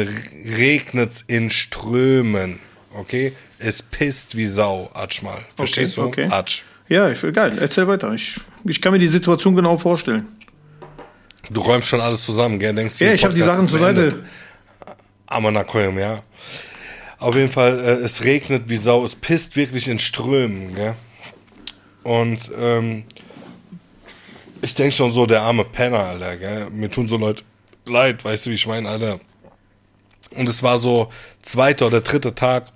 regnet's 0.58 1.22
in 1.28 1.50
Strömen. 1.50 2.60
Okay? 2.94 3.34
Es 3.60 3.82
pisst 3.82 4.38
wie 4.38 4.46
Sau, 4.46 4.90
Atsch 4.94 5.22
mal. 5.22 5.40
Verstehst 5.58 5.98
okay, 5.98 6.22
du? 6.22 6.28
Okay. 6.28 6.34
Atsch. 6.34 6.64
Ja, 6.88 7.10
ich 7.10 7.22
will 7.22 7.34
geil. 7.34 7.58
Erzähl 7.60 7.90
weiter. 7.90 8.14
Ich, 8.14 8.40
ich 8.64 8.82
kann 8.82 8.94
mir 8.94 9.00
die 9.00 9.08
Situation 9.08 9.54
genau 9.54 9.78
vorstellen. 9.78 10.28
Du 11.50 11.60
räumst 11.60 11.90
schon 11.90 12.00
alles 12.00 12.24
zusammen, 12.24 12.58
gell? 12.58 12.74
Denkst 12.74 13.02
ja, 13.02 13.14
ich 13.14 13.26
habe 13.26 13.36
die 13.36 13.42
Sachen 13.42 13.68
zur 13.68 13.80
Seite. 13.80 14.24
Amanakoyim, 15.36 16.00
ja. 16.00 16.24
Auf 17.20 17.36
jeden 17.36 17.52
Fall, 17.52 17.80
äh, 17.80 17.92
es 18.04 18.24
regnet 18.24 18.70
wie 18.70 18.78
Sau, 18.78 19.04
es 19.04 19.16
pisst 19.16 19.56
wirklich 19.56 19.88
in 19.88 20.00
Strömen, 20.00 20.76
gell? 20.76 20.96
Und 22.04 22.52
ähm, 22.58 23.04
ich 24.62 24.74
denke 24.76 24.94
schon 24.94 25.12
so, 25.12 25.26
der 25.26 25.42
arme 25.42 25.66
Penner, 25.66 26.00
Alter, 26.00 26.38
gell? 26.38 26.70
Mir 26.70 26.90
tun 26.90 27.08
so 27.08 27.18
Leute 27.18 27.44
leid, 27.86 28.24
weißt 28.24 28.46
du, 28.46 28.50
wie 28.52 28.56
ich 28.56 28.68
meine, 28.68 28.90
Alter. 28.90 29.20
Und 30.36 30.50
es 30.50 30.64
war 30.64 30.78
so 30.78 31.10
zweiter 31.42 31.88
oder 31.88 32.02
dritter 32.02 32.36
Tag, 32.36 32.68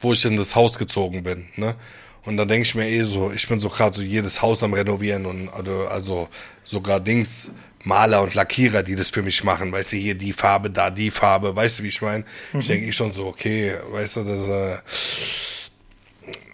wo 0.00 0.12
ich 0.12 0.24
in 0.24 0.36
das 0.36 0.54
Haus 0.54 0.76
gezogen 0.78 1.22
bin, 1.22 1.48
ne? 1.56 1.76
Und 2.24 2.38
dann 2.38 2.48
denke 2.48 2.62
ich 2.66 2.74
mir 2.74 2.88
eh 2.88 3.02
so, 3.02 3.30
ich 3.32 3.46
bin 3.48 3.60
so 3.60 3.68
gerade 3.68 3.96
so 3.96 4.02
jedes 4.02 4.40
Haus 4.40 4.62
am 4.62 4.72
Renovieren 4.72 5.26
und 5.26 5.50
also, 5.50 5.86
also 5.88 6.28
sogar 6.64 6.98
Dings, 6.98 7.50
Maler 7.84 8.22
und 8.22 8.34
Lackierer, 8.34 8.82
die 8.82 8.96
das 8.96 9.10
für 9.10 9.22
mich 9.22 9.44
machen, 9.44 9.70
weißt 9.70 9.92
du, 9.92 9.96
hier 9.96 10.14
die 10.14 10.32
Farbe, 10.32 10.70
da 10.70 10.90
die 10.90 11.10
Farbe, 11.10 11.54
weißt 11.54 11.78
du, 11.78 11.82
wie 11.84 11.88
ich 11.88 12.02
meine? 12.02 12.24
Mhm. 12.52 12.60
Ich 12.60 12.66
denke 12.66 12.86
ich 12.86 12.96
schon 12.96 13.12
so, 13.12 13.26
okay, 13.26 13.74
weißt 13.90 14.16
du, 14.16 14.24
das 14.24 14.48
äh, 14.48 14.78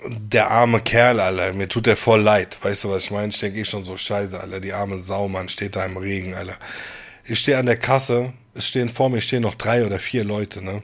der 0.08 0.50
arme 0.50 0.80
Kerl, 0.80 1.20
Alter, 1.20 1.52
mir 1.52 1.68
tut 1.68 1.86
der 1.86 1.96
voll 1.96 2.20
leid, 2.20 2.58
weißt 2.62 2.84
du, 2.84 2.90
was 2.90 3.04
ich 3.04 3.10
meine? 3.10 3.28
Ich 3.28 3.38
denke 3.38 3.60
ich 3.60 3.68
schon 3.68 3.84
so, 3.84 3.96
scheiße, 3.96 4.40
Alter, 4.40 4.60
die 4.60 4.72
arme 4.72 4.98
Sau, 4.98 5.28
Mann, 5.28 5.48
steht 5.48 5.76
da 5.76 5.84
im 5.84 5.96
Regen, 5.96 6.34
Alter. 6.34 6.56
Ich 7.24 7.38
stehe 7.38 7.58
an 7.58 7.66
der 7.66 7.76
Kasse, 7.76 8.32
es 8.54 8.66
stehen 8.66 8.88
vor 8.88 9.08
mir 9.08 9.20
stehen 9.20 9.42
noch 9.42 9.54
drei 9.54 9.86
oder 9.86 10.00
vier 10.00 10.24
Leute, 10.24 10.64
ne? 10.64 10.82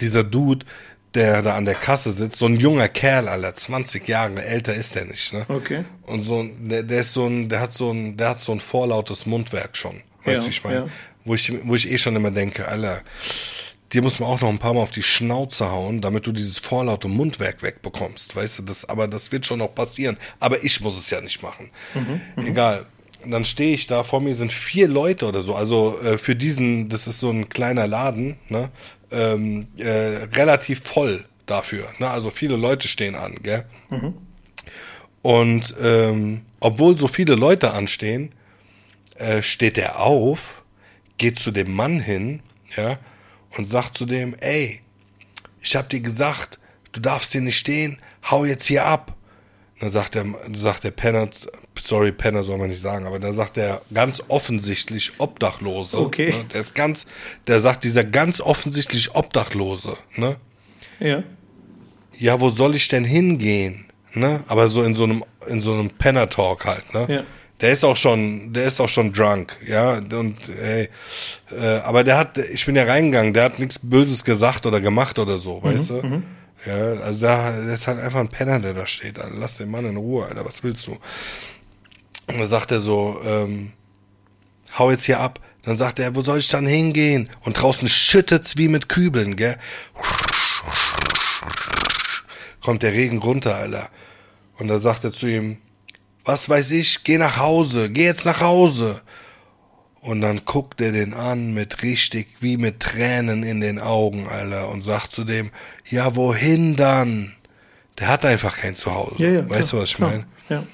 Dieser 0.00 0.24
Dude, 0.24 0.66
der 1.14 1.42
da 1.42 1.56
an 1.56 1.64
der 1.64 1.74
Kasse 1.74 2.10
sitzt, 2.12 2.38
so 2.38 2.46
ein 2.46 2.56
junger 2.56 2.88
Kerl, 2.88 3.28
Alter, 3.28 3.54
20 3.54 4.08
Jahre 4.08 4.42
älter 4.42 4.74
ist 4.74 4.94
der 4.94 5.04
nicht, 5.04 5.32
ne? 5.32 5.44
Okay. 5.48 5.84
Und 6.02 6.22
so 6.22 6.44
der, 6.44 6.82
der 6.82 7.00
ist 7.00 7.12
so 7.12 7.26
ein, 7.26 7.48
der 7.48 7.60
hat 7.60 7.72
so 7.72 7.90
ein, 7.90 8.16
der 8.16 8.30
hat 8.30 8.40
so 8.40 8.52
ein 8.52 8.60
vorlautes 8.60 9.26
Mundwerk 9.26 9.76
schon. 9.76 10.02
Weißt 10.24 10.38
du, 10.38 10.42
ja, 10.42 10.44
wie 10.44 10.50
ich 10.50 10.64
meine? 10.64 10.76
Ja. 10.76 10.86
Wo 11.24 11.34
ich, 11.34 11.52
wo 11.64 11.74
ich 11.74 11.90
eh 11.90 11.98
schon 11.98 12.16
immer 12.16 12.30
denke, 12.30 12.66
Alter, 12.66 13.02
dir 13.92 14.02
muss 14.02 14.18
man 14.18 14.28
auch 14.28 14.40
noch 14.40 14.48
ein 14.48 14.58
paar 14.58 14.74
Mal 14.74 14.80
auf 14.80 14.90
die 14.90 15.02
Schnauze 15.02 15.70
hauen, 15.70 16.00
damit 16.00 16.26
du 16.26 16.32
dieses 16.32 16.58
vorlaute 16.58 17.08
Mundwerk 17.08 17.62
wegbekommst. 17.62 18.34
Weißt 18.34 18.58
du, 18.58 18.62
das, 18.62 18.88
aber 18.88 19.06
das 19.06 19.32
wird 19.32 19.46
schon 19.46 19.58
noch 19.58 19.74
passieren. 19.74 20.16
Aber 20.40 20.64
ich 20.64 20.80
muss 20.80 20.98
es 20.98 21.10
ja 21.10 21.20
nicht 21.20 21.42
machen. 21.42 21.70
Mhm, 21.94 22.20
mhm. 22.36 22.46
Egal. 22.46 22.86
dann 23.26 23.44
stehe 23.44 23.74
ich 23.74 23.86
da, 23.86 24.02
vor 24.02 24.20
mir 24.20 24.34
sind 24.34 24.52
vier 24.52 24.88
Leute 24.88 25.26
oder 25.26 25.42
so. 25.42 25.54
Also 25.54 25.98
äh, 26.00 26.18
für 26.18 26.34
diesen, 26.34 26.88
das 26.88 27.06
ist 27.06 27.20
so 27.20 27.30
ein 27.30 27.48
kleiner 27.48 27.86
Laden, 27.86 28.38
ne? 28.48 28.70
Ähm, 29.12 29.68
äh, 29.76 30.26
relativ 30.34 30.82
voll 30.82 31.24
dafür. 31.46 31.86
Ne? 31.98 32.10
Also 32.10 32.30
viele 32.30 32.56
Leute 32.56 32.88
stehen 32.88 33.14
an, 33.14 33.34
gell? 33.42 33.64
Mhm. 33.90 34.14
Und 35.22 35.74
ähm, 35.80 36.42
obwohl 36.60 36.98
so 36.98 37.06
viele 37.06 37.34
Leute 37.34 37.72
anstehen, 37.72 38.32
äh, 39.16 39.42
steht 39.42 39.78
er 39.78 40.00
auf, 40.00 40.62
geht 41.18 41.38
zu 41.38 41.50
dem 41.52 41.72
Mann 41.72 42.00
hin, 42.00 42.40
ja, 42.76 42.98
und 43.56 43.66
sagt 43.66 43.96
zu 43.96 44.06
dem, 44.06 44.34
ey, 44.40 44.80
ich 45.60 45.76
hab 45.76 45.88
dir 45.90 46.00
gesagt, 46.00 46.58
du 46.92 47.00
darfst 47.00 47.32
hier 47.32 47.40
nicht 47.40 47.58
stehen, 47.58 47.98
hau 48.30 48.44
jetzt 48.44 48.66
hier 48.66 48.84
ab. 48.84 49.14
Dann 49.80 49.90
sagt 49.90 50.14
der, 50.14 50.26
sagt 50.54 50.84
der 50.84 50.90
Penner, 50.90 51.28
sorry, 51.78 52.12
Penner 52.12 52.42
soll 52.44 52.58
man 52.58 52.68
nicht 52.70 52.80
sagen, 52.80 53.06
aber 53.06 53.18
da 53.18 53.32
sagt 53.32 53.56
der 53.56 53.82
ganz 53.92 54.22
offensichtlich 54.28 55.12
Obdachlose. 55.18 55.98
Okay. 55.98 56.30
Ne, 56.30 56.44
der 56.52 56.60
ist 56.60 56.74
ganz, 56.74 57.06
der 57.46 57.60
sagt 57.60 57.84
dieser 57.84 58.04
ganz 58.04 58.40
offensichtlich 58.40 59.14
Obdachlose, 59.14 59.96
ne? 60.16 60.36
Ja. 61.00 61.22
Ja, 62.18 62.40
wo 62.40 62.50
soll 62.50 62.76
ich 62.76 62.88
denn 62.88 63.04
hingehen? 63.04 63.86
Ne? 64.14 64.44
Aber 64.46 64.68
so 64.68 64.82
in 64.82 64.94
so 64.94 65.04
einem, 65.04 65.24
in 65.48 65.60
so 65.60 65.72
einem 65.72 65.90
Penner-Talk 65.90 66.66
halt, 66.66 66.94
ne? 66.94 67.06
Ja. 67.08 67.22
Der 67.60 67.70
ist 67.70 67.84
auch 67.84 67.96
schon, 67.96 68.52
der 68.52 68.64
ist 68.64 68.80
auch 68.80 68.88
schon 68.88 69.12
drunk, 69.12 69.56
ja. 69.64 69.94
Und 69.94 70.36
hey, 70.60 70.88
äh, 71.50 71.76
aber 71.84 72.02
der 72.02 72.18
hat, 72.18 72.36
ich 72.36 72.66
bin 72.66 72.74
ja 72.74 72.82
reingegangen, 72.84 73.32
der 73.32 73.44
hat 73.44 73.58
nichts 73.60 73.78
Böses 73.78 74.24
gesagt 74.24 74.66
oder 74.66 74.80
gemacht 74.80 75.18
oder 75.18 75.38
so, 75.38 75.60
mhm, 75.60 75.64
weißt 75.64 75.90
du? 75.90 75.94
Mhm. 76.02 76.22
Ja, 76.66 76.92
also 77.00 77.26
da, 77.26 77.50
der 77.52 77.74
ist 77.74 77.86
halt 77.86 78.00
einfach 78.00 78.20
ein 78.20 78.28
Penner, 78.28 78.60
der 78.60 78.74
da 78.74 78.86
steht. 78.86 79.18
Alter. 79.18 79.34
Lass 79.36 79.56
den 79.56 79.70
Mann 79.70 79.86
in 79.86 79.96
Ruhe, 79.96 80.26
Alter, 80.26 80.44
was 80.44 80.62
willst 80.62 80.86
du? 80.86 80.96
Und 82.26 82.38
dann 82.38 82.48
sagt 82.48 82.70
er 82.70 82.80
so, 82.80 83.20
ähm, 83.24 83.72
hau 84.78 84.90
jetzt 84.90 85.04
hier 85.04 85.20
ab. 85.20 85.40
Dann 85.62 85.76
sagt 85.76 85.98
er, 85.98 86.14
wo 86.14 86.22
soll 86.22 86.38
ich 86.38 86.48
dann 86.48 86.66
hingehen? 86.66 87.30
Und 87.42 87.60
draußen 87.60 87.88
schüttet's 87.88 88.56
wie 88.56 88.68
mit 88.68 88.88
Kübeln, 88.88 89.36
gell? 89.36 89.56
Kommt 92.60 92.82
der 92.82 92.92
Regen 92.92 93.18
runter, 93.18 93.54
Alter. 93.56 93.88
Und 94.58 94.68
da 94.68 94.78
sagt 94.78 95.04
er 95.04 95.12
zu 95.12 95.26
ihm, 95.26 95.58
was 96.24 96.48
weiß 96.48 96.70
ich, 96.72 97.04
geh 97.04 97.18
nach 97.18 97.36
Hause, 97.38 97.90
geh 97.90 98.04
jetzt 98.04 98.24
nach 98.24 98.40
Hause. 98.40 99.02
Und 100.00 100.20
dann 100.20 100.44
guckt 100.44 100.80
er 100.80 100.90
den 100.90 101.14
an 101.14 101.54
mit 101.54 101.82
richtig, 101.82 102.28
wie 102.40 102.56
mit 102.56 102.80
Tränen 102.80 103.44
in 103.44 103.60
den 103.60 103.78
Augen, 103.78 104.26
Alter, 104.28 104.68
und 104.68 104.82
sagt 104.82 105.12
zu 105.12 105.22
dem, 105.22 105.52
ja, 105.88 106.16
wohin 106.16 106.74
dann? 106.74 107.34
Der 107.98 108.08
hat 108.08 108.24
einfach 108.24 108.56
kein 108.56 108.74
Zuhause. 108.74 109.14
Ja, 109.18 109.28
ja, 109.28 109.48
weißt 109.48 109.70
klar, 109.70 109.78
du, 109.78 109.82
was 109.82 109.90
ich 109.90 109.98
meine? 110.00 110.26
Ja. 110.48 110.64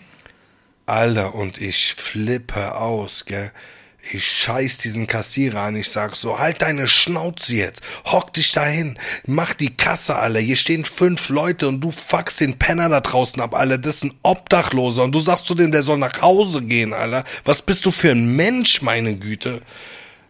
Alter, 0.88 1.34
und 1.34 1.60
ich 1.60 1.94
flippe 1.94 2.76
aus, 2.76 3.24
gell. 3.26 3.52
Ich 4.10 4.24
scheiß 4.24 4.78
diesen 4.78 5.06
Kassierer 5.06 5.60
an, 5.62 5.76
ich 5.76 5.90
sag 5.90 6.14
so, 6.14 6.38
halt 6.38 6.62
deine 6.62 6.88
Schnauze 6.88 7.56
jetzt, 7.56 7.82
hock 8.06 8.32
dich 8.32 8.52
dahin, 8.52 8.98
mach 9.26 9.52
die 9.54 9.76
Kasse, 9.76 10.14
Alter, 10.14 10.38
hier 10.38 10.56
stehen 10.56 10.84
fünf 10.84 11.28
Leute 11.28 11.68
und 11.68 11.80
du 11.80 11.90
fuckst 11.90 12.40
den 12.40 12.58
Penner 12.58 12.88
da 12.88 13.00
draußen 13.00 13.42
ab, 13.42 13.54
Alter, 13.54 13.76
das 13.76 13.96
ist 13.96 14.04
ein 14.04 14.14
Obdachloser 14.22 15.02
und 15.02 15.14
du 15.14 15.20
sagst 15.20 15.46
zu 15.46 15.54
dem, 15.54 15.72
der 15.72 15.82
soll 15.82 15.98
nach 15.98 16.22
Hause 16.22 16.62
gehen, 16.62 16.94
Alter, 16.94 17.24
was 17.44 17.60
bist 17.60 17.84
du 17.84 17.90
für 17.90 18.12
ein 18.12 18.34
Mensch, 18.36 18.80
meine 18.82 19.16
Güte? 19.16 19.60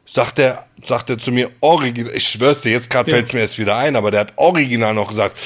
Sagt 0.06 0.38
er, 0.38 0.66
sagt 0.84 1.10
er 1.10 1.18
zu 1.18 1.30
mir, 1.30 1.50
original, 1.60 2.14
ich 2.16 2.26
schwör's 2.26 2.62
dir, 2.62 2.72
jetzt 2.72 2.88
gerade 2.88 3.10
ja. 3.10 3.16
fällt's 3.18 3.34
mir 3.34 3.40
erst 3.40 3.58
wieder 3.58 3.76
ein, 3.76 3.94
aber 3.94 4.10
der 4.10 4.20
hat 4.20 4.32
original 4.36 4.94
noch 4.94 5.08
gesagt, 5.08 5.36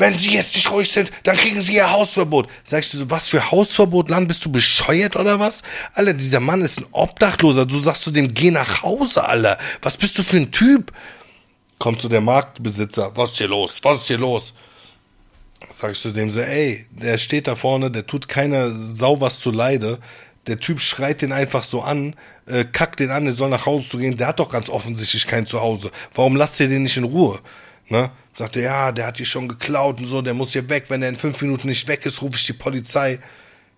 wenn 0.00 0.16
Sie 0.16 0.32
jetzt 0.32 0.54
nicht 0.54 0.70
ruhig 0.70 0.90
sind, 0.90 1.10
dann 1.24 1.36
kriegen 1.36 1.60
Sie 1.60 1.76
Ihr 1.76 1.90
Hausverbot. 1.90 2.48
Sagst 2.64 2.94
du 2.94 2.98
so, 2.98 3.10
was 3.10 3.28
für 3.28 3.50
Hausverbot, 3.50 4.08
Land? 4.08 4.28
Bist 4.28 4.44
du 4.44 4.50
bescheuert 4.50 5.14
oder 5.14 5.38
was? 5.38 5.62
Alter, 5.92 6.14
dieser 6.14 6.40
Mann 6.40 6.62
ist 6.62 6.78
ein 6.78 6.86
Obdachloser. 6.90 7.66
Du 7.66 7.80
sagst 7.80 8.04
zu 8.04 8.10
dem, 8.10 8.32
geh 8.32 8.50
nach 8.50 8.82
Hause, 8.82 9.24
Alter. 9.24 9.58
Was 9.82 9.96
bist 9.96 10.18
du 10.18 10.22
für 10.22 10.38
ein 10.38 10.50
Typ? 10.50 10.92
Kommt 11.78 12.00
zu 12.00 12.08
der 12.08 12.20
Marktbesitzer. 12.20 13.12
Was 13.14 13.32
ist 13.32 13.38
hier 13.38 13.48
los? 13.48 13.78
Was 13.82 14.00
ist 14.00 14.06
hier 14.06 14.18
los? 14.18 14.54
Sagst 15.70 16.04
du 16.04 16.10
dem 16.10 16.30
so, 16.30 16.40
ey, 16.40 16.86
der 16.90 17.18
steht 17.18 17.46
da 17.46 17.54
vorne, 17.54 17.90
der 17.90 18.06
tut 18.06 18.26
keiner 18.26 18.72
Sau 18.74 19.20
was 19.20 19.38
zu 19.40 19.50
Leide. 19.50 19.98
Der 20.46 20.58
Typ 20.58 20.80
schreit 20.80 21.20
den 21.20 21.32
einfach 21.32 21.62
so 21.62 21.82
an, 21.82 22.16
äh, 22.46 22.64
kackt 22.64 23.00
den 23.00 23.10
an, 23.10 23.24
der 23.24 23.34
soll 23.34 23.50
nach 23.50 23.66
Hause 23.66 23.88
zu 23.88 23.98
gehen. 23.98 24.16
Der 24.16 24.28
hat 24.28 24.40
doch 24.40 24.50
ganz 24.50 24.70
offensichtlich 24.70 25.26
kein 25.26 25.46
Zuhause. 25.46 25.90
Warum 26.14 26.36
lasst 26.36 26.58
ihr 26.60 26.68
den 26.68 26.84
nicht 26.84 26.96
in 26.96 27.04
Ruhe? 27.04 27.38
Ne? 27.90 28.10
Sagte, 28.32 28.60
ja, 28.60 28.92
der 28.92 29.06
hat 29.06 29.18
die 29.18 29.26
schon 29.26 29.48
geklaut 29.48 29.98
und 29.98 30.06
so, 30.06 30.22
der 30.22 30.32
muss 30.32 30.52
hier 30.52 30.68
weg. 30.68 30.84
Wenn 30.88 31.02
er 31.02 31.08
in 31.08 31.16
fünf 31.16 31.42
Minuten 31.42 31.68
nicht 31.68 31.88
weg 31.88 32.06
ist, 32.06 32.22
rufe 32.22 32.36
ich 32.36 32.46
die 32.46 32.52
Polizei. 32.52 33.18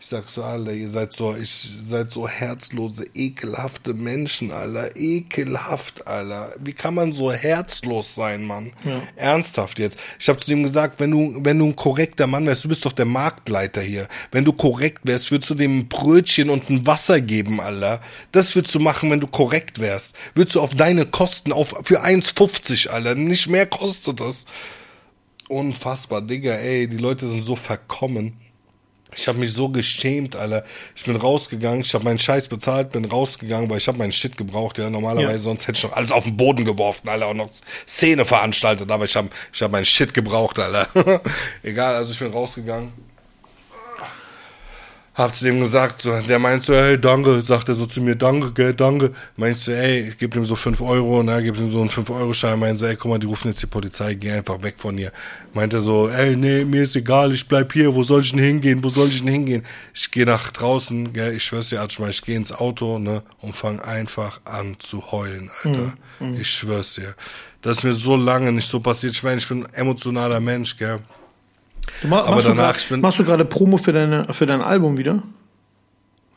Ich 0.02 0.08
sag 0.08 0.28
so, 0.28 0.42
Alter, 0.42 0.72
ihr 0.72 0.90
seid 0.90 1.12
so, 1.12 1.36
ich 1.36 1.48
seid 1.48 2.10
so 2.10 2.26
herzlose, 2.26 3.04
ekelhafte 3.14 3.94
Menschen, 3.94 4.50
Alter. 4.50 4.96
Ekelhaft, 4.96 6.08
Alter. 6.08 6.52
Wie 6.58 6.72
kann 6.72 6.94
man 6.94 7.12
so 7.12 7.30
herzlos 7.30 8.16
sein, 8.16 8.44
Mann? 8.44 8.72
Ja. 8.84 9.00
Ernsthaft 9.14 9.78
jetzt. 9.78 9.96
Ich 10.18 10.28
habe 10.28 10.40
zu 10.40 10.50
ihm 10.50 10.64
gesagt, 10.64 10.98
wenn 10.98 11.12
du, 11.12 11.38
wenn 11.44 11.56
du 11.60 11.66
ein 11.66 11.76
korrekter 11.76 12.26
Mann 12.26 12.44
wärst, 12.46 12.64
du 12.64 12.68
bist 12.68 12.84
doch 12.84 12.92
der 12.92 13.04
Marktleiter 13.04 13.80
hier. 13.80 14.08
Wenn 14.32 14.44
du 14.44 14.52
korrekt 14.52 15.02
wärst, 15.04 15.30
würdest 15.30 15.50
du 15.50 15.54
dem 15.54 15.78
ein 15.78 15.88
Brötchen 15.88 16.50
und 16.50 16.68
ein 16.68 16.84
Wasser 16.84 17.20
geben, 17.20 17.60
Alter. 17.60 18.02
Das 18.32 18.56
würdest 18.56 18.74
du 18.74 18.80
machen, 18.80 19.08
wenn 19.12 19.20
du 19.20 19.28
korrekt 19.28 19.78
wärst. 19.78 20.16
Würdest 20.34 20.56
du 20.56 20.62
auf 20.62 20.74
deine 20.74 21.06
Kosten 21.06 21.52
auf, 21.52 21.76
für 21.84 22.02
1,50, 22.02 22.88
Alter. 22.88 23.14
Nicht 23.14 23.46
mehr 23.46 23.66
kostet 23.66 24.18
das. 24.18 24.46
Unfassbar, 25.48 26.22
Digga, 26.22 26.54
ey, 26.54 26.88
die 26.88 26.96
Leute 26.96 27.28
sind 27.28 27.44
so 27.44 27.54
verkommen. 27.54 28.40
Ich 29.14 29.28
habe 29.28 29.38
mich 29.38 29.52
so 29.52 29.68
geschämt, 29.68 30.36
Alter. 30.36 30.64
Ich 30.96 31.04
bin 31.04 31.16
rausgegangen, 31.16 31.82
ich 31.82 31.94
habe 31.94 32.04
meinen 32.04 32.18
Scheiß 32.18 32.48
bezahlt, 32.48 32.92
bin 32.92 33.04
rausgegangen, 33.04 33.68
weil 33.68 33.78
ich 33.78 33.88
habe 33.88 33.98
meinen 33.98 34.12
Shit 34.12 34.36
gebraucht, 34.36 34.78
ja. 34.78 34.88
Normalerweise, 34.88 35.32
ja. 35.32 35.38
sonst 35.38 35.66
hätte 35.66 35.78
ich 35.78 35.84
noch 35.84 35.92
alles 35.92 36.12
auf 36.12 36.24
den 36.24 36.36
Boden 36.36 36.64
geworfen, 36.64 37.08
Alter, 37.08 37.28
und 37.28 37.36
noch 37.36 37.50
Szene 37.86 38.24
veranstaltet, 38.24 38.90
aber 38.90 39.04
ich 39.04 39.14
habe 39.14 39.28
ich 39.52 39.62
hab 39.62 39.70
meinen 39.70 39.84
Shit 39.84 40.14
gebraucht, 40.14 40.58
Alter. 40.58 41.20
Egal, 41.62 41.96
also 41.96 42.12
ich 42.12 42.18
bin 42.18 42.32
rausgegangen. 42.32 42.92
Hab 45.14 45.34
zu 45.34 45.44
dem 45.44 45.60
gesagt, 45.60 46.00
so, 46.00 46.20
der 46.22 46.38
meint 46.38 46.62
so, 46.62 46.72
hey, 46.72 46.98
danke, 46.98 47.42
sagt 47.42 47.68
er 47.68 47.74
so 47.74 47.84
zu 47.84 48.00
mir, 48.00 48.16
danke, 48.16 48.50
gell, 48.52 48.72
danke. 48.72 49.12
Meinst 49.36 49.68
du, 49.68 49.72
ey, 49.72 50.08
ich 50.08 50.16
gebe 50.16 50.38
ihm 50.38 50.46
so 50.46 50.56
5 50.56 50.80
Euro, 50.80 51.22
ne, 51.22 51.42
gib 51.42 51.58
ihm 51.58 51.70
so 51.70 51.80
einen 51.80 51.90
5-Euro-Schein, 51.90 52.58
meint 52.58 52.78
so, 52.78 52.86
ey, 52.86 52.96
guck 52.96 53.10
mal, 53.10 53.18
die 53.18 53.26
rufen 53.26 53.48
jetzt 53.48 53.60
die 53.60 53.66
Polizei, 53.66 54.14
geh 54.14 54.32
einfach 54.32 54.62
weg 54.62 54.76
von 54.78 54.96
hier. 54.96 55.12
Meint 55.52 55.74
er 55.74 55.80
so, 55.80 56.08
ey, 56.08 56.34
nee, 56.34 56.64
mir 56.64 56.82
ist 56.82 56.96
egal, 56.96 57.30
ich 57.34 57.46
bleib 57.46 57.74
hier, 57.74 57.94
wo 57.94 58.02
soll 58.02 58.22
ich 58.22 58.30
denn 58.30 58.40
hingehen, 58.40 58.82
wo 58.82 58.88
soll 58.88 59.08
ich 59.08 59.18
denn 59.18 59.28
hingehen? 59.28 59.66
Ich 59.92 60.10
gehe 60.10 60.24
nach 60.24 60.50
draußen, 60.50 61.12
gell, 61.12 61.34
ich 61.34 61.44
schwör's 61.44 61.68
dir, 61.68 61.82
Atschma, 61.82 62.08
ich 62.08 62.22
gehe 62.22 62.36
ins 62.36 62.50
Auto, 62.50 62.98
ne, 62.98 63.22
und 63.42 63.54
fang 63.54 63.80
einfach 63.80 64.40
an 64.46 64.76
zu 64.78 65.12
heulen, 65.12 65.50
Alter. 65.62 65.92
Mhm. 66.20 66.36
Ich 66.40 66.48
schwör's 66.48 66.94
dir. 66.94 67.14
Das 67.60 67.78
ist 67.78 67.84
mir 67.84 67.92
so 67.92 68.16
lange 68.16 68.50
nicht 68.50 68.68
so 68.68 68.80
passiert. 68.80 69.12
Ich 69.12 69.22
meine, 69.22 69.36
ich 69.36 69.46
bin 69.48 69.66
ein 69.66 69.74
emotionaler 69.74 70.40
Mensch, 70.40 70.78
gell. 70.78 71.00
Du 72.00 72.08
ma 72.08 72.20
Aber 72.20 72.32
machst 72.32 72.48
danach, 72.48 72.76
du 72.76 72.88
grad, 72.88 73.00
machst 73.00 73.18
du 73.18 73.24
gerade 73.24 73.44
Promo 73.44 73.78
für, 73.78 73.92
deine, 73.92 74.32
für 74.32 74.46
dein 74.46 74.60
Album 74.60 74.98
wieder? 74.98 75.22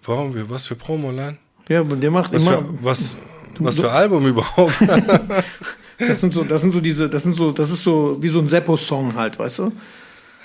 Warum? 0.06 0.36
Was 0.50 0.68
für 0.68 0.76
Promo, 0.76 1.12
Lan? 1.12 1.38
Ja, 1.68 1.84
der 1.84 2.12
macht 2.12 2.34
was 2.34 2.42
immer. 2.42 2.60
Für, 2.60 2.84
was, 2.84 3.16
was 3.60 3.80
für 3.80 3.92
Album 3.92 4.28
überhaupt? 4.28 4.76
das 6.00 6.22
sind 6.22 6.34
so, 6.34 6.44
das 6.44 6.62
sind 6.62 6.72
so 6.74 6.82
diese, 6.82 7.10
das 7.10 7.24
sind 7.24 7.36
so, 7.36 7.52
das 7.52 7.72
ist 7.72 7.84
so 7.84 8.18
wie 8.22 8.30
so 8.30 8.40
ein 8.40 8.48
Seppo-Song 8.48 9.16
halt, 9.16 9.40
weißt 9.40 9.60
du? 9.60 9.72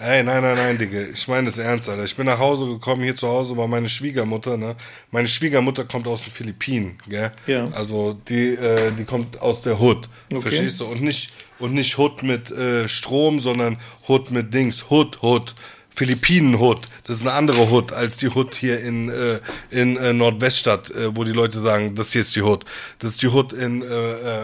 Hey, 0.03 0.24
nein, 0.24 0.42
nein, 0.42 0.57
nein, 0.57 0.78
Digga. 0.78 1.03
Ich 1.12 1.28
meine 1.28 1.44
das 1.44 1.59
ernst, 1.59 1.86
Alter. 1.86 2.05
Ich 2.05 2.16
bin 2.16 2.24
nach 2.24 2.38
Hause 2.38 2.64
gekommen, 2.64 3.03
hier 3.03 3.14
zu 3.14 3.28
Hause 3.28 3.55
war 3.59 3.68
meine 3.68 3.90
Schwiegermutter, 3.90 4.57
ne? 4.57 4.74
Meine 5.11 5.28
Schwiegermutter 5.28 5.84
kommt 5.84 6.07
aus 6.07 6.22
den 6.22 6.32
Philippinen, 6.32 6.98
gell? 7.07 7.32
Ja. 7.46 7.66
Also 7.72 8.14
die, 8.14 8.55
äh, 8.55 8.92
die 8.98 9.05
kommt 9.05 9.38
aus 9.42 9.61
der 9.61 9.78
Hood. 9.78 10.09
Okay. 10.30 10.40
Verstehst 10.40 10.80
du? 10.80 10.86
Und 10.86 11.03
nicht, 11.03 11.34
und 11.59 11.74
nicht 11.74 11.98
Hood 11.98 12.22
mit 12.22 12.51
äh, 12.51 12.88
Strom, 12.88 13.40
sondern 13.40 13.76
Hood 14.09 14.30
mit 14.30 14.55
Dings. 14.55 14.88
Hood, 14.88 15.20
Hood. 15.20 15.55
Philippinen-Hood. 15.92 16.88
Das 17.05 17.16
ist 17.16 17.22
eine 17.22 17.32
andere 17.32 17.70
Hood 17.70 17.92
als 17.92 18.16
die 18.16 18.28
Hood 18.28 18.55
hier 18.55 18.80
in, 18.80 19.11
äh, 19.11 19.40
in 19.70 19.98
äh, 19.98 20.14
Nordweststadt, 20.14 20.90
äh, 20.92 21.14
wo 21.14 21.24
die 21.24 21.32
Leute 21.32 21.59
sagen, 21.59 21.94
das 21.94 22.12
hier 22.12 22.22
ist 22.22 22.34
die 22.34 22.42
Hood. 22.42 22.64
Das 23.01 23.11
ist 23.11 23.22
die 23.22 23.26
Hood 23.26 23.53
in 23.53 23.82
äh, 23.82 23.86
äh, 23.86 24.38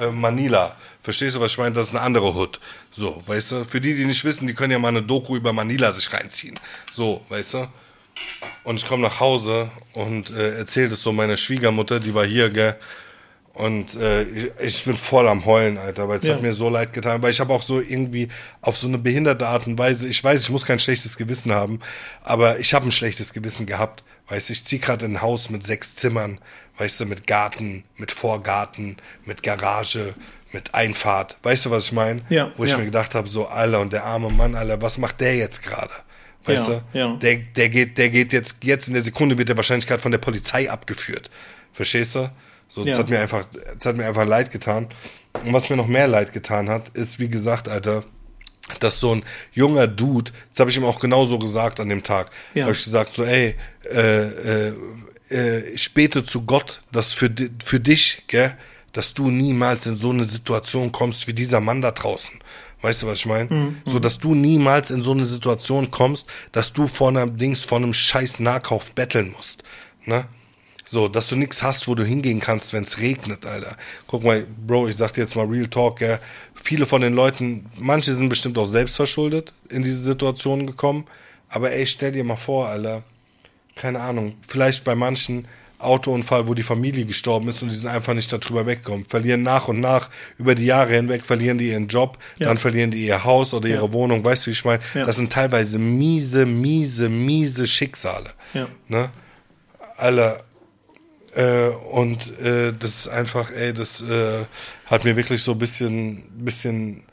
äh, 0.00 0.10
Manila. 0.12 0.76
Verstehst 1.08 1.36
du, 1.36 1.40
was 1.40 1.52
ich 1.52 1.56
meine? 1.56 1.72
Das 1.72 1.88
ist 1.88 1.94
eine 1.94 2.04
andere 2.04 2.34
Hood. 2.34 2.60
So, 2.92 3.22
weißt 3.26 3.52
du? 3.52 3.64
Für 3.64 3.80
die, 3.80 3.94
die 3.94 4.04
nicht 4.04 4.22
wissen, 4.26 4.46
die 4.46 4.52
können 4.52 4.72
ja 4.72 4.78
mal 4.78 4.88
eine 4.88 5.00
Doku 5.00 5.36
über 5.36 5.54
Manila 5.54 5.90
sich 5.90 6.12
reinziehen. 6.12 6.60
So, 6.92 7.24
weißt 7.30 7.54
du? 7.54 7.68
Und 8.62 8.76
ich 8.76 8.86
komme 8.86 9.04
nach 9.04 9.18
Hause 9.18 9.70
und 9.94 10.28
äh, 10.28 10.58
erzähle 10.58 10.90
das 10.90 11.00
so 11.00 11.10
meiner 11.10 11.38
Schwiegermutter, 11.38 11.98
die 11.98 12.12
war 12.12 12.26
hier, 12.26 12.50
gell? 12.50 12.76
Und 13.54 13.94
äh, 13.94 14.24
ich 14.60 14.84
bin 14.84 14.98
voll 14.98 15.26
am 15.28 15.46
Heulen, 15.46 15.78
Alter, 15.78 16.10
weil 16.10 16.18
es 16.18 16.26
ja. 16.26 16.34
hat 16.34 16.42
mir 16.42 16.52
so 16.52 16.68
leid 16.68 16.92
getan. 16.92 17.22
Weil 17.22 17.30
ich 17.30 17.40
habe 17.40 17.54
auch 17.54 17.62
so 17.62 17.80
irgendwie 17.80 18.28
auf 18.60 18.76
so 18.76 18.86
eine 18.86 18.98
behinderte 18.98 19.48
Art 19.48 19.66
und 19.66 19.78
Weise, 19.78 20.08
ich 20.08 20.22
weiß, 20.22 20.42
ich 20.42 20.50
muss 20.50 20.66
kein 20.66 20.78
schlechtes 20.78 21.16
Gewissen 21.16 21.52
haben, 21.52 21.80
aber 22.22 22.58
ich 22.60 22.74
habe 22.74 22.84
ein 22.84 22.92
schlechtes 22.92 23.32
Gewissen 23.32 23.64
gehabt. 23.64 24.04
Weißt 24.28 24.50
du, 24.50 24.52
ich 24.52 24.62
ziehe 24.62 24.78
gerade 24.78 25.06
in 25.06 25.14
ein 25.14 25.22
Haus 25.22 25.48
mit 25.48 25.62
sechs 25.62 25.94
Zimmern, 25.94 26.38
weißt 26.78 27.00
du, 27.00 27.06
mit 27.06 27.26
Garten, 27.26 27.84
mit 27.96 28.12
Vorgarten, 28.12 28.96
mit 29.24 29.42
Garage, 29.42 30.14
mit 30.52 30.74
Einfahrt. 30.74 31.36
Weißt 31.42 31.66
du, 31.66 31.70
was 31.70 31.86
ich 31.86 31.92
meine? 31.92 32.22
Ja. 32.28 32.52
Wo 32.56 32.64
ich 32.64 32.70
ja. 32.70 32.78
mir 32.78 32.84
gedacht 32.86 33.14
habe, 33.14 33.28
so, 33.28 33.46
Alter, 33.46 33.80
und 33.80 33.92
der 33.92 34.04
arme 34.04 34.30
Mann, 34.30 34.54
Alter, 34.54 34.80
was 34.80 34.98
macht 34.98 35.20
der 35.20 35.36
jetzt 35.36 35.62
gerade? 35.62 35.92
Weißt 36.44 36.68
ja, 36.68 36.82
du? 36.92 36.98
Ja. 36.98 37.16
Der, 37.16 37.36
der 37.36 37.68
geht, 37.68 37.98
der 37.98 38.10
geht 38.10 38.32
jetzt, 38.32 38.64
jetzt 38.64 38.88
in 38.88 38.94
der 38.94 39.02
Sekunde 39.02 39.36
wird 39.36 39.48
der 39.48 39.56
wahrscheinlich 39.56 39.86
gerade 39.86 40.02
von 40.02 40.12
der 40.12 40.18
Polizei 40.18 40.70
abgeführt. 40.70 41.30
Verstehst 41.72 42.14
du? 42.14 42.30
So, 42.68 42.84
das 42.84 42.94
ja. 42.94 42.98
hat 42.98 43.10
mir 43.10 43.20
einfach, 43.20 43.46
das 43.76 43.86
hat 43.86 43.96
mir 43.96 44.06
einfach 44.06 44.26
leid 44.26 44.50
getan. 44.50 44.88
Und 45.44 45.52
was 45.52 45.68
mir 45.68 45.76
noch 45.76 45.86
mehr 45.86 46.08
leid 46.08 46.32
getan 46.32 46.68
hat, 46.68 46.90
ist, 46.90 47.18
wie 47.18 47.28
gesagt, 47.28 47.68
Alter, 47.68 48.04
dass 48.80 49.00
so 49.00 49.14
ein 49.14 49.24
junger 49.52 49.86
Dude, 49.86 50.32
das 50.50 50.60
habe 50.60 50.70
ich 50.70 50.76
ihm 50.76 50.84
auch 50.84 50.98
genauso 50.98 51.38
gesagt 51.38 51.80
an 51.80 51.88
dem 51.88 52.02
Tag, 52.02 52.30
ja. 52.54 52.64
habe 52.64 52.74
ich 52.74 52.84
gesagt, 52.84 53.14
so, 53.14 53.24
ey, 53.24 53.54
äh, 53.90 54.68
äh, 54.68 54.72
äh, 55.30 55.60
ich 55.70 55.94
bete 55.94 56.24
zu 56.24 56.42
Gott, 56.42 56.82
dass 56.92 57.12
für, 57.12 57.30
für 57.64 57.80
dich, 57.80 58.24
gell, 58.26 58.56
dass 58.92 59.14
du 59.14 59.30
niemals 59.30 59.86
in 59.86 59.96
so 59.96 60.10
eine 60.10 60.24
Situation 60.24 60.92
kommst 60.92 61.28
wie 61.28 61.32
dieser 61.32 61.60
Mann 61.60 61.82
da 61.82 61.90
draußen. 61.90 62.38
Weißt 62.80 63.02
du, 63.02 63.06
was 63.08 63.18
ich 63.20 63.26
meine? 63.26 63.52
Mhm. 63.52 63.76
So, 63.84 63.98
dass 63.98 64.18
du 64.18 64.34
niemals 64.34 64.90
in 64.90 65.02
so 65.02 65.12
eine 65.12 65.24
Situation 65.24 65.90
kommst, 65.90 66.28
dass 66.52 66.72
du 66.72 66.86
vor 66.86 67.08
einem 67.08 67.36
Dings, 67.36 67.64
vor 67.64 67.78
einem 67.78 67.92
scheiß 67.92 68.40
Nahkauf 68.40 68.92
betteln 68.92 69.32
musst. 69.36 69.64
Ne? 70.04 70.26
So, 70.84 71.08
dass 71.08 71.28
du 71.28 71.36
nichts 71.36 71.62
hast, 71.62 71.86
wo 71.86 71.94
du 71.94 72.04
hingehen 72.04 72.40
kannst, 72.40 72.72
wenn 72.72 72.84
es 72.84 72.98
regnet, 72.98 73.44
Alter. 73.44 73.76
Guck 74.06 74.24
mal, 74.24 74.46
Bro, 74.66 74.88
ich 74.88 74.96
sag 74.96 75.12
dir 75.12 75.22
jetzt 75.22 75.36
mal 75.36 75.44
Real 75.44 75.66
Talk, 75.66 76.00
ja. 76.00 76.18
Viele 76.54 76.86
von 76.86 77.02
den 77.02 77.14
Leuten, 77.14 77.66
manche 77.76 78.14
sind 78.14 78.28
bestimmt 78.28 78.56
auch 78.56 78.64
selbst 78.64 78.96
verschuldet 78.96 79.52
in 79.68 79.82
diese 79.82 80.02
Situation 80.02 80.66
gekommen. 80.66 81.06
Aber 81.50 81.72
ey, 81.72 81.84
stell 81.84 82.12
dir 82.12 82.24
mal 82.24 82.36
vor, 82.36 82.68
Alter. 82.68 83.02
Keine 83.78 84.00
Ahnung, 84.00 84.34
vielleicht 84.46 84.84
bei 84.84 84.94
manchen 84.94 85.46
Autounfall, 85.78 86.48
wo 86.48 86.54
die 86.54 86.64
Familie 86.64 87.04
gestorben 87.04 87.48
ist 87.48 87.62
und 87.62 87.70
die 87.70 87.74
sind 87.74 87.88
einfach 87.88 88.14
nicht 88.14 88.32
darüber 88.32 88.66
weggekommen. 88.66 89.04
Verlieren 89.04 89.42
nach 89.42 89.68
und 89.68 89.80
nach 89.80 90.10
über 90.36 90.54
die 90.54 90.66
Jahre 90.66 90.94
hinweg, 90.94 91.24
verlieren 91.24 91.58
die 91.58 91.68
ihren 91.68 91.86
Job, 91.86 92.18
ja. 92.38 92.48
dann 92.48 92.58
verlieren 92.58 92.90
die 92.90 93.06
ihr 93.06 93.22
Haus 93.22 93.54
oder 93.54 93.68
ihre 93.68 93.86
ja. 93.86 93.92
Wohnung. 93.92 94.24
Weißt 94.24 94.44
du, 94.44 94.48
wie 94.48 94.52
ich 94.52 94.64
meine? 94.64 94.82
Ja. 94.94 95.04
Das 95.04 95.16
sind 95.16 95.32
teilweise 95.32 95.78
miese, 95.78 96.46
miese, 96.46 97.08
miese 97.08 97.66
Schicksale. 97.66 98.30
Ne? 98.88 99.10
Alle. 99.96 100.40
Äh, 101.36 101.68
und 101.68 102.36
äh, 102.40 102.72
das 102.76 103.06
ist 103.06 103.08
einfach, 103.08 103.52
ey, 103.52 103.72
das 103.72 104.02
äh, 104.02 104.46
hat 104.86 105.04
mir 105.04 105.16
wirklich 105.16 105.42
so 105.42 105.52
ein 105.52 105.58
bisschen, 105.58 106.22
bisschen 106.44 107.04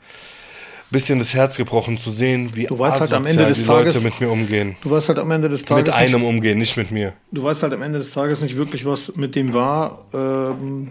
bisschen 0.96 1.18
das 1.18 1.34
Herz 1.34 1.58
gebrochen 1.58 1.98
zu 1.98 2.10
sehen, 2.10 2.50
wie 2.54 2.64
du 2.64 2.78
weißt 2.78 3.00
halt 3.00 3.12
am 3.12 3.26
Ende 3.26 3.44
des 3.44 3.60
die 3.60 3.66
Tages, 3.66 3.94
Leute 3.96 4.06
mit 4.06 4.20
mir 4.20 4.30
umgehen. 4.30 4.76
Du 4.82 4.90
weißt 4.90 5.08
halt 5.10 5.18
am 5.18 5.30
Ende 5.30 5.50
des 5.50 5.62
Tages. 5.64 5.86
Mit 5.86 5.94
einem 5.94 6.22
nicht, 6.22 6.28
umgehen, 6.30 6.58
nicht 6.58 6.76
mit 6.78 6.90
mir. 6.90 7.12
Du 7.30 7.42
weißt 7.42 7.62
halt 7.62 7.74
am 7.74 7.82
Ende 7.82 7.98
des 7.98 8.12
Tages 8.12 8.40
nicht 8.40 8.56
wirklich, 8.56 8.86
was 8.86 9.14
mit 9.14 9.34
dem 9.34 9.52
war. 9.52 10.06
Ähm, 10.14 10.90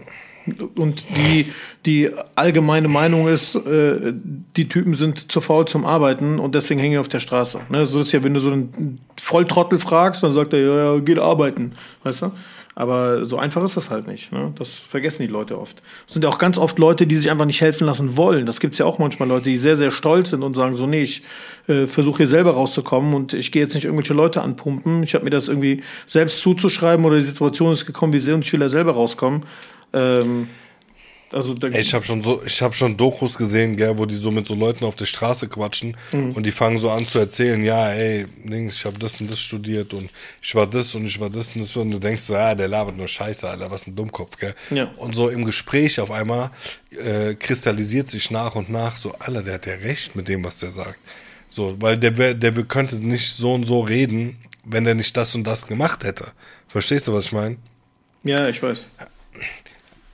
und 0.76 1.06
die, 1.18 1.52
die 1.88 2.12
allgemeine 2.36 2.88
Meinung 2.88 3.28
ist, 3.28 3.56
äh, 3.56 4.14
die 4.56 4.70
Typen 4.70 4.94
sind 4.94 5.32
zu 5.32 5.42
faul 5.42 5.66
zum 5.66 5.86
Arbeiten 5.86 6.38
und 6.38 6.54
deswegen 6.54 6.80
hängen 6.80 6.94
die 6.94 7.00
auf 7.00 7.08
der 7.08 7.20
Straße. 7.20 7.62
Ne? 7.70 7.88
So 7.88 8.00
ist 8.00 8.12
ja, 8.12 8.24
wenn 8.24 8.36
du 8.36 8.40
so 8.40 8.52
einen 8.52 9.00
Volltrottel 9.20 9.80
fragst, 9.80 10.22
dann 10.22 10.34
sagt 10.34 10.54
er, 10.54 10.60
ja, 10.60 10.94
ja, 10.94 11.00
geht 11.00 11.18
arbeiten. 11.18 11.74
Weißt 12.04 12.22
du? 12.22 12.32
Aber 12.78 13.26
so 13.26 13.38
einfach 13.38 13.64
ist 13.64 13.78
das 13.78 13.90
halt 13.90 14.06
nicht. 14.06 14.34
Ne? 14.34 14.54
Das 14.58 14.80
vergessen 14.80 15.22
die 15.22 15.30
Leute 15.30 15.58
oft. 15.58 15.82
Es 16.08 16.14
sind 16.14 16.24
ja 16.24 16.30
auch 16.30 16.38
ganz 16.38 16.58
oft 16.58 16.78
Leute, 16.78 17.08
die 17.08 17.16
sich 17.16 17.32
einfach 17.32 17.46
nicht 17.46 17.62
helfen 17.62 17.88
lassen 17.88 18.18
wollen. 18.18 18.46
Das 18.46 18.60
gibt's 18.60 18.78
ja 18.78 18.86
auch 18.86 19.00
manchmal 19.00 19.30
Leute, 19.30 19.46
die 19.46 19.56
sehr, 19.56 19.78
sehr 19.78 19.92
stolz 19.92 20.32
sind 20.32 20.44
und 20.44 20.56
sagen 20.56 20.76
so, 20.76 20.86
nee, 20.86 21.04
ich 21.04 21.24
äh, 21.68 21.88
versuche 21.88 22.18
hier 22.18 22.28
selber 22.28 22.52
rauszukommen 22.52 23.14
und 23.14 23.34
ich 23.34 23.54
gehe 23.54 23.62
jetzt 23.62 23.76
nicht 23.76 23.86
irgendwelche 23.86 24.14
Leute 24.14 24.42
anpumpen. 24.42 25.04
Ich 25.04 25.16
habe 25.16 25.24
mir 25.24 25.30
das 25.30 25.48
irgendwie 25.48 25.84
selbst 26.06 26.42
zuzuschreiben 26.42 27.06
oder 27.06 27.16
die 27.16 27.22
Situation 27.22 27.72
ist 27.72 27.86
gekommen, 27.86 28.12
wie 28.12 28.20
sie 28.20 28.34
und 28.34 28.42
ich 28.42 28.52
will 28.52 28.60
da 28.60 28.68
selber 28.68 28.92
rauskommen. 28.92 29.44
Ähm, 29.94 30.50
also 31.36 31.54
Ey, 31.64 31.82
ich 31.82 31.94
habe 31.94 32.06
schon 32.06 32.24
so, 32.24 32.42
ich 32.46 32.62
habe 32.62 32.74
schon 32.74 32.96
Dokus 32.96 33.38
gesehen, 33.38 33.76
gell, 33.76 33.98
wo 33.98 34.06
die 34.06 34.16
so 34.16 34.32
mit 34.32 34.48
so 34.48 34.56
Leuten 34.56 34.86
auf 34.86 34.96
der 34.96 35.06
Straße 35.06 35.50
quatschen 35.50 35.98
mhm. 36.14 36.32
und 36.32 36.46
die 36.46 36.52
fangen 36.54 36.78
so 36.78 36.90
an 36.90 37.06
zu 37.06 37.20
erzählen, 37.20 37.62
ja, 37.62 37.90
ey, 37.90 38.26
ich 38.46 38.86
habe 38.86 38.98
das 39.00 39.20
und 39.20 39.30
das 39.30 39.38
studiert 39.42 39.94
und 39.94 40.10
ich 40.42 40.56
war 40.56 40.66
das 40.66 40.96
und 40.96 41.06
ich 41.06 41.20
war 41.20 41.30
das 41.30 41.54
und 41.54 41.64
das 41.64 41.76
und 41.76 41.92
du 41.92 42.00
denkst 42.00 42.24
so, 42.24 42.36
ja, 42.36 42.56
der 42.56 42.70
labert 42.70 42.96
nur 42.96 43.10
Scheiße, 43.10 43.50
Alter, 43.50 43.70
was 43.70 43.86
ein 43.86 43.98
Dummkopf, 43.98 44.38
gell. 44.38 44.56
Ja. 44.70 44.86
Und 44.96 45.14
so 45.14 45.28
im 45.28 45.44
Gespräch 45.44 46.00
auf 46.00 46.10
einmal 46.10 46.52
äh, 46.92 47.34
kristallisiert 47.34 48.08
sich 48.08 48.32
nach 48.32 48.56
und 48.56 48.70
nach 48.70 48.96
so, 48.96 49.12
Alter, 49.20 49.44
der 49.44 49.56
hat 49.56 49.66
ja 49.66 49.74
recht 49.74 50.16
mit 50.16 50.30
dem, 50.30 50.42
was 50.46 50.60
der 50.60 50.72
sagt. 50.72 51.02
So, 51.50 51.76
weil 51.82 51.98
der, 51.98 52.34
der 52.34 52.52
könnte 52.64 52.96
nicht 53.06 53.34
so 53.34 53.56
und 53.56 53.66
so 53.66 53.82
reden, 53.82 54.38
wenn 54.64 54.86
der 54.86 54.96
nicht 54.96 55.18
das 55.18 55.36
und 55.36 55.44
das 55.44 55.68
gemacht 55.68 56.06
hätte. 56.06 56.32
Verstehst 56.70 57.10
du, 57.10 57.14
was 57.14 57.26
ich 57.26 57.32
meine? 57.34 57.58
Ja, 58.24 58.48
ich 58.48 58.64
weiß. 58.64 58.86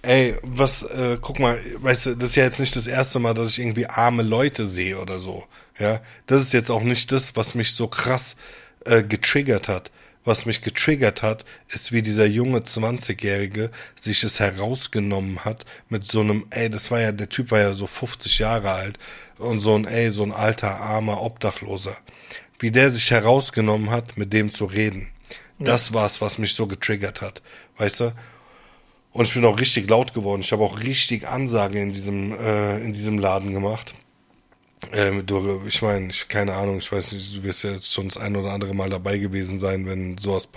Ey, 0.03 0.35
was, 0.41 0.83
äh, 0.83 1.17
guck 1.21 1.39
mal, 1.39 1.59
weißt 1.77 2.07
du, 2.07 2.15
das 2.15 2.31
ist 2.31 2.35
ja 2.35 2.43
jetzt 2.43 2.59
nicht 2.59 2.75
das 2.75 2.87
erste 2.87 3.19
Mal, 3.19 3.33
dass 3.35 3.49
ich 3.49 3.59
irgendwie 3.59 3.85
arme 3.85 4.23
Leute 4.23 4.65
sehe 4.65 4.97
oder 4.97 5.19
so. 5.19 5.45
Ja, 5.77 6.01
das 6.25 6.41
ist 6.41 6.53
jetzt 6.53 6.71
auch 6.71 6.81
nicht 6.81 7.11
das, 7.11 7.35
was 7.35 7.53
mich 7.53 7.73
so 7.73 7.87
krass 7.87 8.35
äh, 8.85 9.03
getriggert 9.03 9.69
hat. 9.69 9.91
Was 10.23 10.45
mich 10.45 10.61
getriggert 10.61 11.23
hat, 11.23 11.45
ist, 11.69 11.91
wie 11.91 12.03
dieser 12.03 12.27
junge 12.27 12.59
20-Jährige 12.59 13.71
sich 13.99 14.23
es 14.23 14.39
herausgenommen 14.39 15.43
hat 15.45 15.65
mit 15.89 16.05
so 16.05 16.21
einem, 16.21 16.45
ey, 16.51 16.69
das 16.69 16.91
war 16.91 16.99
ja, 16.99 17.11
der 17.11 17.29
Typ 17.29 17.49
war 17.49 17.59
ja 17.59 17.73
so 17.73 17.87
50 17.87 18.37
Jahre 18.37 18.69
alt 18.71 18.99
und 19.39 19.61
so 19.61 19.75
ein, 19.75 19.85
ey, 19.85 20.11
so 20.11 20.21
ein 20.23 20.31
alter, 20.31 20.79
armer 20.79 21.21
Obdachloser. 21.23 21.97
Wie 22.59 22.69
der 22.69 22.91
sich 22.91 23.09
herausgenommen 23.09 23.89
hat, 23.89 24.17
mit 24.17 24.31
dem 24.31 24.51
zu 24.51 24.65
reden. 24.65 25.09
Ja. 25.57 25.65
Das 25.65 25.93
war's, 25.93 26.21
was 26.21 26.37
mich 26.37 26.53
so 26.53 26.67
getriggert 26.67 27.21
hat. 27.21 27.41
Weißt 27.77 28.01
du? 28.01 28.13
Und 29.13 29.27
ich 29.27 29.33
bin 29.33 29.45
auch 29.45 29.59
richtig 29.59 29.89
laut 29.89 30.13
geworden. 30.13 30.41
Ich 30.41 30.51
habe 30.51 30.63
auch 30.63 30.79
richtig 30.79 31.27
Ansagen 31.27 31.77
in 31.77 31.91
diesem, 31.91 32.31
äh, 32.33 32.77
in 32.79 32.93
diesem 32.93 33.17
Laden 33.17 33.53
gemacht. 33.53 33.93
Ähm, 34.93 35.25
du, 35.25 35.61
ich 35.67 35.81
meine, 35.81 36.09
ich, 36.09 36.27
keine 36.27 36.55
Ahnung, 36.55 36.79
ich 36.79 36.91
weiß 36.91 37.11
nicht, 37.11 37.37
du 37.37 37.43
wirst 37.43 37.63
ja 37.63 37.79
schon 37.81 38.07
das 38.07 38.17
ein 38.17 38.35
oder 38.35 38.51
andere 38.51 38.73
Mal 38.73 38.89
dabei 38.89 39.17
gewesen 39.17 39.59
sein, 39.59 39.85
wenn 39.85 40.17
sowas, 40.17 40.49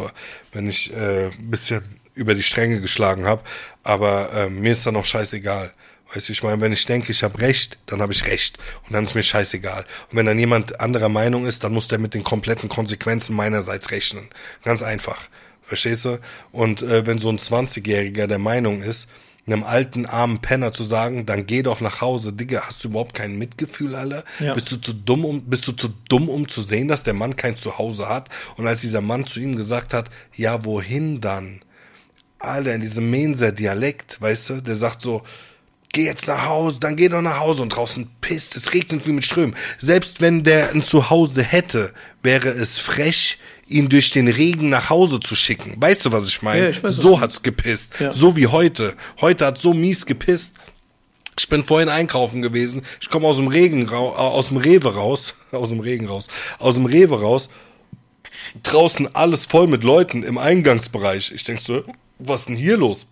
wenn 0.52 0.68
ich 0.68 0.92
äh, 0.94 1.26
ein 1.26 1.50
bisschen 1.50 1.82
über 2.14 2.34
die 2.34 2.42
Stränge 2.42 2.80
geschlagen 2.80 3.26
habe. 3.26 3.42
Aber 3.82 4.32
äh, 4.32 4.48
mir 4.48 4.72
ist 4.72 4.86
dann 4.86 4.96
auch 4.96 5.04
scheißegal. 5.04 5.72
Weißt 6.14 6.28
du, 6.28 6.32
ich 6.32 6.42
meine, 6.42 6.60
wenn 6.60 6.72
ich 6.72 6.86
denke, 6.86 7.10
ich 7.10 7.22
habe 7.22 7.40
recht, 7.40 7.78
dann 7.86 8.00
habe 8.00 8.12
ich 8.12 8.24
recht. 8.26 8.58
Und 8.86 8.92
dann 8.92 9.04
ist 9.04 9.14
mir 9.14 9.22
scheißegal. 9.22 9.84
Und 10.10 10.16
wenn 10.16 10.26
dann 10.26 10.38
jemand 10.38 10.80
anderer 10.80 11.08
Meinung 11.08 11.44
ist, 11.44 11.64
dann 11.64 11.72
muss 11.72 11.88
der 11.88 11.98
mit 11.98 12.14
den 12.14 12.22
kompletten 12.22 12.68
Konsequenzen 12.68 13.34
meinerseits 13.34 13.90
rechnen. 13.90 14.28
Ganz 14.64 14.82
einfach. 14.82 15.28
Verstehst 15.66 16.04
du? 16.04 16.18
Und 16.52 16.82
äh, 16.82 17.06
wenn 17.06 17.18
so 17.18 17.28
ein 17.28 17.38
20-Jähriger 17.38 18.26
der 18.26 18.38
Meinung 18.38 18.82
ist, 18.82 19.08
einem 19.46 19.62
alten, 19.62 20.06
armen 20.06 20.38
Penner 20.38 20.72
zu 20.72 20.84
sagen, 20.84 21.26
dann 21.26 21.46
geh 21.46 21.62
doch 21.62 21.80
nach 21.80 22.00
Hause. 22.00 22.32
Digga, 22.32 22.62
hast 22.66 22.82
du 22.82 22.88
überhaupt 22.88 23.14
kein 23.14 23.36
Mitgefühl, 23.36 23.94
Alter? 23.94 24.24
Ja. 24.40 24.54
Bist 24.54 24.72
du 24.72 24.76
zu 24.76 24.94
dumm, 24.94 25.24
um, 25.24 25.42
bist 25.44 25.66
du 25.66 25.72
zu 25.72 25.88
dumm, 26.08 26.28
um 26.28 26.48
zu 26.48 26.62
sehen, 26.62 26.88
dass 26.88 27.02
der 27.02 27.14
Mann 27.14 27.36
kein 27.36 27.56
Zuhause 27.56 28.08
hat? 28.08 28.30
Und 28.56 28.66
als 28.66 28.80
dieser 28.80 29.02
Mann 29.02 29.26
zu 29.26 29.40
ihm 29.40 29.56
gesagt 29.56 29.92
hat, 29.92 30.08
ja, 30.34 30.64
wohin 30.64 31.20
dann? 31.20 31.60
Alter, 32.38 32.74
in 32.74 32.80
diesem 32.80 33.10
Menser 33.10 33.52
Dialekt, 33.52 34.20
weißt 34.20 34.50
du, 34.50 34.60
der 34.62 34.76
sagt 34.76 35.02
so, 35.02 35.22
geh 35.92 36.04
jetzt 36.04 36.26
nach 36.26 36.46
Hause, 36.46 36.78
dann 36.80 36.96
geh 36.96 37.08
doch 37.08 37.22
nach 37.22 37.38
Hause 37.38 37.62
und 37.62 37.70
draußen 37.70 38.08
pisst, 38.20 38.56
es 38.56 38.72
regnet 38.72 39.06
wie 39.06 39.12
mit 39.12 39.24
Strömen. 39.24 39.56
Selbst 39.78 40.20
wenn 40.20 40.42
der 40.42 40.70
ein 40.70 40.82
Zuhause 40.82 41.42
hätte, 41.42 41.92
wäre 42.22 42.48
es 42.48 42.78
frech, 42.78 43.38
ihn 43.66 43.88
durch 43.88 44.10
den 44.10 44.28
Regen 44.28 44.68
nach 44.68 44.90
Hause 44.90 45.20
zu 45.20 45.34
schicken. 45.34 45.74
Weißt 45.76 46.04
du, 46.06 46.12
was 46.12 46.28
ich 46.28 46.42
meine? 46.42 46.70
Ja, 46.70 46.88
so 46.88 47.20
hat's 47.20 47.42
gepisst. 47.42 47.94
Ja. 47.98 48.12
So 48.12 48.36
wie 48.36 48.46
heute. 48.46 48.94
Heute 49.20 49.46
hat 49.46 49.58
so 49.58 49.74
mies 49.74 50.06
gepisst. 50.06 50.54
Ich 51.38 51.48
bin 51.48 51.64
vorhin 51.64 51.88
einkaufen 51.88 52.42
gewesen. 52.42 52.82
Ich 53.00 53.10
komme 53.10 53.26
aus 53.26 53.36
dem 53.36 53.48
Regen 53.48 53.88
äh, 53.88 53.94
aus 53.94 54.48
dem 54.48 54.58
Rewe 54.58 54.94
raus, 54.94 55.34
aus 55.52 55.70
dem 55.70 55.80
Regen 55.80 56.06
raus, 56.06 56.28
aus 56.58 56.74
dem 56.74 56.86
Rewe 56.86 57.20
raus. 57.20 57.48
Draußen 58.62 59.14
alles 59.14 59.46
voll 59.46 59.66
mit 59.66 59.82
Leuten 59.82 60.22
im 60.22 60.38
Eingangsbereich. 60.38 61.32
Ich 61.32 61.44
denk 61.44 61.60
so, 61.60 61.82
was 62.18 62.40
ist 62.40 62.48
denn 62.48 62.56
hier 62.56 62.76
los? 62.76 63.06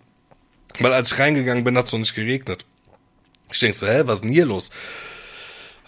Weil 0.79 0.93
als 0.93 1.13
ich 1.13 1.19
reingegangen 1.19 1.65
bin, 1.65 1.77
hat's 1.77 1.93
noch 1.93 1.99
nicht 1.99 2.15
geregnet. 2.15 2.65
Ich 3.53 3.59
denk 3.59 3.75
so, 3.75 3.87
hä, 3.87 4.03
was 4.05 4.17
ist 4.17 4.25
denn 4.25 4.33
hier 4.33 4.47
los? 4.47 4.71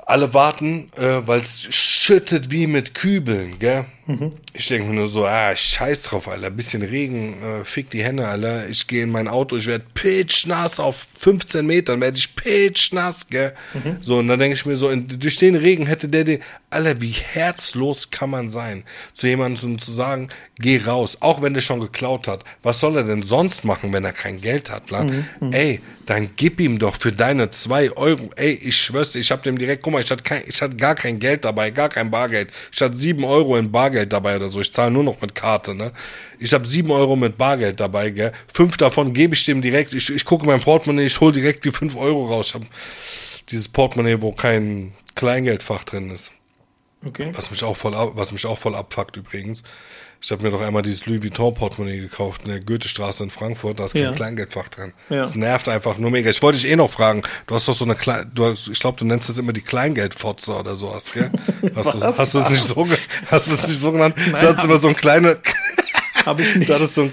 Alle 0.07 0.35
warten, 0.35 0.91
äh, 0.97 1.23
weil 1.25 1.41
es 1.41 1.75
schüttet 1.75 2.51
wie 2.51 2.67
mit 2.67 2.95
Kübeln, 2.95 3.59
gell? 3.59 3.87
Mhm. 4.07 4.33
Ich 4.53 4.69
denke 4.69 4.89
mir 4.89 4.95
nur 4.95 5.07
so, 5.07 5.27
ah, 5.27 5.57
scheiß 5.57 6.03
drauf, 6.03 6.29
Alter. 6.29 6.51
Bisschen 6.51 6.83
Regen, 6.83 7.43
äh, 7.43 7.65
fick 7.65 7.91
die 7.91 8.05
Hände, 8.05 8.27
Alter. 8.27 8.69
Ich 8.69 8.87
gehe 8.87 9.03
in 9.03 9.11
mein 9.11 9.29
Auto, 9.29 9.57
ich 9.57 9.67
werde 9.67 9.85
pitchnass 9.95 10.79
auf 10.79 11.07
15 11.19 11.67
Metern, 11.67 12.01
werde 12.01 12.19
ich 12.19 12.37
pitchnass, 12.37 13.29
gell? 13.29 13.55
Mhm. 13.73 13.97
So, 14.01 14.19
und 14.19 14.29
dann 14.29 14.39
denke 14.39 14.55
ich 14.55 14.67
mir 14.67 14.77
so, 14.77 14.91
in, 14.91 15.09
durch 15.09 15.37
den 15.37 15.57
Regen 15.57 15.87
hätte 15.87 16.09
der 16.09 16.25
den, 16.25 16.41
Alter, 16.71 17.01
wie 17.01 17.13
herzlos 17.13 18.11
kann 18.11 18.31
man 18.31 18.49
sein, 18.49 18.85
zu 19.15 19.27
jemandem 19.27 19.79
zu 19.79 19.93
sagen, 19.93 20.29
geh 20.59 20.81
raus, 20.85 21.19
auch 21.21 21.41
wenn 21.41 21.55
der 21.55 21.61
schon 21.61 21.81
geklaut 21.81 22.29
hat. 22.29 22.45
Was 22.63 22.81
soll 22.81 22.97
er 22.97 23.05
denn 23.05 23.23
sonst 23.23 23.65
machen, 23.65 23.93
wenn 23.93 24.05
er 24.05 24.13
kein 24.13 24.41
Geld 24.41 24.71
hat, 24.71 24.91
mhm. 24.91 25.25
mhm. 25.41 25.53
Ey, 25.53 25.81
dann 26.07 26.31
gib 26.37 26.61
ihm 26.61 26.79
doch 26.79 26.97
für 26.97 27.13
deine 27.13 27.51
zwei 27.51 27.91
Euro, 27.97 28.31
ey, 28.37 28.53
ich 28.53 28.77
schwör's 28.77 29.13
dir, 29.13 29.21
ich 29.21 29.31
hab 29.31 29.43
dem 29.43 29.57
direkt, 29.57 29.83
guck 29.83 29.95
mal, 29.95 30.03
ich 30.03 30.11
hatte, 30.11 30.23
kein, 30.23 30.43
ich 30.47 30.61
hatte 30.61 30.77
gar 30.77 30.95
kein 30.95 31.19
Geld 31.19 31.45
dabei, 31.45 31.71
gar 31.71 31.89
kein 31.89 32.11
Bargeld. 32.11 32.51
Ich 32.73 32.81
hatte 32.83 32.97
sieben 32.97 33.25
Euro 33.25 33.57
in 33.57 33.73
Bargeld 33.73 33.94
Bargeld 33.95 34.13
dabei 34.13 34.37
oder 34.37 34.49
so. 34.49 34.61
Ich 34.61 34.73
zahle 34.73 34.91
nur 34.91 35.05
noch 35.05 35.21
mit 35.21 35.35
Karte, 35.35 35.75
ne? 35.75 35.93
Ich 36.39 36.53
habe 36.53 36.67
sieben 36.67 36.91
Euro 36.91 37.17
mit 37.17 37.39
Bargeld 37.39 37.79
dabei, 37.79 38.11
gell? 38.11 38.33
Fünf 38.53 38.77
davon 38.77 39.13
gebe 39.13 39.35
ich 39.35 39.45
dem 39.45 39.63
direkt. 39.63 39.95
Ich, 39.95 40.11
ich 40.11 40.25
gucke 40.25 40.47
mein 40.47 40.61
Portemonnaie, 40.61 41.07
ich 41.07 41.21
hole 41.21 41.33
direkt 41.33 41.65
die 41.65 41.71
fünf 41.71 41.97
Euro 41.97 42.27
raus. 42.27 42.49
Ich 42.49 42.55
habe 42.55 42.67
dieses 43.49 43.69
Portemonnaie, 43.69 44.21
wo 44.21 44.33
kein 44.33 44.93
Kleingeldfach 45.15 45.85
drin 45.85 46.11
ist. 46.11 46.33
Okay. 47.07 47.31
Was 47.35 47.51
mich 47.51 47.63
auch 47.63 47.77
voll, 47.77 47.95
was 48.15 48.33
mich 48.33 48.47
auch 48.47 48.59
voll 48.59 48.75
abfuckt 48.75 49.17
übrigens. 49.17 49.63
Ich 50.25 50.33
habe 50.33 50.43
mir 50.43 50.51
doch 50.51 50.63
einmal 50.63 50.81
dieses 50.81 51.05
Louis 51.05 51.23
Vuitton 51.23 51.53
Portemonnaie 51.53 51.99
gekauft 51.99 52.45
in 52.45 52.51
der 52.51 52.61
Goethestraße 52.61 53.25
in 53.25 53.29
Frankfurt. 53.29 53.79
Da 53.79 53.85
ist 53.85 53.93
kein 53.93 54.05
ja. 54.05 54.13
Kleingeldfach 54.13 54.69
drin. 54.69 54.95
Ja. 55.11 55.25
Das 55.25 55.35
nervt 55.35 55.69
einfach 55.69 55.99
nur 55.99 56.11
mega. 56.11 56.31
Ich 56.31 56.41
wollte 56.41 56.59
dich 56.59 56.71
eh 56.71 56.77
noch 56.77 56.89
fragen. 56.89 57.23
Du 57.47 57.55
hast 57.55 57.69
doch 57.69 57.75
so 57.75 57.85
eine 57.85 57.95
kleine, 57.95 58.25
du 58.25 58.47
hast, 58.47 58.69
ich 58.69 58.81
glaube, 58.81 58.97
du 58.99 59.05
nennst 59.05 59.29
das 59.29 59.37
immer 59.37 59.53
die 59.53 59.61
Kleingeldfotze 59.61 60.57
oder 60.57 60.77
sowas, 60.77 61.13
gell? 61.13 61.31
Hast, 61.75 61.95
du, 61.95 62.01
hast 62.01 62.35
du 62.35 62.39
es 62.39 62.49
nicht 62.49 62.63
so, 62.63 62.87
hast 63.31 63.49
du 63.49 63.55
es 63.55 63.67
nicht 63.67 63.79
so 63.79 63.93
genannt? 63.93 64.17
Nein, 64.17 64.41
du 64.41 64.49
hast 64.49 64.65
immer 64.65 64.77
so 64.77 64.89
ein 64.89 64.97
kleine, 64.97 65.39
habe 66.25 66.43
ich 66.43 66.55
nicht. 66.57 66.69
Du 66.69 66.75
hattest 66.75 66.95
so 66.95 67.03
ein 67.03 67.13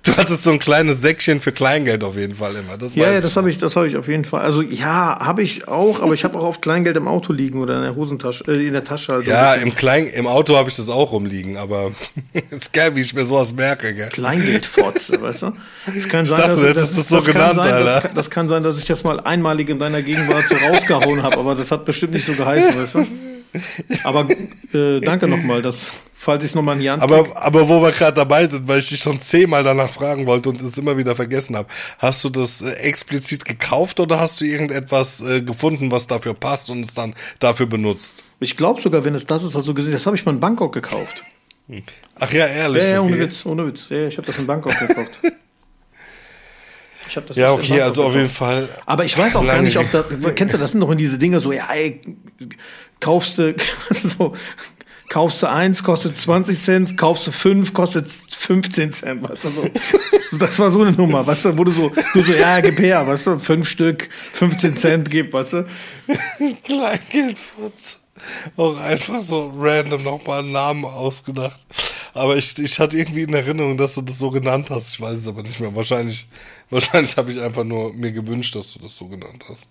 Du 0.04 0.16
hattest 0.16 0.44
so 0.44 0.50
ein 0.50 0.58
kleines 0.58 1.02
Säckchen 1.02 1.42
für 1.42 1.52
Kleingeld 1.52 2.02
auf 2.04 2.16
jeden 2.16 2.34
Fall 2.34 2.56
immer. 2.56 2.78
Das 2.78 2.94
ja, 2.94 3.12
ja, 3.12 3.20
das 3.20 3.36
habe 3.36 3.50
ich, 3.50 3.58
das 3.58 3.76
habe 3.76 3.86
ich 3.86 3.98
auf 3.98 4.08
jeden 4.08 4.24
Fall. 4.24 4.40
Also 4.40 4.62
ja, 4.62 5.18
habe 5.20 5.42
ich 5.42 5.68
auch, 5.68 6.00
aber 6.00 6.14
ich 6.14 6.24
habe 6.24 6.38
auch 6.38 6.44
oft 6.44 6.62
Kleingeld 6.62 6.96
im 6.96 7.06
Auto 7.06 7.34
liegen 7.34 7.60
oder 7.60 7.76
in 7.76 7.82
der 7.82 7.94
Hosentasche, 7.94 8.44
äh, 8.48 8.66
in 8.66 8.72
der 8.72 8.84
Tasche. 8.84 9.12
Also 9.12 9.30
ja, 9.30 9.54
im 9.54 9.74
Klein, 9.74 10.06
im 10.06 10.26
Auto 10.26 10.56
habe 10.56 10.70
ich 10.70 10.76
das 10.76 10.88
auch 10.88 11.12
rumliegen, 11.12 11.58
aber 11.58 11.92
ist 12.50 12.72
geil, 12.72 12.96
wie 12.96 13.00
ich 13.00 13.12
mir 13.12 13.26
sowas 13.26 13.52
merke, 13.54 13.94
gell? 13.94 14.08
Kleingeldfotze, 14.08 15.20
weißt 15.22 15.42
du? 15.42 15.52
Das 15.94 16.08
kann 16.08 16.24
sein, 16.24 16.38
ich 16.38 16.46
dachte, 16.46 16.62
dass, 16.62 16.74
das, 16.74 16.74
das, 16.74 16.94
das, 16.94 17.08
so 17.08 17.20
genannt, 17.20 17.56
sein, 17.56 17.72
Alter. 17.74 18.00
Das, 18.00 18.14
das, 18.14 18.30
kann 18.30 18.48
sein, 18.48 18.62
dass 18.62 18.78
ich 18.78 18.86
das 18.86 19.04
mal 19.04 19.20
einmalig 19.20 19.68
in 19.68 19.78
deiner 19.78 20.00
Gegenwart 20.00 20.46
so 20.48 20.54
rausgehauen 20.54 21.22
habe, 21.22 21.36
aber 21.36 21.54
das 21.54 21.70
hat 21.70 21.84
bestimmt 21.84 22.14
nicht 22.14 22.24
so 22.24 22.32
geheißen, 22.32 22.80
weißt 22.80 22.94
du? 22.94 23.06
Aber 24.04 24.28
äh, 24.72 25.00
danke 25.00 25.28
nochmal, 25.28 25.60
dass, 25.60 25.92
falls 26.20 26.44
ich 26.44 26.50
es 26.50 26.54
nochmal 26.54 26.76
in 26.76 26.82
die 26.82 26.90
Hand 26.90 27.02
aber, 27.02 27.24
aber 27.34 27.68
wo 27.68 27.80
wir 27.80 27.92
gerade 27.92 28.14
dabei 28.14 28.46
sind, 28.46 28.68
weil 28.68 28.80
ich 28.80 28.90
dich 28.90 29.00
schon 29.00 29.18
zehnmal 29.20 29.64
danach 29.64 29.88
fragen 29.88 30.26
wollte 30.26 30.50
und 30.50 30.60
es 30.60 30.76
immer 30.76 30.98
wieder 30.98 31.16
vergessen 31.16 31.56
habe, 31.56 31.68
hast 31.98 32.22
du 32.22 32.28
das 32.28 32.60
äh, 32.60 32.72
explizit 32.72 33.46
gekauft 33.46 34.00
oder 34.00 34.20
hast 34.20 34.40
du 34.40 34.44
irgendetwas 34.44 35.22
äh, 35.22 35.40
gefunden, 35.40 35.90
was 35.90 36.06
dafür 36.06 36.34
passt 36.34 36.68
und 36.68 36.80
es 36.80 36.92
dann 36.92 37.14
dafür 37.38 37.66
benutzt? 37.66 38.22
Ich 38.38 38.56
glaube 38.56 38.82
sogar, 38.82 39.04
wenn 39.04 39.14
es 39.14 39.26
das 39.26 39.42
ist, 39.42 39.54
was 39.54 39.64
du 39.64 39.72
gesehen 39.72 39.94
hast, 39.94 40.04
habe 40.04 40.16
ich 40.16 40.26
mal 40.26 40.32
in 40.32 40.40
Bangkok 40.40 40.74
gekauft. 40.74 41.24
Ach 42.18 42.32
ja, 42.32 42.46
ehrlich. 42.46 42.82
Ja, 42.82 42.90
ja 42.90 43.00
ohne 43.00 43.12
okay. 43.12 43.22
Witz, 43.22 43.46
ohne 43.46 43.66
Witz. 43.66 43.86
Ja, 43.88 44.08
ich 44.08 44.16
habe 44.18 44.26
das 44.26 44.38
in 44.38 44.46
Bangkok 44.46 44.78
gekauft. 44.78 45.10
Ich 47.08 47.14
das 47.26 47.36
ja, 47.36 47.52
okay, 47.52 47.80
also 47.80 48.04
auf 48.04 48.14
jeden 48.14 48.28
Fall. 48.28 48.68
Aber 48.86 49.04
ich 49.04 49.18
weiß 49.18 49.34
auch 49.34 49.44
gar 49.44 49.60
nicht, 49.62 49.76
ob 49.76 49.90
da, 49.90 50.04
kennst 50.32 50.54
du, 50.54 50.58
das 50.58 50.70
sind 50.70 50.80
doch 50.80 50.92
in 50.92 50.98
diese 50.98 51.18
Dinge 51.18 51.40
so, 51.40 51.50
ja, 51.50 51.66
ey, 51.72 52.00
kaufst 53.00 53.36
du, 53.38 53.56
so, 53.90 54.32
kaufst 55.10 55.42
du 55.42 55.48
eins, 55.48 55.82
kostet 55.82 56.16
20 56.16 56.58
Cent, 56.58 56.96
kaufst 56.96 57.26
du 57.26 57.32
fünf, 57.32 57.74
kostet 57.74 58.08
15 58.08 58.92
Cent, 58.92 59.28
weißt 59.28 59.44
du, 59.44 59.50
so. 59.50 59.64
Das 60.38 60.58
war 60.58 60.70
so 60.70 60.82
eine 60.82 60.92
Nummer, 60.92 61.26
weißt 61.26 61.46
du, 61.46 61.58
wo 61.58 61.64
du 61.64 61.72
so, 61.72 61.90
du 62.14 62.22
so, 62.22 62.32
ja, 62.32 62.60
gib 62.60 62.78
her, 62.78 63.06
weißt 63.06 63.26
du, 63.26 63.38
fünf 63.38 63.68
Stück, 63.68 64.08
15 64.32 64.76
Cent 64.76 65.10
gib, 65.10 65.34
weißt 65.34 65.52
du. 65.54 65.66
Kleingeldfutz. 66.64 68.00
Auch 68.56 68.76
einfach 68.76 69.22
so 69.22 69.52
random 69.56 70.02
nochmal 70.02 70.40
einen 70.40 70.52
Namen 70.52 70.84
ausgedacht. 70.84 71.60
Aber 72.14 72.36
ich, 72.36 72.56
ich 72.58 72.78
hatte 72.78 72.96
irgendwie 72.96 73.22
in 73.22 73.34
Erinnerung, 73.34 73.76
dass 73.76 73.94
du 73.94 74.02
das 74.02 74.18
so 74.18 74.30
genannt 74.30 74.70
hast. 74.70 74.92
Ich 74.92 75.00
weiß 75.00 75.18
es 75.18 75.28
aber 75.28 75.42
nicht 75.42 75.58
mehr. 75.58 75.74
Wahrscheinlich, 75.74 76.28
wahrscheinlich 76.68 77.16
habe 77.16 77.32
ich 77.32 77.40
einfach 77.40 77.64
nur 77.64 77.92
mir 77.94 78.12
gewünscht, 78.12 78.54
dass 78.54 78.74
du 78.74 78.78
das 78.78 78.96
so 78.96 79.06
genannt 79.06 79.44
hast. 79.48 79.70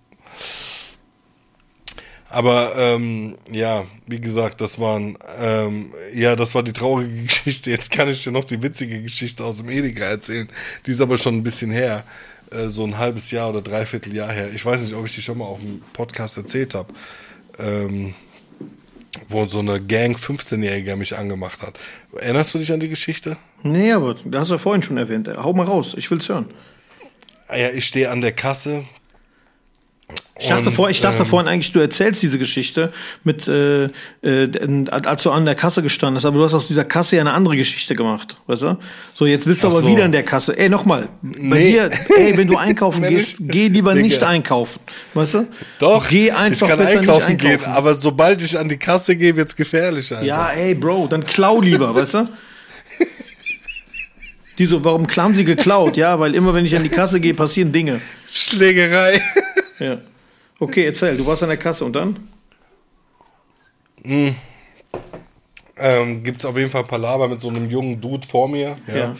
Aber 2.29 2.75
ähm, 2.77 3.37
ja, 3.51 3.85
wie 4.05 4.21
gesagt, 4.21 4.61
das 4.61 4.79
waren 4.79 5.17
ähm, 5.39 5.91
ja, 6.13 6.35
das 6.35 6.53
war 6.53 6.61
die 6.61 6.73
traurige 6.73 7.23
Geschichte. 7.23 7.71
Jetzt 7.71 7.89
kann 7.91 8.09
ich 8.09 8.23
dir 8.23 8.31
noch 8.31 8.45
die 8.45 8.61
witzige 8.61 9.01
Geschichte 9.01 9.43
aus 9.43 9.57
dem 9.57 9.69
Edeka 9.69 10.05
erzählen. 10.05 10.47
Die 10.85 10.91
ist 10.91 11.01
aber 11.01 11.17
schon 11.17 11.35
ein 11.35 11.43
bisschen 11.43 11.71
her, 11.71 12.03
äh, 12.51 12.69
so 12.69 12.85
ein 12.85 12.97
halbes 12.97 13.31
Jahr 13.31 13.49
oder 13.49 13.61
dreiviertel 13.61 14.13
Jahr 14.15 14.31
her. 14.31 14.51
Ich 14.53 14.63
weiß 14.63 14.83
nicht, 14.83 14.93
ob 14.93 15.05
ich 15.05 15.15
die 15.15 15.23
schon 15.23 15.39
mal 15.39 15.45
auf 15.45 15.59
dem 15.59 15.81
Podcast 15.93 16.37
erzählt 16.37 16.75
habe, 16.75 16.93
ähm, 17.57 18.13
wo 19.27 19.47
so 19.47 19.59
eine 19.59 19.81
Gang 19.81 20.15
15-Jähriger 20.15 20.95
mich 20.95 21.17
angemacht 21.17 21.63
hat. 21.63 21.79
Erinnerst 22.15 22.53
du 22.53 22.59
dich 22.59 22.71
an 22.71 22.79
die 22.79 22.89
Geschichte? 22.89 23.37
Nee, 23.63 23.91
aber 23.91 24.15
da 24.23 24.41
hast 24.41 24.49
du 24.49 24.55
ja 24.55 24.59
vorhin 24.59 24.83
schon 24.83 24.97
erwähnt. 24.97 25.27
Hau 25.35 25.53
mal 25.53 25.65
raus, 25.65 25.95
ich 25.97 26.11
will's 26.11 26.29
hören. 26.29 26.45
Ah 27.47 27.57
ja, 27.57 27.69
ich 27.71 27.85
stehe 27.85 28.11
an 28.11 28.21
der 28.21 28.33
Kasse, 28.33 28.85
ich 30.39 30.47
dachte, 30.47 30.67
und, 30.67 30.71
vor, 30.71 30.89
ich 30.89 31.01
dachte 31.01 31.19
ähm, 31.19 31.25
vorhin 31.25 31.49
eigentlich, 31.49 31.73
du 31.73 31.79
erzählst 31.79 32.23
diese 32.23 32.39
Geschichte 32.39 32.93
mit, 33.25 33.47
äh, 33.49 33.89
äh, 34.21 34.85
als 34.89 35.23
du 35.23 35.31
an 35.31 35.43
der 35.43 35.55
Kasse 35.55 35.81
gestanden 35.81 36.15
hast, 36.15 36.25
aber 36.25 36.37
du 36.37 36.43
hast 36.45 36.53
aus 36.53 36.67
dieser 36.67 36.85
Kasse 36.85 37.17
ja 37.17 37.21
eine 37.21 37.33
andere 37.33 37.57
Geschichte 37.57 37.93
gemacht, 37.93 38.37
weißt 38.47 38.61
du? 38.61 38.77
So, 39.15 39.25
jetzt 39.25 39.45
bist 39.45 39.63
du 39.63 39.67
aber 39.67 39.81
so. 39.81 39.87
wieder 39.87 40.05
in 40.05 40.13
der 40.13 40.23
Kasse. 40.23 40.57
Ey, 40.57 40.69
nochmal, 40.69 41.09
bei 41.21 41.37
nee. 41.39 41.71
dir, 41.71 41.89
ey, 42.15 42.37
wenn 42.37 42.47
du 42.47 42.55
einkaufen 42.57 43.03
gehst, 43.03 43.35
geh 43.39 43.67
lieber 43.67 43.93
Digga. 43.93 44.05
nicht 44.05 44.23
einkaufen, 44.23 44.79
weißt 45.13 45.33
du? 45.33 45.47
Doch, 45.79 46.07
geh 46.07 46.31
einfach 46.31 46.67
ich 46.67 46.69
kann 46.69 46.79
einkaufen, 46.79 46.99
einkaufen 46.99 47.37
gehen, 47.37 47.65
aber 47.65 47.93
sobald 47.93 48.41
ich 48.41 48.57
an 48.57 48.69
die 48.69 48.77
Kasse 48.77 49.17
gehe, 49.17 49.35
wird's 49.35 49.55
gefährlich, 49.57 50.09
Alter. 50.13 50.25
Ja, 50.25 50.51
ey, 50.51 50.73
Bro, 50.73 51.07
dann 51.07 51.25
klau 51.25 51.59
lieber, 51.59 51.93
weißt 51.93 52.13
du? 52.13 52.29
Die 54.57 54.65
so, 54.65 54.83
warum 54.83 55.07
klauen 55.07 55.33
sie 55.33 55.45
geklaut? 55.45 55.95
Ja, 55.95 56.19
weil 56.19 56.35
immer 56.35 56.53
wenn 56.53 56.65
ich 56.65 56.75
an 56.75 56.83
die 56.83 56.89
Kasse 56.89 57.21
gehe, 57.21 57.33
passieren 57.33 57.71
Dinge. 57.71 58.01
Schlägerei. 58.29 59.21
Ja. 59.79 59.99
Okay, 60.59 60.85
erzähl, 60.85 61.15
du 61.15 61.25
warst 61.25 61.43
an 61.43 61.49
der 61.49 61.57
Kasse 61.57 61.85
und 61.85 61.93
dann? 61.93 62.19
Mhm. 64.03 64.35
Ähm, 65.77 66.23
Gibt 66.23 66.39
es 66.39 66.45
auf 66.45 66.57
jeden 66.57 66.71
Fall 66.71 66.83
Palaver 66.83 67.27
mit 67.27 67.39
so 67.39 67.47
einem 67.47 67.69
jungen 67.69 68.01
Dude 68.01 68.27
vor 68.27 68.49
mir. 68.49 68.75
Ja. 68.87 68.95
ja. 68.95 69.15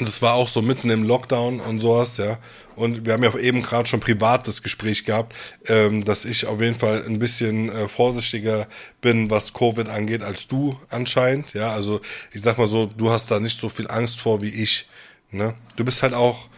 Das 0.00 0.22
war 0.22 0.34
auch 0.34 0.48
so 0.48 0.62
mitten 0.62 0.90
im 0.90 1.02
Lockdown 1.02 1.60
und 1.60 1.80
sowas, 1.80 2.18
ja. 2.18 2.38
Und 2.76 3.04
wir 3.04 3.14
haben 3.14 3.24
ja 3.24 3.36
eben 3.36 3.62
gerade 3.62 3.88
schon 3.88 3.98
privat 3.98 4.46
das 4.46 4.62
Gespräch 4.62 5.04
gehabt, 5.04 5.34
ähm, 5.66 6.04
dass 6.04 6.24
ich 6.24 6.46
auf 6.46 6.60
jeden 6.60 6.76
Fall 6.76 7.04
ein 7.04 7.18
bisschen 7.18 7.68
äh, 7.68 7.88
vorsichtiger 7.88 8.68
bin, 9.00 9.30
was 9.30 9.52
Covid 9.52 9.88
angeht, 9.88 10.22
als 10.22 10.46
du 10.46 10.78
anscheinend. 10.88 11.54
Ja, 11.54 11.72
also 11.72 12.00
ich 12.32 12.42
sag 12.42 12.58
mal 12.58 12.68
so, 12.68 12.86
du 12.86 13.10
hast 13.10 13.30
da 13.30 13.40
nicht 13.40 13.58
so 13.58 13.68
viel 13.68 13.88
Angst 13.88 14.20
vor 14.20 14.40
wie 14.40 14.50
ich. 14.50 14.88
Ne? 15.32 15.54
Du 15.74 15.84
bist 15.84 16.04
halt 16.04 16.14
auch 16.14 16.48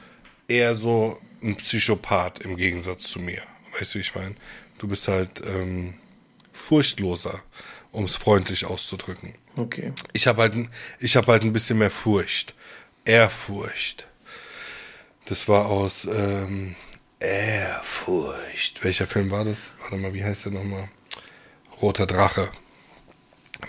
eher 0.47 0.74
so 0.74 1.16
ein 1.43 1.57
Psychopath 1.57 2.41
im 2.41 2.57
Gegensatz 2.57 3.05
zu 3.05 3.18
mir. 3.18 3.43
Weißt 3.78 3.95
du, 3.95 3.99
wie 3.99 4.03
ich 4.03 4.14
meine? 4.14 4.34
Du 4.78 4.88
bist 4.88 5.09
halt 5.09 5.43
ähm, 5.47 5.95
furchtloser, 6.53 7.43
um 7.93 8.05
es 8.05 8.16
freundlich 8.16 8.64
auszudrücken. 8.64 9.34
Okay. 9.57 9.93
Ich 10.12 10.26
habe 10.26 10.43
halt, 10.43 10.55
ich 10.99 11.16
hab 11.16 11.26
halt 11.26 11.43
ein 11.43 11.53
bisschen 11.53 11.78
mehr 11.78 11.91
Furcht. 11.91 12.55
Ehrfurcht. 13.05 14.07
Das 15.26 15.49
war 15.49 15.66
aus 15.66 16.07
ähm, 16.07 16.76
Ehrfurcht. 17.18 18.82
Welcher 18.82 19.07
Film 19.07 19.30
war 19.30 19.45
das? 19.45 19.59
Warte 19.80 19.97
mal, 19.97 20.14
wie 20.14 20.24
heißt 20.24 20.47
der 20.47 20.53
nochmal? 20.53 20.88
Roter 21.80 22.07
Drache. 22.07 22.51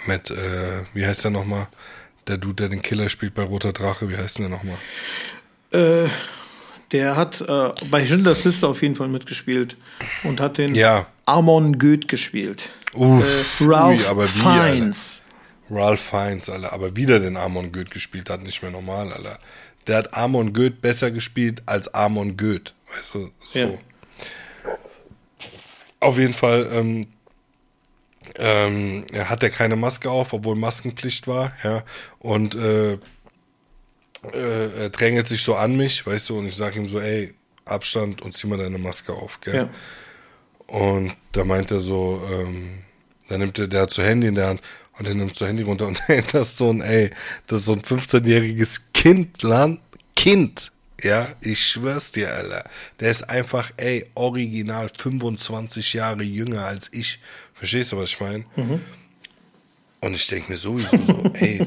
Mit, 0.05 0.31
äh, 0.31 0.83
wie 0.93 1.05
heißt 1.05 1.25
der 1.25 1.31
nochmal? 1.31 1.67
Der 2.27 2.37
Dude, 2.37 2.55
der 2.55 2.69
den 2.69 2.81
Killer 2.81 3.09
spielt 3.09 3.33
bei 3.33 3.43
Roter 3.43 3.73
Drache, 3.73 4.09
wie 4.09 4.17
heißt 4.17 4.39
der 4.39 4.49
nochmal? 4.49 4.77
Äh, 5.71 6.07
der 6.91 7.15
hat 7.15 7.41
äh, 7.41 7.69
bei 7.89 8.05
Schindlers 8.05 8.43
Liste 8.43 8.67
auf 8.67 8.81
jeden 8.81 8.95
Fall 8.95 9.07
mitgespielt 9.07 9.77
und 10.23 10.39
hat 10.39 10.57
den 10.57 10.75
Ja. 10.75 11.07
Amon 11.25 11.77
Goeth 11.77 12.07
gespielt. 12.07 12.61
Uff, 12.93 13.23
Äh, 13.61 13.63
Ralph 13.65 13.99
ui, 14.01 14.05
aber 14.07 14.25
wie, 14.25 14.39
Fiennes. 14.39 15.21
Alter. 15.69 15.81
Ralph 15.83 16.01
Fiennes, 16.01 16.49
Alter. 16.49 16.73
Aber 16.73 16.95
wieder 16.95 17.19
den 17.19 17.37
Amon 17.37 17.71
Goeth 17.71 17.91
gespielt 17.91 18.29
hat, 18.29 18.43
nicht 18.43 18.61
mehr 18.61 18.71
normal, 18.71 19.13
Alter. 19.13 19.39
Der 19.87 19.97
hat 19.97 20.13
Amon 20.13 20.51
Goeth 20.53 20.81
besser 20.81 21.11
gespielt 21.11 21.61
als 21.65 21.93
Amon 21.93 22.35
Goeth. 22.35 22.73
Weißt 22.95 23.15
du, 23.15 23.31
so. 23.43 23.59
Ja. 23.59 23.69
Auf 25.99 26.17
jeden 26.17 26.33
Fall 26.33 26.67
ähm, 26.73 27.07
ähm, 28.35 29.05
hat 29.25 29.43
er 29.43 29.49
keine 29.49 29.75
Maske 29.75 30.09
auf, 30.09 30.33
obwohl 30.33 30.55
Maskenpflicht 30.55 31.27
war, 31.27 31.53
ja. 31.63 31.83
Und 32.19 32.55
äh, 32.55 32.97
äh, 34.33 34.83
er 34.83 34.89
drängelt 34.89 35.27
sich 35.27 35.43
so 35.43 35.55
an 35.55 35.75
mich, 35.75 36.05
weißt 36.05 36.29
du, 36.29 36.39
und 36.39 36.47
ich 36.47 36.55
sag 36.55 36.75
ihm 36.75 36.87
so, 36.87 36.99
ey, 36.99 37.33
Abstand 37.65 38.21
und 38.21 38.33
zieh 38.33 38.47
mal 38.47 38.57
deine 38.57 38.77
Maske 38.77 39.13
auf, 39.13 39.39
gell? 39.41 39.55
Ja. 39.55 39.73
Und 40.67 41.15
da 41.31 41.43
meint 41.43 41.71
er 41.71 41.79
so, 41.79 42.21
ähm, 42.29 42.83
da 43.27 43.37
nimmt 43.37 43.57
er, 43.59 43.67
der 43.67 43.81
hat 43.83 43.91
so 43.91 44.01
Handy 44.01 44.27
in 44.27 44.35
der 44.35 44.47
Hand 44.47 44.61
und 44.97 45.07
er 45.07 45.13
nimmt 45.13 45.35
so 45.35 45.45
Handy 45.45 45.63
runter 45.63 45.87
und 45.87 46.01
das 46.31 46.49
ist 46.49 46.57
so 46.57 46.71
ein, 46.71 46.81
ey, 46.81 47.11
das 47.47 47.59
ist 47.59 47.65
so 47.65 47.73
ein 47.73 47.81
15-jähriges 47.81 48.81
Kind, 48.93 49.43
Land, 49.43 49.79
Kind, 50.15 50.71
ja, 51.03 51.29
ich 51.41 51.65
schwör's 51.65 52.11
dir, 52.11 52.31
Alter. 52.33 52.69
Der 52.99 53.09
ist 53.09 53.23
einfach, 53.29 53.71
ey, 53.77 54.05
original 54.13 54.89
25 54.95 55.93
Jahre 55.93 56.23
jünger 56.23 56.65
als 56.65 56.93
ich. 56.93 57.19
Verstehst 57.53 57.91
du, 57.91 57.97
was 57.97 58.11
ich 58.11 58.19
meine? 58.19 58.45
Und 60.03 60.15
ich 60.15 60.25
denke 60.25 60.51
mir 60.51 60.57
sowieso 60.57 60.97
so, 60.97 61.23
ey, 61.35 61.61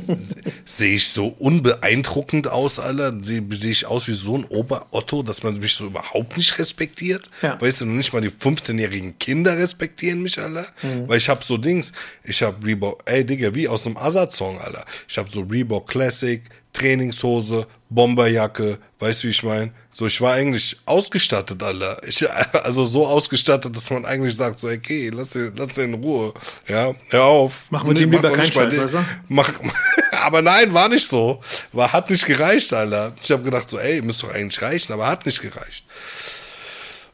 sehe 0.64 0.96
ich 0.96 1.06
so 1.06 1.28
unbeeindruckend 1.28 2.48
aus, 2.48 2.80
Alter? 2.80 3.16
Sehe 3.22 3.44
seh 3.50 3.70
ich 3.70 3.86
aus 3.86 4.08
wie 4.08 4.12
so 4.12 4.36
ein 4.36 4.44
Ober-Otto, 4.44 5.22
dass 5.22 5.44
man 5.44 5.56
mich 5.58 5.74
so 5.74 5.86
überhaupt 5.86 6.36
nicht 6.36 6.58
respektiert? 6.58 7.30
Ja. 7.42 7.60
Weißt 7.60 7.82
du, 7.82 7.86
nicht 7.86 8.12
mal 8.12 8.20
die 8.20 8.30
15-jährigen 8.30 9.20
Kinder 9.20 9.56
respektieren 9.56 10.20
mich, 10.20 10.40
Alter? 10.40 10.66
Weil 11.06 11.18
ich 11.18 11.28
hab 11.28 11.44
so 11.44 11.58
Dings, 11.58 11.92
ich 12.24 12.42
hab 12.42 12.64
Reebok, 12.64 13.02
ey, 13.04 13.24
Digga, 13.24 13.54
wie 13.54 13.68
aus 13.68 13.86
einem 13.86 13.96
Azad-Song, 13.96 14.58
Alter. 14.58 14.84
Ich 15.08 15.16
hab 15.16 15.30
so 15.30 15.42
Reebok 15.42 15.88
Classic, 15.88 16.42
Trainingshose, 16.74 17.66
Bomberjacke, 17.88 18.78
weißt 18.98 19.22
du, 19.22 19.26
wie 19.28 19.30
ich 19.30 19.42
meine? 19.42 19.72
So, 19.90 20.06
ich 20.06 20.20
war 20.20 20.34
eigentlich 20.34 20.76
ausgestattet, 20.84 21.62
Alter. 21.62 21.96
Ich, 22.06 22.28
also 22.64 22.84
so 22.84 23.06
ausgestattet, 23.06 23.74
dass 23.74 23.88
man 23.90 24.04
eigentlich 24.04 24.36
sagt, 24.36 24.58
so, 24.58 24.68
okay, 24.68 25.08
lass 25.14 25.30
den, 25.30 25.52
lass 25.56 25.68
den 25.74 25.94
in 25.94 26.02
Ruhe. 26.02 26.34
Ja, 26.68 26.92
hör 27.10 27.24
auf. 27.24 27.64
Mach 27.70 27.84
mit 27.84 27.98
ihm 27.98 28.10
Mach 28.10 28.16
lieber 28.22 28.32
keinen 28.32 28.52
Scheiß, 28.52 28.70
dir- 28.74 28.84
weißt 28.84 28.94
du? 28.94 29.04
Mach, 29.28 29.50
aber 30.12 30.42
nein, 30.42 30.74
war 30.74 30.88
nicht 30.88 31.06
so. 31.06 31.40
War, 31.72 31.92
hat 31.92 32.10
nicht 32.10 32.26
gereicht, 32.26 32.72
Alter. 32.74 33.12
Ich 33.22 33.30
habe 33.30 33.42
gedacht 33.44 33.68
so, 33.70 33.78
ey, 33.78 34.02
müsste 34.02 34.26
doch 34.26 34.34
eigentlich 34.34 34.60
reichen, 34.60 34.92
aber 34.92 35.06
hat 35.06 35.24
nicht 35.24 35.40
gereicht. 35.40 35.84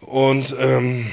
Und 0.00 0.56
ähm, 0.58 1.10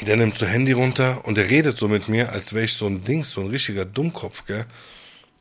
der 0.00 0.16
nimmt 0.16 0.36
so 0.38 0.46
Handy 0.46 0.72
runter 0.72 1.20
und 1.24 1.36
der 1.36 1.50
redet 1.50 1.76
so 1.76 1.88
mit 1.88 2.08
mir, 2.08 2.32
als 2.32 2.54
wäre 2.54 2.64
ich 2.64 2.72
so 2.72 2.86
ein 2.86 3.04
Dings, 3.04 3.32
so 3.32 3.42
ein 3.42 3.48
richtiger 3.48 3.84
Dummkopf, 3.84 4.44
gell? 4.46 4.64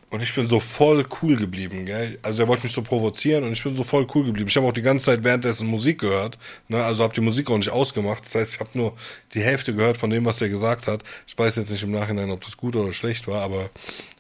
Und 0.10 0.24
ich 0.24 0.34
bin 0.34 0.48
so 0.48 0.62
voll 0.62 1.06
cool 1.22 1.36
geblieben, 1.36 1.86
gell? 1.86 2.18
Also 2.22 2.44
er 2.44 2.48
wollte 2.48 2.64
mich 2.64 2.72
so 2.72 2.82
provozieren 2.82 3.44
und 3.44 3.52
ich 3.52 3.62
bin 3.62 3.76
so 3.76 3.84
voll 3.84 4.08
cool 4.16 4.24
geblieben. 4.24 4.48
Ich 4.48 4.56
habe 4.56 4.66
auch 4.66 4.72
die 4.72 4.82
ganze 4.82 5.08
Zeit 5.08 5.24
währenddessen 5.26 5.68
Musik 5.68 6.00
gehört, 6.00 6.38
ne? 6.70 6.82
Also 6.82 7.04
habe 7.04 7.14
die 7.14 7.22
Musik 7.22 7.50
auch 7.50 7.58
nicht 7.58 7.72
ausgemacht. 7.72 8.26
Das 8.26 8.36
heißt, 8.36 8.54
ich 8.54 8.60
habe 8.62 8.70
nur 8.74 8.94
die 9.34 9.42
Hälfte 9.42 9.76
gehört 9.76 9.98
von 9.98 10.10
dem, 10.10 10.24
was 10.24 10.42
er 10.42 10.48
gesagt 10.48 10.88
hat. 10.88 11.04
Ich 11.28 11.38
weiß 11.38 11.58
jetzt 11.58 11.72
nicht 11.72 11.84
im 11.84 11.92
Nachhinein, 11.92 12.32
ob 12.32 12.42
das 12.42 12.56
gut 12.56 12.78
oder 12.78 12.94
schlecht 12.94 13.28
war, 13.28 13.42
aber 13.42 13.70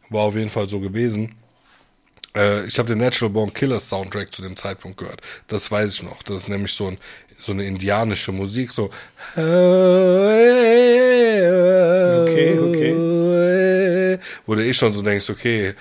war 0.09 0.23
auf 0.23 0.35
jeden 0.35 0.49
Fall 0.49 0.67
so 0.67 0.81
gewesen. 0.81 1.35
Äh, 2.35 2.67
ich 2.67 2.77
habe 2.79 2.89
den 2.89 2.99
Natural 2.99 3.31
Born 3.31 3.53
Killers 3.53 3.89
Soundtrack 3.89 4.33
zu 4.33 4.41
dem 4.41 4.55
Zeitpunkt 4.55 4.97
gehört. 4.97 5.21
Das 5.47 5.71
weiß 5.71 5.93
ich 5.93 6.03
noch. 6.03 6.21
Das 6.23 6.37
ist 6.41 6.49
nämlich 6.49 6.73
so, 6.73 6.87
ein, 6.87 6.97
so 7.37 7.51
eine 7.51 7.65
indianische 7.65 8.31
Musik, 8.31 8.73
so. 8.73 8.89
Okay, 9.35 9.45
okay. 12.59 14.19
Wo 14.45 14.55
du 14.55 14.63
eh 14.63 14.73
schon 14.73 14.93
so 14.93 15.01
denkst, 15.01 15.29
okay, 15.29 15.73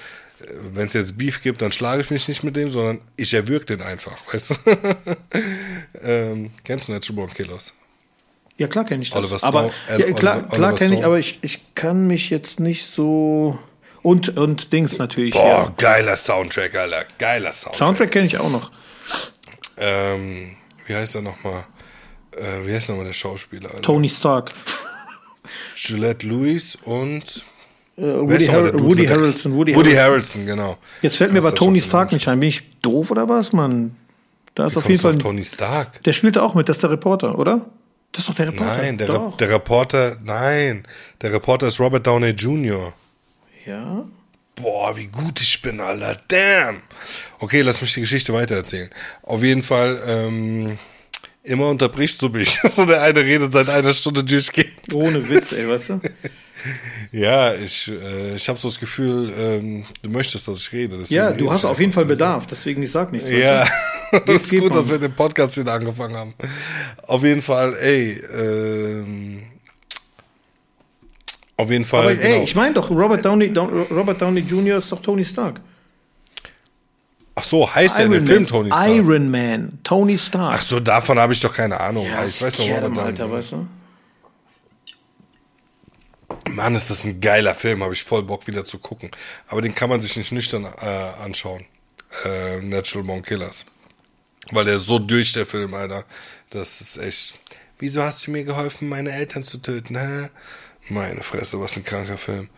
wenn 0.74 0.86
es 0.86 0.92
jetzt 0.92 1.16
Beef 1.16 1.42
gibt, 1.42 1.62
dann 1.62 1.72
schlage 1.72 2.02
ich 2.02 2.10
mich 2.10 2.28
nicht 2.28 2.44
mit 2.44 2.56
dem, 2.56 2.70
sondern 2.70 3.00
ich 3.16 3.32
erwürge 3.34 3.66
den 3.66 3.82
einfach, 3.82 4.16
weißt 4.32 4.50
du? 4.50 4.54
ähm, 6.02 6.50
kennst 6.64 6.88
du 6.88 6.92
Natural 6.92 7.16
Born 7.16 7.34
Killers? 7.34 7.72
Ja, 8.58 8.68
klar 8.68 8.84
kenne 8.84 9.02
ich 9.02 9.10
das. 9.10 9.18
Oliver 9.18 9.38
aber 9.42 9.70
Stone, 9.86 9.98
äh, 9.98 10.10
ja, 10.10 10.16
klar, 10.16 10.36
Oliver- 10.36 10.56
klar 10.56 10.74
kenne 10.74 10.98
ich, 10.98 11.04
aber 11.04 11.18
ich, 11.18 11.38
ich 11.42 11.74
kann 11.74 12.06
mich 12.06 12.30
jetzt 12.30 12.60
nicht 12.60 12.86
so 12.86 13.58
und 14.02 14.36
und 14.36 14.72
Dings 14.72 14.98
natürlich. 14.98 15.34
Boah, 15.34 15.64
ja. 15.64 15.74
geiler 15.76 16.16
Soundtrack, 16.16 16.74
Alter. 16.74 17.04
Geiler 17.18 17.52
Soundtrack. 17.52 17.78
Soundtrack 17.78 18.10
kenne 18.12 18.26
ich 18.26 18.38
auch 18.38 18.50
noch. 18.50 18.70
Ähm, 19.78 20.56
wie 20.86 20.94
heißt 20.94 21.16
er 21.16 21.22
nochmal? 21.22 21.64
Äh, 22.32 22.66
wie 22.66 22.74
heißt 22.74 22.88
nochmal 22.88 23.06
der 23.06 23.12
Schauspieler? 23.12 23.70
Alter? 23.70 23.82
Tony 23.82 24.08
Stark, 24.08 24.52
Gillette 25.76 26.26
Lewis 26.26 26.76
und 26.76 27.44
äh, 27.96 28.02
Woody, 28.02 28.46
Har 28.46 28.78
Woody 28.80 29.06
Harrelson. 29.06 29.54
Woody, 29.54 29.74
Woody 29.74 29.92
Harrelson. 29.92 30.42
Harrelson, 30.42 30.46
genau. 30.46 30.78
Jetzt 31.02 31.16
fällt 31.16 31.32
mir 31.32 31.38
aber 31.38 31.54
Tony. 31.54 31.80
Stark 31.80 32.12
nicht 32.12 32.28
ein. 32.28 32.40
Bin 32.40 32.48
ich 32.48 32.80
doof 32.80 33.10
oder 33.10 33.28
was, 33.28 33.52
Mann? 33.52 33.96
Da 34.54 34.66
ist 34.66 34.76
auf 34.76 34.88
jeden 34.88 35.00
Fall. 35.00 35.12
auf 35.12 35.18
Tony 35.18 35.44
Stark. 35.44 36.02
Der 36.04 36.12
spielte 36.12 36.42
auch 36.42 36.54
mit, 36.54 36.68
das 36.68 36.76
ist 36.76 36.82
der 36.82 36.90
Reporter, 36.90 37.38
oder? 37.38 37.66
Das 38.12 38.22
ist 38.22 38.30
doch 38.30 38.34
der 38.34 38.48
Reporter. 38.48 38.76
Nein, 38.78 38.98
der, 38.98 39.08
Re 39.10 39.32
der 39.38 39.48
Reporter, 39.50 40.16
nein, 40.24 40.84
der 41.20 41.32
Reporter 41.32 41.66
ist 41.66 41.78
Robert 41.78 42.06
Downey 42.06 42.30
Jr. 42.30 42.92
Ja. 43.66 44.04
Boah, 44.56 44.96
wie 44.96 45.06
gut 45.06 45.40
ich 45.40 45.60
bin, 45.60 45.80
Alter. 45.80 46.16
Damn. 46.28 46.80
Okay, 47.38 47.60
lass 47.60 47.80
mich 47.80 47.92
die 47.92 48.00
Geschichte 48.00 48.32
weitererzählen. 48.32 48.90
Auf 49.22 49.42
jeden 49.42 49.62
Fall, 49.62 50.02
ähm, 50.06 50.78
immer 51.42 51.68
unterbrichst 51.68 52.20
du 52.22 52.30
mich. 52.30 52.58
so 52.70 52.86
der 52.86 53.02
eine 53.02 53.20
redet 53.20 53.52
seit 53.52 53.68
einer 53.68 53.92
Stunde 53.92 54.24
durchgehend. 54.24 54.94
Ohne 54.94 55.28
Witz, 55.28 55.52
ey, 55.52 55.68
weißt 55.68 55.90
du? 55.90 56.00
Ja, 57.12 57.54
ich, 57.54 57.88
äh, 57.88 58.34
ich 58.34 58.48
habe 58.48 58.58
so 58.58 58.68
das 58.68 58.80
Gefühl, 58.80 59.32
ähm, 59.36 59.84
du 60.02 60.10
möchtest, 60.10 60.48
dass 60.48 60.58
ich 60.58 60.72
rede. 60.72 60.96
Ja, 61.08 61.30
du 61.30 61.52
hast 61.52 61.64
auf 61.64 61.78
jeden 61.78 61.92
Fall 61.92 62.04
Bedarf, 62.04 62.46
deswegen 62.46 62.82
ich 62.82 62.90
sag 62.90 63.12
nichts. 63.12 63.30
Ja, 63.30 63.66
das 64.26 64.42
ist 64.52 64.58
gut, 64.58 64.74
dass 64.74 64.90
wir 64.90 64.98
den 64.98 65.12
Podcast 65.12 65.56
wieder 65.58 65.74
angefangen 65.74 66.16
haben. 66.16 66.34
Auf 67.06 67.22
jeden 67.22 67.42
Fall, 67.42 67.74
ey, 67.74 68.20
ähm, 68.34 69.42
auf 71.56 71.70
jeden 71.70 71.84
Fall, 71.84 72.02
Aber 72.04 72.14
genau. 72.14 72.26
ey, 72.36 72.42
ich 72.44 72.54
meine 72.54 72.74
doch, 72.74 72.90
Robert 72.90 73.24
Downey, 73.24 73.52
Down- 73.52 73.86
Robert 73.90 74.20
Downey 74.20 74.40
Jr. 74.40 74.78
ist 74.78 74.92
doch 74.92 75.00
Tony 75.00 75.24
Stark. 75.24 75.60
Ach 77.34 77.44
so, 77.44 77.72
heißt 77.74 77.98
der 77.98 78.06
in 78.06 78.12
dem 78.12 78.26
Film 78.26 78.46
Tony 78.46 78.68
Stark? 78.70 78.88
Iron 78.88 79.30
Man, 79.30 79.78
Tony 79.82 80.16
Stark. 80.18 80.54
Ach 80.58 80.62
so, 80.62 80.80
davon 80.80 81.18
habe 81.18 81.32
ich 81.32 81.40
doch 81.40 81.54
keine 81.54 81.78
Ahnung. 81.78 82.06
ja, 82.06 82.24
ich 82.24 82.40
weiß 82.40 82.58
noch, 82.58 82.68
Robert 82.82 82.98
Alter, 82.98 83.30
weißt 83.30 83.52
du? 83.52 83.66
Mann, 86.50 86.74
ist 86.74 86.90
das 86.90 87.04
ein 87.04 87.20
geiler 87.20 87.54
Film, 87.54 87.82
habe 87.82 87.92
ich 87.94 88.04
voll 88.04 88.22
Bock 88.22 88.46
wieder 88.46 88.64
zu 88.64 88.78
gucken. 88.78 89.10
Aber 89.48 89.62
den 89.62 89.74
kann 89.74 89.88
man 89.88 90.00
sich 90.00 90.16
nicht 90.16 90.32
nüchtern 90.32 90.64
äh, 90.64 91.22
anschauen. 91.24 91.64
Äh, 92.24 92.60
Natural 92.60 93.04
Born 93.04 93.22
Killers. 93.22 93.64
Weil 94.52 94.64
der 94.64 94.76
ist 94.76 94.86
so 94.86 94.98
durch, 94.98 95.32
der 95.32 95.44
Film, 95.46 95.74
Alter. 95.74 96.04
Das 96.50 96.80
ist 96.80 96.96
echt. 96.98 97.34
Wieso 97.78 98.02
hast 98.02 98.26
du 98.26 98.30
mir 98.30 98.44
geholfen, 98.44 98.88
meine 98.88 99.12
Eltern 99.12 99.44
zu 99.44 99.58
töten, 99.58 99.96
hä? 99.98 100.28
Meine 100.88 101.22
Fresse, 101.22 101.60
was 101.60 101.76
ein 101.76 101.84
kranker 101.84 102.18
Film. 102.18 102.48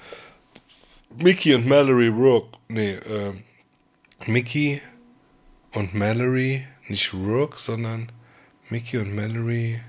Mickey 1.17 1.55
und 1.55 1.67
Mallory 1.67 2.09
Rourke. 2.09 2.59
Nee, 2.69 2.95
äh, 2.95 3.33
Mickey 4.27 4.81
und 5.73 5.95
Mallory, 5.95 6.67
nicht 6.89 7.15
Rourke, 7.15 7.59
sondern 7.59 8.13
Mickey 8.69 8.99
und 8.99 9.15
Mallory 9.15 9.81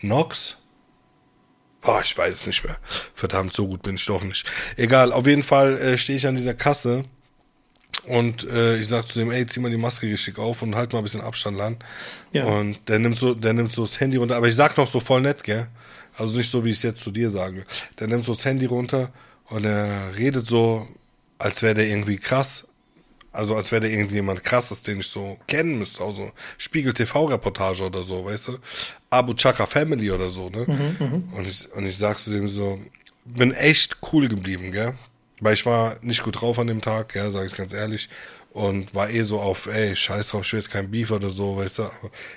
Knox? 0.00 0.56
Boah, 1.82 2.00
ich 2.02 2.16
weiß 2.16 2.34
es 2.34 2.46
nicht 2.46 2.64
mehr. 2.64 2.78
Verdammt, 3.14 3.52
so 3.52 3.66
gut 3.66 3.82
bin 3.82 3.96
ich 3.96 4.06
doch 4.06 4.22
nicht. 4.22 4.46
Egal, 4.76 5.12
auf 5.12 5.26
jeden 5.26 5.42
Fall 5.42 5.76
äh, 5.78 5.98
stehe 5.98 6.16
ich 6.16 6.26
an 6.26 6.36
dieser 6.36 6.54
Kasse 6.54 7.04
und 8.04 8.44
äh, 8.44 8.78
ich 8.78 8.88
sag 8.88 9.06
zu 9.06 9.18
dem, 9.18 9.30
ey, 9.30 9.46
zieh 9.46 9.60
mal 9.60 9.70
die 9.70 9.76
Maske 9.76 10.06
richtig 10.06 10.38
auf 10.38 10.62
und 10.62 10.74
halt 10.74 10.92
mal 10.92 11.00
ein 11.00 11.04
bisschen 11.04 11.20
Abstand 11.20 11.60
an. 11.60 11.76
Ja. 12.32 12.44
Und 12.44 12.88
der 12.88 12.98
nimmt 12.98 13.16
so, 13.16 13.34
der 13.34 13.52
nimmt 13.52 13.72
so 13.72 13.84
das 13.84 14.00
Handy 14.00 14.16
runter, 14.16 14.36
aber 14.36 14.48
ich 14.48 14.54
sag 14.54 14.76
noch 14.76 14.86
so 14.86 15.00
voll 15.00 15.20
nett, 15.20 15.42
gell? 15.44 15.68
Also 16.18 16.36
nicht 16.36 16.50
so, 16.50 16.64
wie 16.64 16.70
ich 16.70 16.76
es 16.76 16.82
jetzt 16.82 17.02
zu 17.02 17.10
dir 17.10 17.30
sage. 17.30 17.64
Der 17.98 18.06
nimmt 18.08 18.24
so 18.24 18.34
das 18.34 18.44
Handy 18.44 18.66
runter 18.66 19.12
und 19.48 19.64
er 19.64 20.14
redet 20.16 20.46
so, 20.46 20.86
als 21.38 21.62
wäre 21.62 21.74
der 21.74 21.86
irgendwie 21.86 22.18
krass 22.18 22.66
Also 23.32 23.56
als 23.56 23.72
wäre 23.72 23.80
der 23.82 23.90
irgendjemand 23.90 24.44
krasses, 24.44 24.82
den 24.82 25.00
ich 25.00 25.06
so 25.06 25.38
kennen 25.46 25.78
müsste. 25.78 26.04
Also 26.04 26.30
Spiegel 26.58 26.92
TV-Reportage 26.92 27.84
oder 27.84 28.02
so, 28.02 28.24
weißt 28.24 28.48
du? 28.48 28.58
Abu 29.10 29.32
Chaka 29.34 29.64
Family 29.66 30.10
oder 30.10 30.28
so, 30.30 30.50
ne? 30.50 30.64
Mhm, 30.66 31.32
und, 31.34 31.46
ich, 31.46 31.70
und 31.72 31.86
ich 31.86 31.96
sag 31.96 32.18
zu 32.18 32.30
dem 32.30 32.46
so, 32.48 32.78
bin 33.24 33.52
echt 33.52 33.96
cool 34.12 34.28
geblieben, 34.28 34.70
gell? 34.70 34.94
Weil 35.40 35.54
ich 35.54 35.64
war 35.66 35.96
nicht 36.02 36.22
gut 36.22 36.40
drauf 36.40 36.58
an 36.58 36.66
dem 36.66 36.80
Tag, 36.82 37.14
ja, 37.14 37.30
sage 37.30 37.46
ich 37.46 37.56
ganz 37.56 37.72
ehrlich. 37.72 38.08
Und 38.52 38.94
war 38.94 39.08
eh 39.10 39.22
so 39.22 39.40
auf, 39.40 39.66
ey, 39.66 39.96
scheiß 39.96 40.28
drauf, 40.28 40.42
ich 40.44 40.52
will 40.52 40.60
jetzt 40.60 40.70
kein 40.70 40.90
Beef 40.90 41.10
oder 41.10 41.30
so, 41.30 41.56
weißt 41.56 41.78
du. 41.78 41.90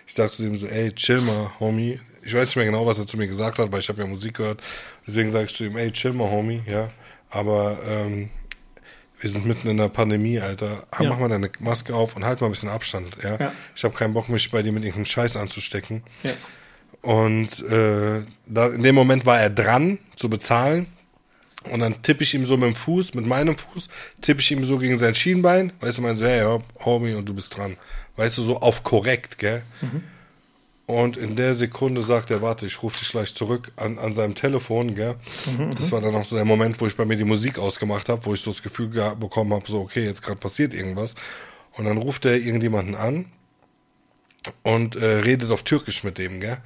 Ich 0.08 0.14
sag 0.16 0.32
zu 0.32 0.44
dem 0.44 0.56
so, 0.56 0.66
ey, 0.68 0.94
chill 0.94 1.20
mal, 1.22 1.52
Homie. 1.60 2.00
Ich 2.26 2.34
weiß 2.34 2.48
nicht 2.50 2.56
mehr 2.56 2.66
genau, 2.66 2.86
was 2.86 2.98
er 2.98 3.06
zu 3.06 3.18
mir 3.18 3.28
gesagt 3.28 3.60
hat, 3.60 3.72
weil 3.72 3.80
ich 3.80 3.90
habe 3.90 4.02
ja 4.02 4.08
Musik 4.08 4.38
gehört. 4.38 4.62
Deswegen 5.06 5.30
sage 5.30 5.46
ich 5.46 5.54
zu 5.54 5.66
ihm, 5.66 5.78
ey, 5.78 5.92
chill 5.92 6.12
mal, 6.12 6.30
Homie, 6.30 6.64
ja. 6.66 6.90
Aber 7.30 7.78
ähm, 7.88 8.30
wir 9.20 9.30
sind 9.30 9.46
mitten 9.46 9.68
in 9.68 9.78
der 9.78 9.90
Pandemie, 9.90 10.40
Alter. 10.40 10.88
Ja. 11.00 11.10
Mach 11.10 11.20
mal 11.20 11.30
deine 11.30 11.52
Maske 11.60 11.96
auf 11.96 12.16
und 12.16 12.26
halt 12.26 12.42
mal 12.42 12.48
ein 12.48 12.52
bisschen 12.52 12.70
Abstand, 12.70 13.12
ja. 13.24 13.38
ja. 13.40 13.54
Ich 13.76 13.84
habe 13.84 13.94
keinen 13.94 14.14
Bock, 14.14 14.28
mich 14.30 14.50
bei 14.50 14.64
dir 14.64 14.72
mit 14.72 14.84
irgendeinem 14.84 15.06
Scheiß 15.06 15.38
anzustecken. 15.38 16.04
Ja. 16.24 16.34
Und 17.02 17.62
äh, 17.70 18.24
da, 18.48 18.68
in 18.68 18.82
dem 18.82 18.96
Moment 18.96 19.28
war 19.28 19.40
er 19.40 19.52
dran 19.52 20.00
zu 20.16 20.28
bezahlen. 20.30 20.88
Und 21.70 21.80
dann 21.80 22.02
tippe 22.02 22.24
ich 22.24 22.34
ihm 22.34 22.46
so 22.46 22.58
mit 22.58 22.70
dem 22.70 22.76
Fuß, 22.76 23.14
mit 23.14 23.26
meinem 23.26 23.58
Fuß, 23.58 23.90
tippe 24.22 24.40
ich 24.42 24.52
ihm 24.52 24.64
so 24.64 24.78
gegen 24.78 24.98
sein 24.98 25.16
Schienbein. 25.16 25.74
Weißt 25.80 25.98
du, 25.98 26.02
meinst 26.02 26.20
so, 26.20 26.28
hey, 26.28 26.60
Homie, 26.84 27.14
und 27.14 27.28
du 27.28 27.34
bist 27.34 27.56
dran. 27.56 27.78
Weißt 28.16 28.38
du, 28.38 28.44
so 28.44 28.60
auf 28.60 28.84
korrekt, 28.84 29.38
gell? 29.38 29.62
Mhm. 29.82 30.04
Und 30.88 31.18
in 31.18 31.36
der 31.36 31.56
Sekunde 31.56 32.02
sagt 32.02 32.30
er, 32.30 32.44
warte, 32.44 32.68
ich 32.68 32.84
rufe 32.84 33.00
dich 33.00 33.10
gleich 33.10 33.34
zurück 33.34 33.72
an, 33.76 33.98
an 33.98 34.14
seinem 34.14 34.36
Telefon, 34.36 34.94
gell? 34.94 35.16
Mhm, 35.46 35.72
das 35.72 35.92
war 35.92 36.00
dann 36.00 36.14
auch 36.14 36.26
so 36.26 36.36
der 36.36 36.46
Moment, 36.46 36.80
wo 36.80 36.86
ich 36.86 36.96
bei 36.96 37.06
mir 37.06 37.16
die 37.18 37.24
Musik 37.24 37.58
ausgemacht 37.58 38.08
habe, 38.08 38.24
wo 38.26 38.34
ich 38.34 38.42
so 38.42 38.52
das 38.52 38.62
Gefühl 38.62 38.90
bekommen 38.90 39.54
habe, 39.54 39.68
so, 39.68 39.80
okay, 39.82 40.06
jetzt 40.06 40.22
gerade 40.22 40.40
passiert 40.40 40.76
irgendwas. 40.76 41.16
Und 41.74 41.86
dann 41.86 41.98
ruft 41.98 42.26
er 42.26 42.38
irgendjemanden 42.38 42.96
an 42.96 43.26
und 44.62 44.96
äh, 44.96 45.06
redet 45.06 45.50
auf 45.50 45.64
Türkisch 45.64 46.04
mit 46.04 46.20
dem, 46.20 46.40
gell? 46.40 46.58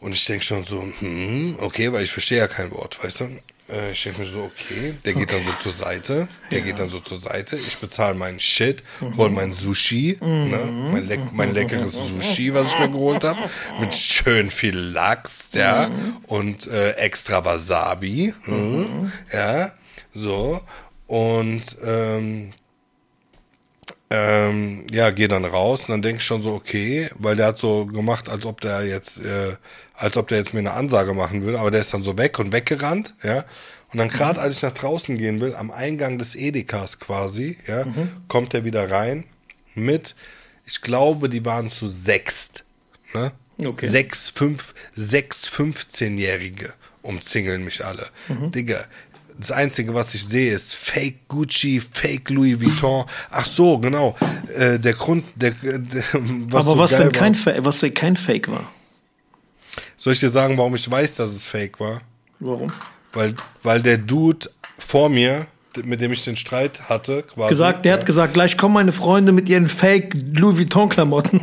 Und 0.00 0.12
ich 0.12 0.24
denke 0.24 0.44
schon 0.44 0.64
so, 0.64 0.86
hm, 1.00 1.56
okay, 1.60 1.92
weil 1.92 2.04
ich 2.04 2.10
verstehe 2.10 2.38
ja 2.38 2.48
kein 2.48 2.70
Wort, 2.70 3.02
weißt 3.02 3.20
du? 3.20 3.28
Äh, 3.70 3.92
ich 3.92 4.02
denke 4.02 4.20
mir 4.20 4.26
so, 4.26 4.44
okay, 4.44 4.94
der 5.04 5.12
geht 5.14 5.30
okay. 5.30 5.36
dann 5.36 5.44
so 5.44 5.62
zur 5.62 5.72
Seite, 5.72 6.28
der 6.50 6.58
ja. 6.58 6.64
geht 6.64 6.78
dann 6.78 6.88
so 6.88 7.00
zur 7.00 7.18
Seite, 7.18 7.56
ich 7.56 7.78
bezahle 7.78 8.14
meinen 8.14 8.40
Shit, 8.40 8.82
mhm. 9.00 9.16
hol 9.16 9.30
mein 9.30 9.52
Sushi, 9.52 10.18
mhm. 10.20 10.50
ne? 10.50 10.90
mein, 10.92 11.06
leck 11.06 11.20
mein 11.32 11.52
leckeres 11.52 11.92
Sushi, 11.92 12.54
was 12.54 12.72
ich 12.72 12.78
mir 12.78 12.90
geholt 12.90 13.24
habe, 13.24 13.38
mit 13.80 13.94
schön 13.94 14.50
viel 14.50 14.76
Lachs, 14.76 15.52
ja, 15.52 15.88
mhm. 15.88 16.16
und 16.26 16.66
äh, 16.66 16.92
extra 16.92 17.44
Wasabi, 17.44 18.34
mhm. 18.46 19.12
ja, 19.32 19.72
so, 20.14 20.60
und 21.06 21.64
ähm, 21.84 22.52
ähm, 24.10 24.86
ja, 24.90 25.10
gehe 25.10 25.28
dann 25.28 25.44
raus 25.44 25.82
und 25.82 25.90
dann 25.90 26.02
denke 26.02 26.18
ich 26.18 26.24
schon 26.24 26.40
so, 26.40 26.54
okay, 26.54 27.10
weil 27.18 27.36
der 27.36 27.48
hat 27.48 27.58
so 27.58 27.84
gemacht, 27.84 28.28
als 28.28 28.46
ob 28.46 28.60
der 28.62 28.86
jetzt, 28.86 29.18
äh, 29.18 29.56
als 29.98 30.16
ob 30.16 30.28
der 30.28 30.38
jetzt 30.38 30.54
mir 30.54 30.60
eine 30.60 30.72
Ansage 30.72 31.12
machen 31.12 31.42
würde, 31.42 31.58
aber 31.58 31.70
der 31.70 31.80
ist 31.80 31.92
dann 31.92 32.02
so 32.02 32.16
weg 32.16 32.38
und 32.38 32.52
weggerannt, 32.52 33.14
ja. 33.22 33.44
Und 33.90 33.98
dann 33.98 34.08
gerade 34.08 34.40
als 34.40 34.56
ich 34.56 34.62
nach 34.62 34.72
draußen 34.72 35.16
gehen 35.16 35.40
will, 35.40 35.54
am 35.54 35.70
Eingang 35.70 36.18
des 36.18 36.36
Edekas 36.36 37.00
quasi, 37.00 37.58
ja, 37.66 37.84
mhm. 37.84 38.10
kommt 38.28 38.54
er 38.54 38.64
wieder 38.64 38.90
rein 38.90 39.24
mit, 39.74 40.14
ich 40.66 40.82
glaube, 40.82 41.28
die 41.28 41.44
waren 41.44 41.70
zu 41.70 41.88
sechst, 41.88 42.64
ne? 43.14 43.32
Okay. 43.64 43.88
Sechs, 43.88 44.30
fünf, 44.30 44.72
sechs 44.94 45.50
15-Jährige 45.50 46.74
umzingeln 47.02 47.64
mich 47.64 47.84
alle. 47.84 48.06
Mhm. 48.28 48.52
Digga, 48.52 48.84
das 49.36 49.50
Einzige, 49.50 49.94
was 49.94 50.14
ich 50.14 50.24
sehe, 50.24 50.52
ist 50.52 50.74
Fake 50.74 51.26
Gucci, 51.26 51.80
Fake 51.80 52.30
Louis 52.30 52.60
Vuitton. 52.60 53.04
Ach 53.30 53.46
so, 53.46 53.78
genau. 53.78 54.16
Äh, 54.54 54.78
der 54.78 54.94
Grund, 54.94 55.24
der, 55.34 55.52
der 55.52 56.04
was 56.12 56.66
Aber 56.66 56.74
so 56.74 56.78
was, 56.78 56.98
wenn 56.98 57.12
kein, 57.12 57.36
was 57.64 57.82
wenn 57.82 57.94
kein 57.94 58.16
Fake 58.16 58.48
war? 58.48 58.70
Soll 59.98 60.12
ich 60.12 60.20
dir 60.20 60.30
sagen, 60.30 60.56
warum 60.56 60.76
ich 60.76 60.88
weiß, 60.88 61.16
dass 61.16 61.30
es 61.30 61.44
Fake 61.44 61.80
war? 61.80 62.00
Warum? 62.38 62.72
Weil, 63.12 63.34
weil 63.64 63.82
der 63.82 63.98
Dude 63.98 64.48
vor 64.78 65.08
mir, 65.08 65.46
mit 65.82 66.00
dem 66.00 66.12
ich 66.12 66.24
den 66.24 66.36
Streit 66.36 66.88
hatte, 66.88 67.24
quasi. 67.24 67.48
Gesagt, 67.48 67.84
der 67.84 67.92
ja. 67.92 67.98
hat 67.98 68.06
gesagt, 68.06 68.32
gleich 68.32 68.56
kommen 68.56 68.74
meine 68.74 68.92
Freunde 68.92 69.32
mit 69.32 69.48
ihren 69.48 69.66
Fake 69.66 70.14
Louis 70.34 70.56
Vuitton 70.56 70.88
Klamotten. 70.88 71.40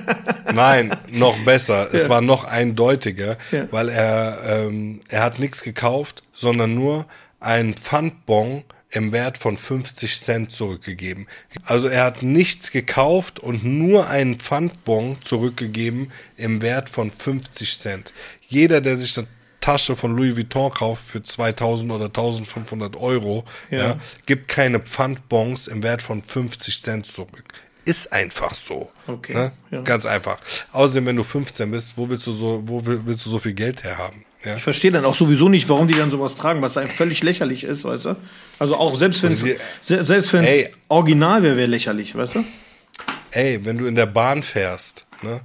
Nein, 0.54 0.96
noch 1.10 1.36
besser. 1.44 1.92
Es 1.92 2.08
war 2.08 2.22
noch 2.22 2.44
eindeutiger, 2.44 3.36
ja. 3.52 3.68
weil 3.70 3.90
er, 3.90 4.38
ähm, 4.46 5.00
er 5.10 5.22
hat 5.22 5.38
nichts 5.38 5.62
gekauft, 5.62 6.22
sondern 6.32 6.74
nur 6.74 7.04
einen 7.40 7.74
Pfandbon 7.74 8.64
im 8.90 9.12
Wert 9.12 9.38
von 9.38 9.56
50 9.56 10.18
Cent 10.18 10.52
zurückgegeben. 10.52 11.26
Also 11.64 11.88
er 11.88 12.04
hat 12.04 12.22
nichts 12.22 12.70
gekauft 12.70 13.38
und 13.38 13.64
nur 13.64 14.08
einen 14.08 14.40
Pfandbon 14.40 15.18
zurückgegeben 15.22 16.12
im 16.36 16.62
Wert 16.62 16.88
von 16.88 17.10
50 17.10 17.78
Cent. 17.78 18.12
Jeder, 18.48 18.80
der 18.80 18.96
sich 18.96 19.16
eine 19.18 19.26
Tasche 19.60 19.96
von 19.96 20.16
Louis 20.16 20.36
Vuitton 20.36 20.70
kauft 20.70 21.06
für 21.06 21.22
2000 21.22 21.92
oder 21.92 22.06
1500 22.06 22.96
Euro, 22.96 23.44
ja. 23.70 23.78
ja 23.78 24.00
gibt 24.24 24.48
keine 24.48 24.80
Pfandbons 24.80 25.66
im 25.66 25.82
Wert 25.82 26.00
von 26.00 26.22
50 26.22 26.80
Cent 26.80 27.06
zurück. 27.06 27.44
Ist 27.84 28.12
einfach 28.12 28.54
so. 28.54 28.90
Okay. 29.06 29.34
Ne? 29.34 29.52
Ja. 29.70 29.80
Ganz 29.82 30.06
einfach. 30.06 30.38
Außerdem, 30.72 31.06
wenn 31.06 31.16
du 31.16 31.24
15 31.24 31.70
bist, 31.70 31.96
wo 31.96 32.08
willst 32.08 32.26
du 32.26 32.32
so, 32.32 32.62
wo 32.66 32.82
willst 32.84 33.24
du 33.26 33.30
so 33.30 33.38
viel 33.38 33.54
Geld 33.54 33.82
herhaben? 33.82 34.24
Ja. 34.48 34.56
Ich 34.56 34.62
verstehe 34.62 34.90
dann 34.90 35.04
auch 35.04 35.14
sowieso 35.14 35.50
nicht, 35.50 35.68
warum 35.68 35.88
die 35.88 35.94
dann 35.94 36.10
sowas 36.10 36.34
tragen, 36.36 36.62
was 36.62 36.78
einem 36.78 36.88
völlig 36.88 37.22
lächerlich 37.22 37.64
ist, 37.64 37.84
weißt 37.84 38.06
du? 38.06 38.16
Also 38.58 38.76
auch 38.76 38.96
selbst 38.96 39.22
wenn 39.22 39.32
es 39.32 39.44
selbst 39.82 40.34
original 40.88 41.42
wäre, 41.42 41.56
wäre 41.58 41.66
lächerlich, 41.66 42.14
weißt 42.14 42.36
du? 42.36 42.44
Ey, 43.30 43.62
wenn 43.64 43.76
du 43.76 43.84
in 43.84 43.94
der 43.94 44.06
Bahn 44.06 44.42
fährst, 44.42 45.06
ne? 45.22 45.42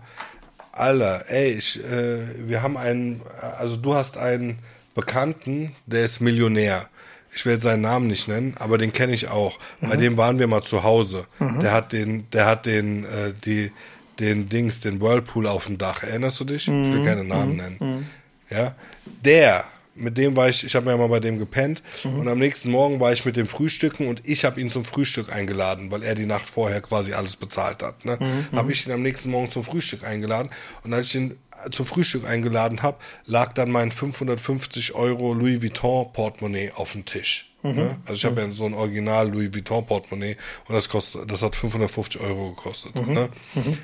Alter, 0.72 1.26
ey, 1.28 1.52
ich, 1.52 1.84
äh, 1.84 2.48
wir 2.48 2.64
haben 2.64 2.78
einen, 2.78 3.22
also 3.60 3.76
du 3.76 3.94
hast 3.94 4.18
einen 4.18 4.58
Bekannten, 4.96 5.76
der 5.86 6.06
ist 6.06 6.22
Millionär. 6.22 6.88
Ich 7.36 7.46
will 7.46 7.58
seinen 7.58 7.82
Namen 7.82 8.08
nicht 8.08 8.28
nennen, 8.28 8.56
aber 8.58 8.78
den 8.78 8.94
kenne 8.94 9.14
ich 9.14 9.28
auch. 9.28 9.60
Mhm. 9.82 9.90
Bei 9.90 9.98
dem 9.98 10.18
waren 10.18 10.40
wir 10.40 10.48
mal 10.48 10.64
zu 10.64 10.84
Hause. 10.84 11.26
Mhm. 11.40 11.60
Der 11.60 11.74
hat 11.74 11.92
den, 11.92 12.28
der 12.32 12.46
hat 12.46 12.66
den, 12.66 13.04
äh, 13.04 13.34
die, 13.46 13.72
den 14.20 14.50
Dings, 14.50 14.82
den 14.82 15.02
Whirlpool 15.02 15.46
auf 15.46 15.66
dem 15.66 15.78
Dach. 15.78 16.04
Erinnerst 16.04 16.40
du 16.40 16.46
dich? 16.46 16.68
Mhm. 16.68 16.84
Ich 16.86 16.92
will 16.92 17.00
mhm. 17.02 17.06
keine 17.06 17.24
Namen 17.24 17.52
mhm. 17.52 17.58
nennen. 17.58 18.10
Mhm. 18.54 18.58
Ja, 18.58 18.76
der, 19.06 19.66
mit 19.96 20.18
dem 20.18 20.36
war 20.36 20.50
ich, 20.50 20.64
ich 20.64 20.76
habe 20.76 20.90
ja 20.90 20.98
mal 20.98 21.08
bei 21.08 21.20
dem 21.20 21.40
gepennt 21.40 21.82
mhm. 22.04 22.20
und 22.20 22.28
am 22.28 22.40
nächsten 22.40 22.72
Morgen 22.72 23.00
war 23.00 23.12
ich 23.12 23.26
mit 23.26 23.36
dem 23.36 23.48
Frühstücken 23.48 24.08
und 24.08 24.28
ich 24.28 24.46
habe 24.46 24.60
ihn 24.60 24.70
zum 24.70 24.86
Frühstück 24.86 25.32
eingeladen, 25.32 25.92
weil 25.92 26.04
er 26.04 26.16
die 26.16 26.26
Nacht 26.26 26.50
vorher 26.50 26.82
quasi 26.82 27.14
alles 27.14 27.36
bezahlt 27.36 27.84
hat. 27.84 28.06
Ne? 28.06 28.18
Mhm. 28.20 28.58
Habe 28.58 28.72
ich 28.72 28.86
ihn 28.86 28.92
am 28.92 29.02
nächsten 29.02 29.30
Morgen 29.30 29.50
zum 29.50 29.64
Frühstück 29.64 30.04
eingeladen 30.04 30.50
und 30.84 30.94
als 30.94 31.10
ich 31.10 31.16
ihn 31.16 31.38
zum 31.72 31.86
Frühstück 31.86 32.28
eingeladen 32.28 32.82
habe, 32.82 32.98
lag 33.26 33.54
dann 33.54 33.72
mein 33.72 33.92
550 33.92 34.96
Euro 34.96 35.34
Louis 35.34 35.62
Vuitton 35.62 36.12
Portemonnaie 36.12 36.72
auf 36.72 36.94
dem 36.94 37.06
Tisch. 37.06 37.54
Mhm. 37.62 37.76
Ne? 37.76 37.96
Also 38.06 38.14
ich 38.14 38.26
habe 38.26 38.42
ja 38.42 38.52
so 38.52 38.66
ein 38.66 38.74
Original 38.74 39.30
Louis 39.30 39.54
Vuitton 39.54 39.86
Portemonnaie 39.86 40.38
und 40.68 40.76
das 40.76 40.90
kostet, 40.90 41.30
das 41.32 41.42
hat 41.42 41.56
550 41.56 42.22
Euro 42.22 42.50
gekostet. 42.50 42.96
Mhm. 42.96 43.14
Ne? 43.14 43.30
Mhm. 43.56 43.78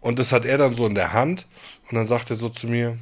Und 0.00 0.18
das 0.18 0.32
hat 0.32 0.44
er 0.44 0.58
dann 0.58 0.74
so 0.74 0.86
in 0.86 0.94
der 0.94 1.12
Hand 1.12 1.46
und 1.90 1.96
dann 1.96 2.04
sagt 2.04 2.30
er 2.30 2.36
so 2.36 2.48
zu 2.48 2.68
mir, 2.68 2.98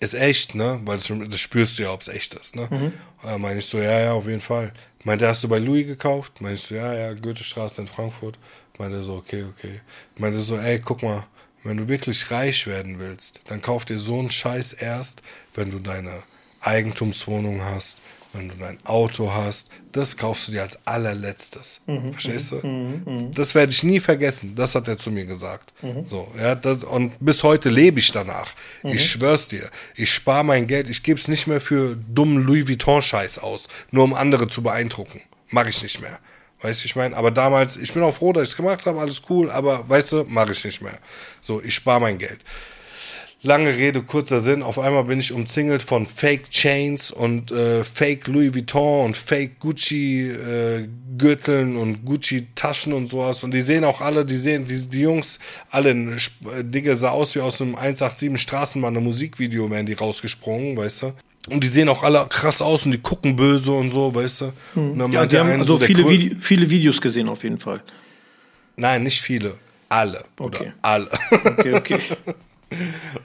ist 0.00 0.14
echt, 0.14 0.54
ne? 0.54 0.80
Weil 0.84 0.96
das, 0.96 1.10
das 1.28 1.40
spürst 1.40 1.78
du 1.78 1.84
ja, 1.84 1.92
ob 1.92 2.00
es 2.00 2.08
echt 2.08 2.34
ist, 2.34 2.56
ne? 2.56 2.68
Mhm. 2.70 2.92
Dann 3.22 3.40
meine 3.40 3.58
ich 3.60 3.66
so, 3.66 3.78
ja, 3.78 4.00
ja, 4.00 4.12
auf 4.12 4.26
jeden 4.26 4.40
Fall. 4.40 4.72
Meinte, 5.04 5.28
hast 5.28 5.44
du 5.44 5.48
bei 5.48 5.58
Louis 5.58 5.86
gekauft? 5.86 6.40
Meine 6.40 6.54
ich 6.54 6.62
so, 6.62 6.74
ja, 6.74 6.94
ja, 6.94 7.12
Goethestraße 7.12 7.80
in 7.80 7.86
Frankfurt. 7.86 8.38
Meinte 8.78 9.02
so, 9.02 9.14
okay, 9.14 9.44
okay. 9.44 9.80
Meinte 10.16 10.40
so, 10.40 10.58
ey, 10.58 10.78
guck 10.78 11.02
mal, 11.02 11.26
wenn 11.62 11.76
du 11.76 11.88
wirklich 11.88 12.30
reich 12.30 12.66
werden 12.66 12.98
willst, 12.98 13.40
dann 13.48 13.62
kauf 13.62 13.84
dir 13.84 13.98
so 13.98 14.18
einen 14.18 14.30
Scheiß 14.30 14.74
erst, 14.74 15.22
wenn 15.54 15.70
du 15.70 15.78
deine 15.78 16.22
Eigentumswohnung 16.60 17.62
hast, 17.64 17.98
wenn 18.34 18.48
du 18.48 18.56
dein 18.56 18.78
Auto 18.84 19.32
hast, 19.32 19.70
das 19.92 20.16
kaufst 20.16 20.48
du 20.48 20.52
dir 20.52 20.62
als 20.62 20.78
allerletztes. 20.86 21.80
Mhm, 21.86 22.12
Verstehst 22.12 22.50
du? 22.52 22.66
Mhm, 22.66 23.02
mhm. 23.04 23.34
das 23.34 23.54
werde 23.54 23.72
ich 23.72 23.82
nie 23.82 24.00
vergessen. 24.00 24.54
Das 24.54 24.74
hat 24.74 24.88
er 24.88 24.98
zu 24.98 25.10
mir 25.10 25.24
gesagt. 25.24 25.72
Mhm. 25.82 26.06
So, 26.06 26.28
ja, 26.38 26.54
das, 26.54 26.84
und 26.84 27.12
bis 27.20 27.42
heute 27.42 27.70
lebe 27.70 28.00
ich 28.00 28.10
danach. 28.12 28.52
Ich 28.82 28.94
mhm. 28.94 28.98
schwör's 28.98 29.48
dir. 29.48 29.70
Ich 29.94 30.10
spare 30.12 30.44
mein 30.44 30.66
Geld. 30.66 30.88
Ich 30.88 31.02
gebe 31.02 31.18
es 31.18 31.28
nicht 31.28 31.46
mehr 31.46 31.60
für 31.60 31.96
dummen 31.96 32.42
Louis 32.44 32.68
Vuitton-Scheiß 32.68 33.38
aus, 33.38 33.68
nur 33.90 34.04
um 34.04 34.14
andere 34.14 34.48
zu 34.48 34.62
beeindrucken. 34.62 35.20
Mache 35.50 35.68
ich 35.68 35.82
nicht 35.82 36.00
mehr. 36.00 36.18
Weißt 36.60 36.82
du, 36.82 36.86
ich 36.86 36.96
meine, 36.96 37.14
aber 37.16 37.30
damals, 37.30 37.76
ich 37.76 37.92
bin 37.92 38.02
auch 38.02 38.14
froh, 38.14 38.32
dass 38.32 38.44
ich 38.44 38.50
es 38.50 38.56
gemacht 38.56 38.86
habe, 38.86 38.98
alles 38.98 39.20
cool, 39.28 39.50
aber 39.50 39.88
weißt 39.88 40.12
du, 40.12 40.24
mache 40.24 40.52
ich 40.52 40.64
nicht 40.64 40.80
mehr. 40.80 40.98
So, 41.42 41.62
ich 41.62 41.74
spare 41.74 42.00
mein 42.00 42.16
Geld. 42.16 42.40
Lange 43.46 43.76
Rede, 43.76 44.00
kurzer 44.00 44.40
Sinn. 44.40 44.62
Auf 44.62 44.78
einmal 44.78 45.04
bin 45.04 45.20
ich 45.20 45.30
umzingelt 45.30 45.82
von 45.82 46.06
Fake 46.06 46.48
Chains 46.50 47.10
und 47.10 47.52
äh, 47.52 47.84
Fake 47.84 48.26
Louis 48.26 48.54
Vuitton 48.54 49.04
und 49.04 49.16
Fake 49.18 49.60
Gucci 49.60 50.30
äh, 50.30 50.88
Gürteln 51.18 51.76
und 51.76 52.06
Gucci 52.06 52.46
Taschen 52.54 52.94
und 52.94 53.08
sowas. 53.10 53.44
Und 53.44 53.52
die 53.52 53.60
sehen 53.60 53.84
auch 53.84 54.00
alle, 54.00 54.24
die 54.24 54.34
sehen, 54.34 54.64
die, 54.64 54.88
die 54.88 55.00
Jungs, 55.02 55.38
alle, 55.70 55.90
äh, 55.90 56.16
Digga, 56.64 56.96
sah 56.96 57.10
aus 57.10 57.34
wie 57.34 57.40
aus 57.40 57.60
einem 57.60 57.74
187 57.76 58.40
Straßenbahn, 58.40 58.94
Musikvideo, 58.94 59.70
wären 59.70 59.84
die 59.84 59.92
rausgesprungen, 59.92 60.78
weißt 60.78 61.02
du. 61.02 61.12
Und 61.50 61.62
die 61.62 61.68
sehen 61.68 61.90
auch 61.90 62.02
alle 62.02 62.24
krass 62.30 62.62
aus 62.62 62.86
und 62.86 62.92
die 62.92 62.98
gucken 62.98 63.36
böse 63.36 63.72
und 63.72 63.90
so, 63.90 64.14
weißt 64.14 64.40
du? 64.40 64.52
Und 64.74 64.98
dann 64.98 65.12
Ja, 65.12 65.26
die 65.26 65.38
haben 65.38 65.60
also 65.60 65.76
der 65.76 65.86
viele, 65.86 66.08
Vide 66.08 66.36
viele 66.40 66.70
Videos 66.70 66.98
gesehen 66.98 67.28
auf 67.28 67.42
jeden 67.44 67.58
Fall. 67.58 67.82
Nein, 68.76 69.02
nicht 69.02 69.20
viele. 69.20 69.52
Alle. 69.90 70.24
Oder 70.40 70.60
Okay. 70.60 70.72
alle. 70.80 71.08
Okay, 71.30 71.74
okay. 71.74 72.00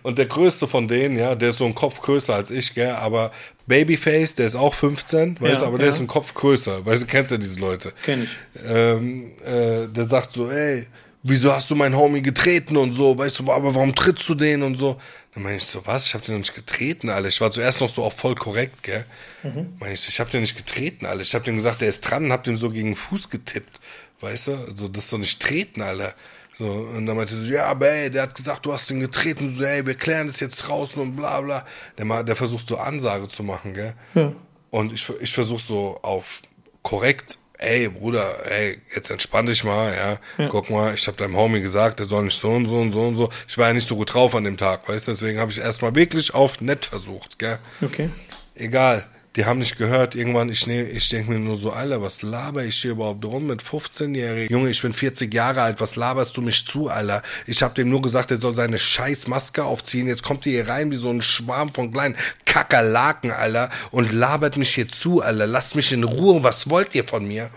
Und 0.04 0.18
der 0.18 0.26
größte 0.26 0.68
von 0.68 0.88
denen, 0.88 1.18
ja, 1.18 1.36
der 1.36 1.50
ist 1.50 1.58
so 1.58 1.66
ein 1.66 1.76
Kopf 1.76 2.02
größer 2.02 2.36
als 2.36 2.52
ich, 2.52 2.74
gell, 2.74 2.92
aber 2.92 3.32
Babyface, 3.68 4.36
der 4.36 4.48
ist 4.48 4.56
auch 4.56 4.74
15, 4.74 5.40
weißt 5.40 5.62
du, 5.62 5.66
aber 5.66 5.78
der 5.78 5.88
ja. 5.88 5.94
ist 5.94 6.00
ein 6.00 6.08
Kopf 6.08 6.34
größer, 6.34 6.86
weißt 6.86 7.04
du, 7.04 7.08
kennst 7.08 7.32
ja 7.32 7.38
diese 7.38 7.60
Leute. 7.60 7.94
Kenn 8.04 8.24
ich. 8.24 8.30
Ähm, 8.64 9.32
äh, 9.46 9.88
der 9.88 10.06
sagt 10.06 10.34
so, 10.34 10.50
ey, 10.50 10.88
wieso 11.24 11.52
hast 11.52 11.70
du 11.70 11.76
meinen 11.76 11.96
Homie 11.96 12.22
getreten 12.22 12.78
und 12.78 12.94
so, 12.94 13.18
weißt 13.18 13.40
du, 13.40 13.52
aber 13.52 13.74
warum 13.74 13.94
trittst 13.94 14.28
du 14.30 14.36
den 14.36 14.64
und 14.64 14.76
so? 14.76 15.00
Dann 15.34 15.44
meine 15.44 15.58
ich 15.58 15.66
so, 15.66 15.86
was, 15.86 16.08
ich 16.08 16.14
hab 16.14 16.24
den 16.24 16.36
noch 16.36 16.40
nicht 16.40 16.56
getreten, 16.56 17.10
Alter. 17.10 17.28
Ich 17.28 17.40
war 17.40 17.52
zuerst 17.52 17.82
noch 17.82 17.90
so 17.90 18.04
auch 18.04 18.14
voll 18.14 18.36
korrekt, 18.36 18.82
gell. 18.84 19.06
Mhm. 19.44 19.74
Meine 19.80 19.94
ich, 19.94 20.08
ich 20.08 20.20
hab 20.20 20.32
den 20.32 20.42
nicht 20.42 20.58
getreten, 20.58 21.06
Alter. 21.06 21.22
Ich 21.22 21.36
hab 21.36 21.44
dem 21.44 21.56
gesagt, 21.56 21.82
der 21.82 21.90
ist 21.90 22.02
dran 22.02 22.26
und 22.26 22.32
hab 22.32 22.44
dem 22.44 22.58
so 22.58 22.70
gegen 22.70 22.90
den 22.90 22.96
Fuß 22.96 23.30
getippt, 23.30 23.80
weißt 24.22 24.48
du, 24.48 24.56
also 24.68 24.88
das 24.88 25.04
ist 25.06 25.14
doch 25.14 25.18
nicht 25.18 25.40
treten, 25.40 25.82
Alter. 25.82 26.14
So, 26.60 26.66
und 26.66 27.06
dann 27.06 27.16
meinte 27.16 27.34
sie 27.34 27.46
so, 27.46 27.54
ja, 27.54 27.68
aber 27.68 27.90
ey, 27.90 28.12
der 28.12 28.24
hat 28.24 28.36
gesagt, 28.36 28.66
du 28.66 28.74
hast 28.74 28.92
ihn 28.92 29.00
getreten, 29.00 29.56
so, 29.56 29.64
ey, 29.64 29.86
wir 29.86 29.96
klären 29.96 30.28
das 30.28 30.42
jetzt 30.42 30.58
draußen 30.58 31.02
und 31.02 31.16
bla 31.16 31.40
bla. 31.40 31.66
Der, 31.98 32.24
der 32.24 32.36
versucht 32.36 32.68
so 32.68 32.78
Ansage 32.78 33.30
zu 33.30 33.44
machen, 33.44 33.74
gell? 33.74 33.94
Ja. 34.14 34.34
Und 34.70 34.92
ich, 34.92 35.10
ich 35.22 35.32
versuche 35.32 35.64
so 35.64 36.00
auf 36.02 36.42
korrekt, 36.84 37.38
ey, 37.60 37.88
Bruder, 37.88 38.26
ey, 38.52 38.82
jetzt 38.94 39.10
entspann 39.10 39.46
dich 39.46 39.64
mal, 39.64 39.96
ja. 39.96 40.48
Guck 40.50 40.70
mal, 40.70 40.94
ich 40.94 41.08
habe 41.08 41.16
deinem 41.16 41.38
Homie 41.38 41.62
gesagt, 41.62 42.00
der 42.00 42.08
soll 42.08 42.26
nicht 42.26 42.40
so 42.40 42.50
und 42.50 42.66
so 42.66 42.76
und 42.76 42.92
so 42.92 43.02
und 43.04 43.16
so. 43.16 43.30
Ich 43.48 43.58
war 43.58 43.68
ja 43.68 43.74
nicht 43.74 43.88
so 43.88 43.96
gut 43.96 44.14
drauf 44.14 44.36
an 44.36 44.44
dem 44.44 44.58
Tag, 44.58 44.88
weißt 44.90 45.08
du, 45.08 45.14
deswegen 45.14 45.40
habe 45.40 45.52
ich 45.52 45.60
erstmal 45.60 45.96
wirklich 45.96 46.34
auf 46.34 46.60
nett 46.60 46.86
versucht, 46.86 47.40
gell. 47.40 47.60
Okay. 47.82 48.10
Egal, 48.56 49.08
die 49.36 49.46
haben 49.46 49.60
nicht 49.60 49.78
gehört. 49.78 50.16
Irgendwann, 50.16 50.50
ich, 50.50 50.66
nehm, 50.66 50.88
ich 50.92 51.10
denke 51.10 51.32
mir 51.32 51.40
nur 51.40 51.56
so, 51.56 51.72
Alter, 51.72 52.02
was 52.02 52.22
laber 52.22 52.64
ich 52.64 52.82
hier 52.82 52.92
überhaupt 52.92 53.24
rum 53.26 53.48
mit 53.48 53.62
15-Jährigen? 53.62 54.52
Junge, 54.52 54.70
ich 54.70 54.82
bin 54.82 54.94
40 54.94 55.34
Jahre 55.34 55.62
alt, 55.62 55.80
was 55.80 55.96
laberst 55.96 56.36
du 56.36 56.42
mich 56.42 56.66
zu, 56.66 56.90
Alter? 56.90 57.22
Ich 57.46 57.62
habe 57.62 57.76
dem 57.76 57.90
nur 57.90 58.02
gesagt, 58.02 58.32
er 58.32 58.38
soll 58.38 58.56
seine 58.56 58.80
scheiß 58.80 59.28
Maske 59.28 59.64
aufziehen. 59.64 60.08
Jetzt 60.08 60.24
kommt 60.24 60.46
ihr 60.46 60.54
hier 60.54 60.68
rein 60.68 60.92
wie 60.92 60.96
so 60.96 61.10
ein 61.10 61.22
Schwarm 61.22 61.70
von 61.70 61.92
kleinen 61.92 62.18
Kakerlaken, 62.46 63.32
Alter, 63.32 63.70
und 63.92 64.12
labert 64.12 64.58
mich 64.58 64.74
hier 64.74 64.88
zu, 64.88 65.22
Alter. 65.22 65.46
Lasst 65.46 65.76
mich 65.76 65.92
in 65.92 66.04
Ruhe. 66.04 66.44
Was 66.44 66.70
wollt 66.70 66.96
ihr 66.96 67.04
von 67.04 67.28
mir? 67.28 67.50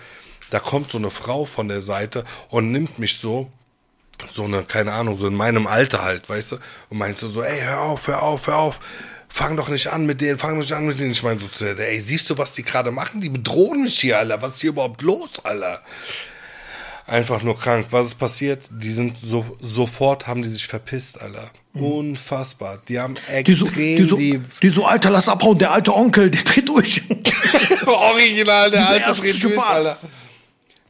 Da 0.51 0.59
kommt 0.59 0.91
so 0.91 0.99
eine 0.99 1.11
Frau 1.11 1.47
von 1.47 1.69
der 1.69 1.81
Seite 1.81 2.25
und 2.51 2.71
nimmt 2.71 2.99
mich 2.99 3.17
so 3.17 3.51
so 4.31 4.45
eine, 4.45 4.63
keine 4.63 4.93
Ahnung, 4.93 5.17
so 5.17 5.27
in 5.27 5.35
meinem 5.35 5.67
Alter 5.67 6.03
halt, 6.03 6.29
weißt 6.29 6.53
du, 6.53 6.57
und 6.91 6.99
meinte 6.99 7.27
so, 7.27 7.43
ey, 7.43 7.61
hör 7.61 7.81
auf, 7.81 8.07
hör 8.07 8.23
auf, 8.23 8.47
hör 8.47 8.57
auf, 8.57 8.81
fang 9.33 9.57
doch 9.57 9.69
nicht 9.69 9.87
an 9.89 10.07
mit 10.07 10.21
denen, 10.21 10.39
fang 10.39 10.51
doch 10.51 10.61
nicht 10.61 10.73
an 10.73 10.87
mit 10.87 10.99
denen. 10.99 11.13
Ich 11.13 11.23
meine 11.23 11.41
so, 11.41 11.65
ey, 11.65 12.01
siehst 12.01 12.29
du, 12.29 12.39
was 12.39 12.55
die 12.55 12.63
gerade 12.63 12.91
machen? 12.91 13.21
Die 13.21 13.31
bedrohen 13.31 13.83
mich 13.83 13.99
hier, 13.99 14.19
Alter, 14.19 14.43
was 14.43 14.55
ist 14.55 14.61
hier 14.61 14.71
überhaupt 14.71 15.03
los, 15.03 15.31
Alter? 15.43 15.81
Einfach 17.07 17.43
nur 17.43 17.59
krank. 17.59 17.87
Was 17.91 18.09
ist 18.09 18.19
passiert? 18.19 18.69
Die 18.71 18.91
sind 18.91 19.19
so, 19.19 19.45
sofort 19.61 20.27
haben 20.27 20.43
die 20.43 20.49
sich 20.49 20.67
verpisst, 20.67 21.21
Alter. 21.21 21.51
Unfassbar. 21.75 22.79
Die 22.89 23.01
haben 23.01 23.17
Die 23.47 23.53
so, 23.53 23.65
extrem 23.67 23.97
die, 23.97 24.05
so, 24.05 24.17
die, 24.17 24.41
die 24.63 24.71
so, 24.71 24.85
Alter, 24.85 25.11
lass 25.11 25.29
abhauen, 25.29 25.59
der 25.59 25.73
alte 25.73 25.95
Onkel, 25.95 26.31
der 26.31 26.43
dreht 26.43 26.69
durch. 26.69 27.03
Original, 27.87 28.71
der 28.71 28.89
alte 28.89 29.15
Friedrich, 29.15 29.41
Psychopath. 29.41 29.71
Alter. 29.71 29.99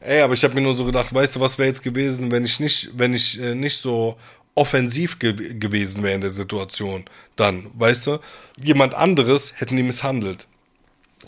Ey, 0.01 0.21
aber 0.21 0.33
ich 0.33 0.43
habe 0.43 0.53
mir 0.53 0.61
nur 0.61 0.75
so 0.75 0.83
gedacht, 0.83 1.13
weißt 1.13 1.37
du, 1.37 1.39
was 1.39 1.57
wäre 1.57 1.69
jetzt 1.69 1.81
gewesen, 1.81 2.29
wenn 2.29 2.43
ich 2.43 2.59
nicht, 2.59 2.89
wenn 2.93 3.13
ich 3.13 3.39
äh, 3.41 3.55
nicht 3.55 3.77
so 3.77 4.17
offensiv 4.55 5.19
ge 5.19 5.33
gewesen 5.33 6.03
wäre 6.03 6.15
in 6.15 6.21
der 6.21 6.31
Situation, 6.31 7.05
dann, 7.35 7.67
weißt 7.73 8.07
du, 8.07 8.19
jemand 8.61 8.93
anderes 8.93 9.53
hätten 9.57 9.75
die 9.75 9.83
misshandelt. 9.83 10.47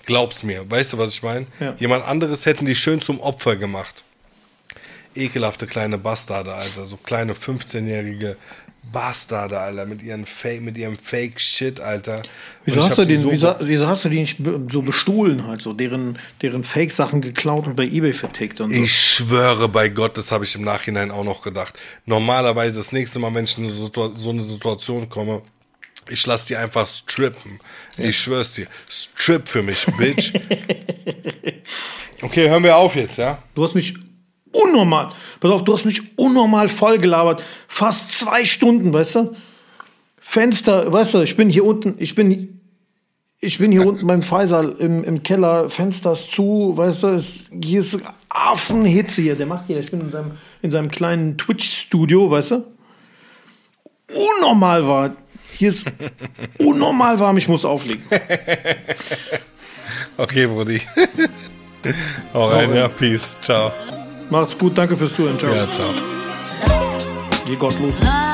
Glaub's 0.05 0.43
mir, 0.43 0.69
weißt 0.69 0.93
du, 0.93 0.97
was 0.97 1.11
ich 1.11 1.23
meine? 1.23 1.47
Ja. 1.59 1.75
Jemand 1.79 2.05
anderes 2.05 2.45
hätten 2.45 2.65
die 2.65 2.75
schön 2.75 3.01
zum 3.01 3.19
Opfer 3.19 3.55
gemacht. 3.55 4.03
Ekelhafte 5.15 5.65
kleine 5.65 5.97
Bastarde, 5.97 6.53
Alter, 6.53 6.85
so 6.85 6.97
kleine 6.97 7.33
15-jährige 7.33 8.35
Bastarde, 8.91 9.59
Alter, 9.59 9.85
mit 9.85 10.01
ihren 10.01 10.25
Fake, 10.25 10.61
mit 10.61 10.77
ihrem 10.77 10.97
Fake 10.97 11.39
Shit, 11.39 11.79
Alter. 11.79 12.23
Wieso 12.63 12.83
hast, 12.83 12.97
du 12.97 13.05
die 13.05 13.13
den, 13.13 13.21
so 13.21 13.31
wieso, 13.31 13.55
wieso 13.59 13.87
hast 13.87 14.05
du 14.05 14.09
die 14.09 14.19
nicht 14.19 14.37
so 14.71 14.81
bestohlen 14.81 15.47
halt, 15.47 15.61
so 15.61 15.73
deren, 15.73 16.17
deren 16.41 16.63
Fake-Sachen 16.63 17.21
geklaut 17.21 17.67
und 17.67 17.75
bei 17.75 17.83
Ebay 17.83 18.13
vertickt 18.13 18.61
und 18.61 18.71
so? 18.71 18.83
Ich 18.83 18.93
schwöre 18.93 19.67
bei 19.67 19.89
Gott, 19.89 20.17
das 20.17 20.31
habe 20.31 20.45
ich 20.45 20.55
im 20.55 20.63
Nachhinein 20.63 21.11
auch 21.11 21.23
noch 21.23 21.41
gedacht. 21.41 21.77
Normalerweise 22.05 22.77
das 22.77 22.91
nächste 22.91 23.19
Mal, 23.19 23.33
wenn 23.33 23.45
ich 23.45 23.57
in 23.57 23.69
so 23.69 23.91
so 24.13 24.29
eine 24.29 24.41
Situation 24.41 25.09
komme, 25.09 25.41
ich 26.09 26.25
lass 26.25 26.45
die 26.45 26.55
einfach 26.55 26.87
strippen. 26.87 27.59
Ich 27.97 28.17
schwör's 28.17 28.53
dir. 28.53 28.67
Strip 28.87 29.47
für 29.47 29.63
mich, 29.63 29.85
Bitch. 29.97 30.33
okay, 32.21 32.49
hören 32.49 32.63
wir 32.63 32.77
auf 32.77 32.95
jetzt, 32.95 33.17
ja? 33.17 33.41
Du 33.55 33.63
hast 33.63 33.73
mich 33.73 33.95
unnormal, 34.63 35.11
pass 35.39 35.51
auf, 35.51 35.63
du 35.63 35.73
hast 35.73 35.85
mich 35.85 36.17
unnormal 36.17 36.69
voll 36.69 36.97
gelabert. 36.97 37.43
Fast 37.67 38.11
zwei 38.11 38.45
Stunden, 38.45 38.93
weißt 38.93 39.15
du? 39.15 39.35
Fenster, 40.19 40.91
weißt 40.91 41.13
du, 41.13 41.21
ich 41.21 41.35
bin 41.35 41.49
hier 41.49 41.65
unten, 41.65 41.95
ich 41.99 42.15
bin, 42.15 42.59
ich 43.39 43.59
bin 43.59 43.71
hier 43.71 43.85
unten 43.85 44.07
beim 44.07 44.23
Faisal 44.23 44.75
im, 44.79 45.03
im 45.03 45.21
Keller, 45.21 45.69
Fenster 45.69 46.13
ist 46.13 46.31
zu, 46.31 46.73
weißt 46.75 47.03
du, 47.03 47.07
es, 47.09 47.43
hier 47.63 47.79
ist 47.79 47.99
Affenhitze 48.29 49.21
hier, 49.21 49.35
der 49.35 49.45
macht 49.45 49.67
hier, 49.67 49.79
ich 49.79 49.91
bin 49.91 50.01
in 50.01 50.11
seinem, 50.11 50.31
in 50.61 50.71
seinem 50.71 50.89
kleinen 50.89 51.37
Twitch-Studio, 51.37 52.31
weißt 52.31 52.51
du? 52.51 52.63
Unnormal 54.39 54.87
war, 54.87 55.15
hier 55.53 55.69
ist 55.69 55.85
unnormal 56.57 57.19
warm, 57.19 57.37
ich 57.37 57.47
muss 57.47 57.65
auflegen. 57.65 58.03
Okay, 60.17 60.47
Brudi. 60.47 60.81
Hau 62.33 62.47
rein. 62.47 62.73
ja, 62.73 62.87
peace, 62.87 63.37
ciao. 63.41 63.71
Macht's 64.29 64.57
gut, 64.57 64.77
danke 64.77 64.97
fürs 64.97 65.13
Zuhören, 65.13 65.37
ciao. 65.37 65.53
Ja, 65.53 65.69
ciao. 65.71 65.89
Geh 67.45 67.55
gottlos. 67.55 67.93
Ah. 68.03 68.24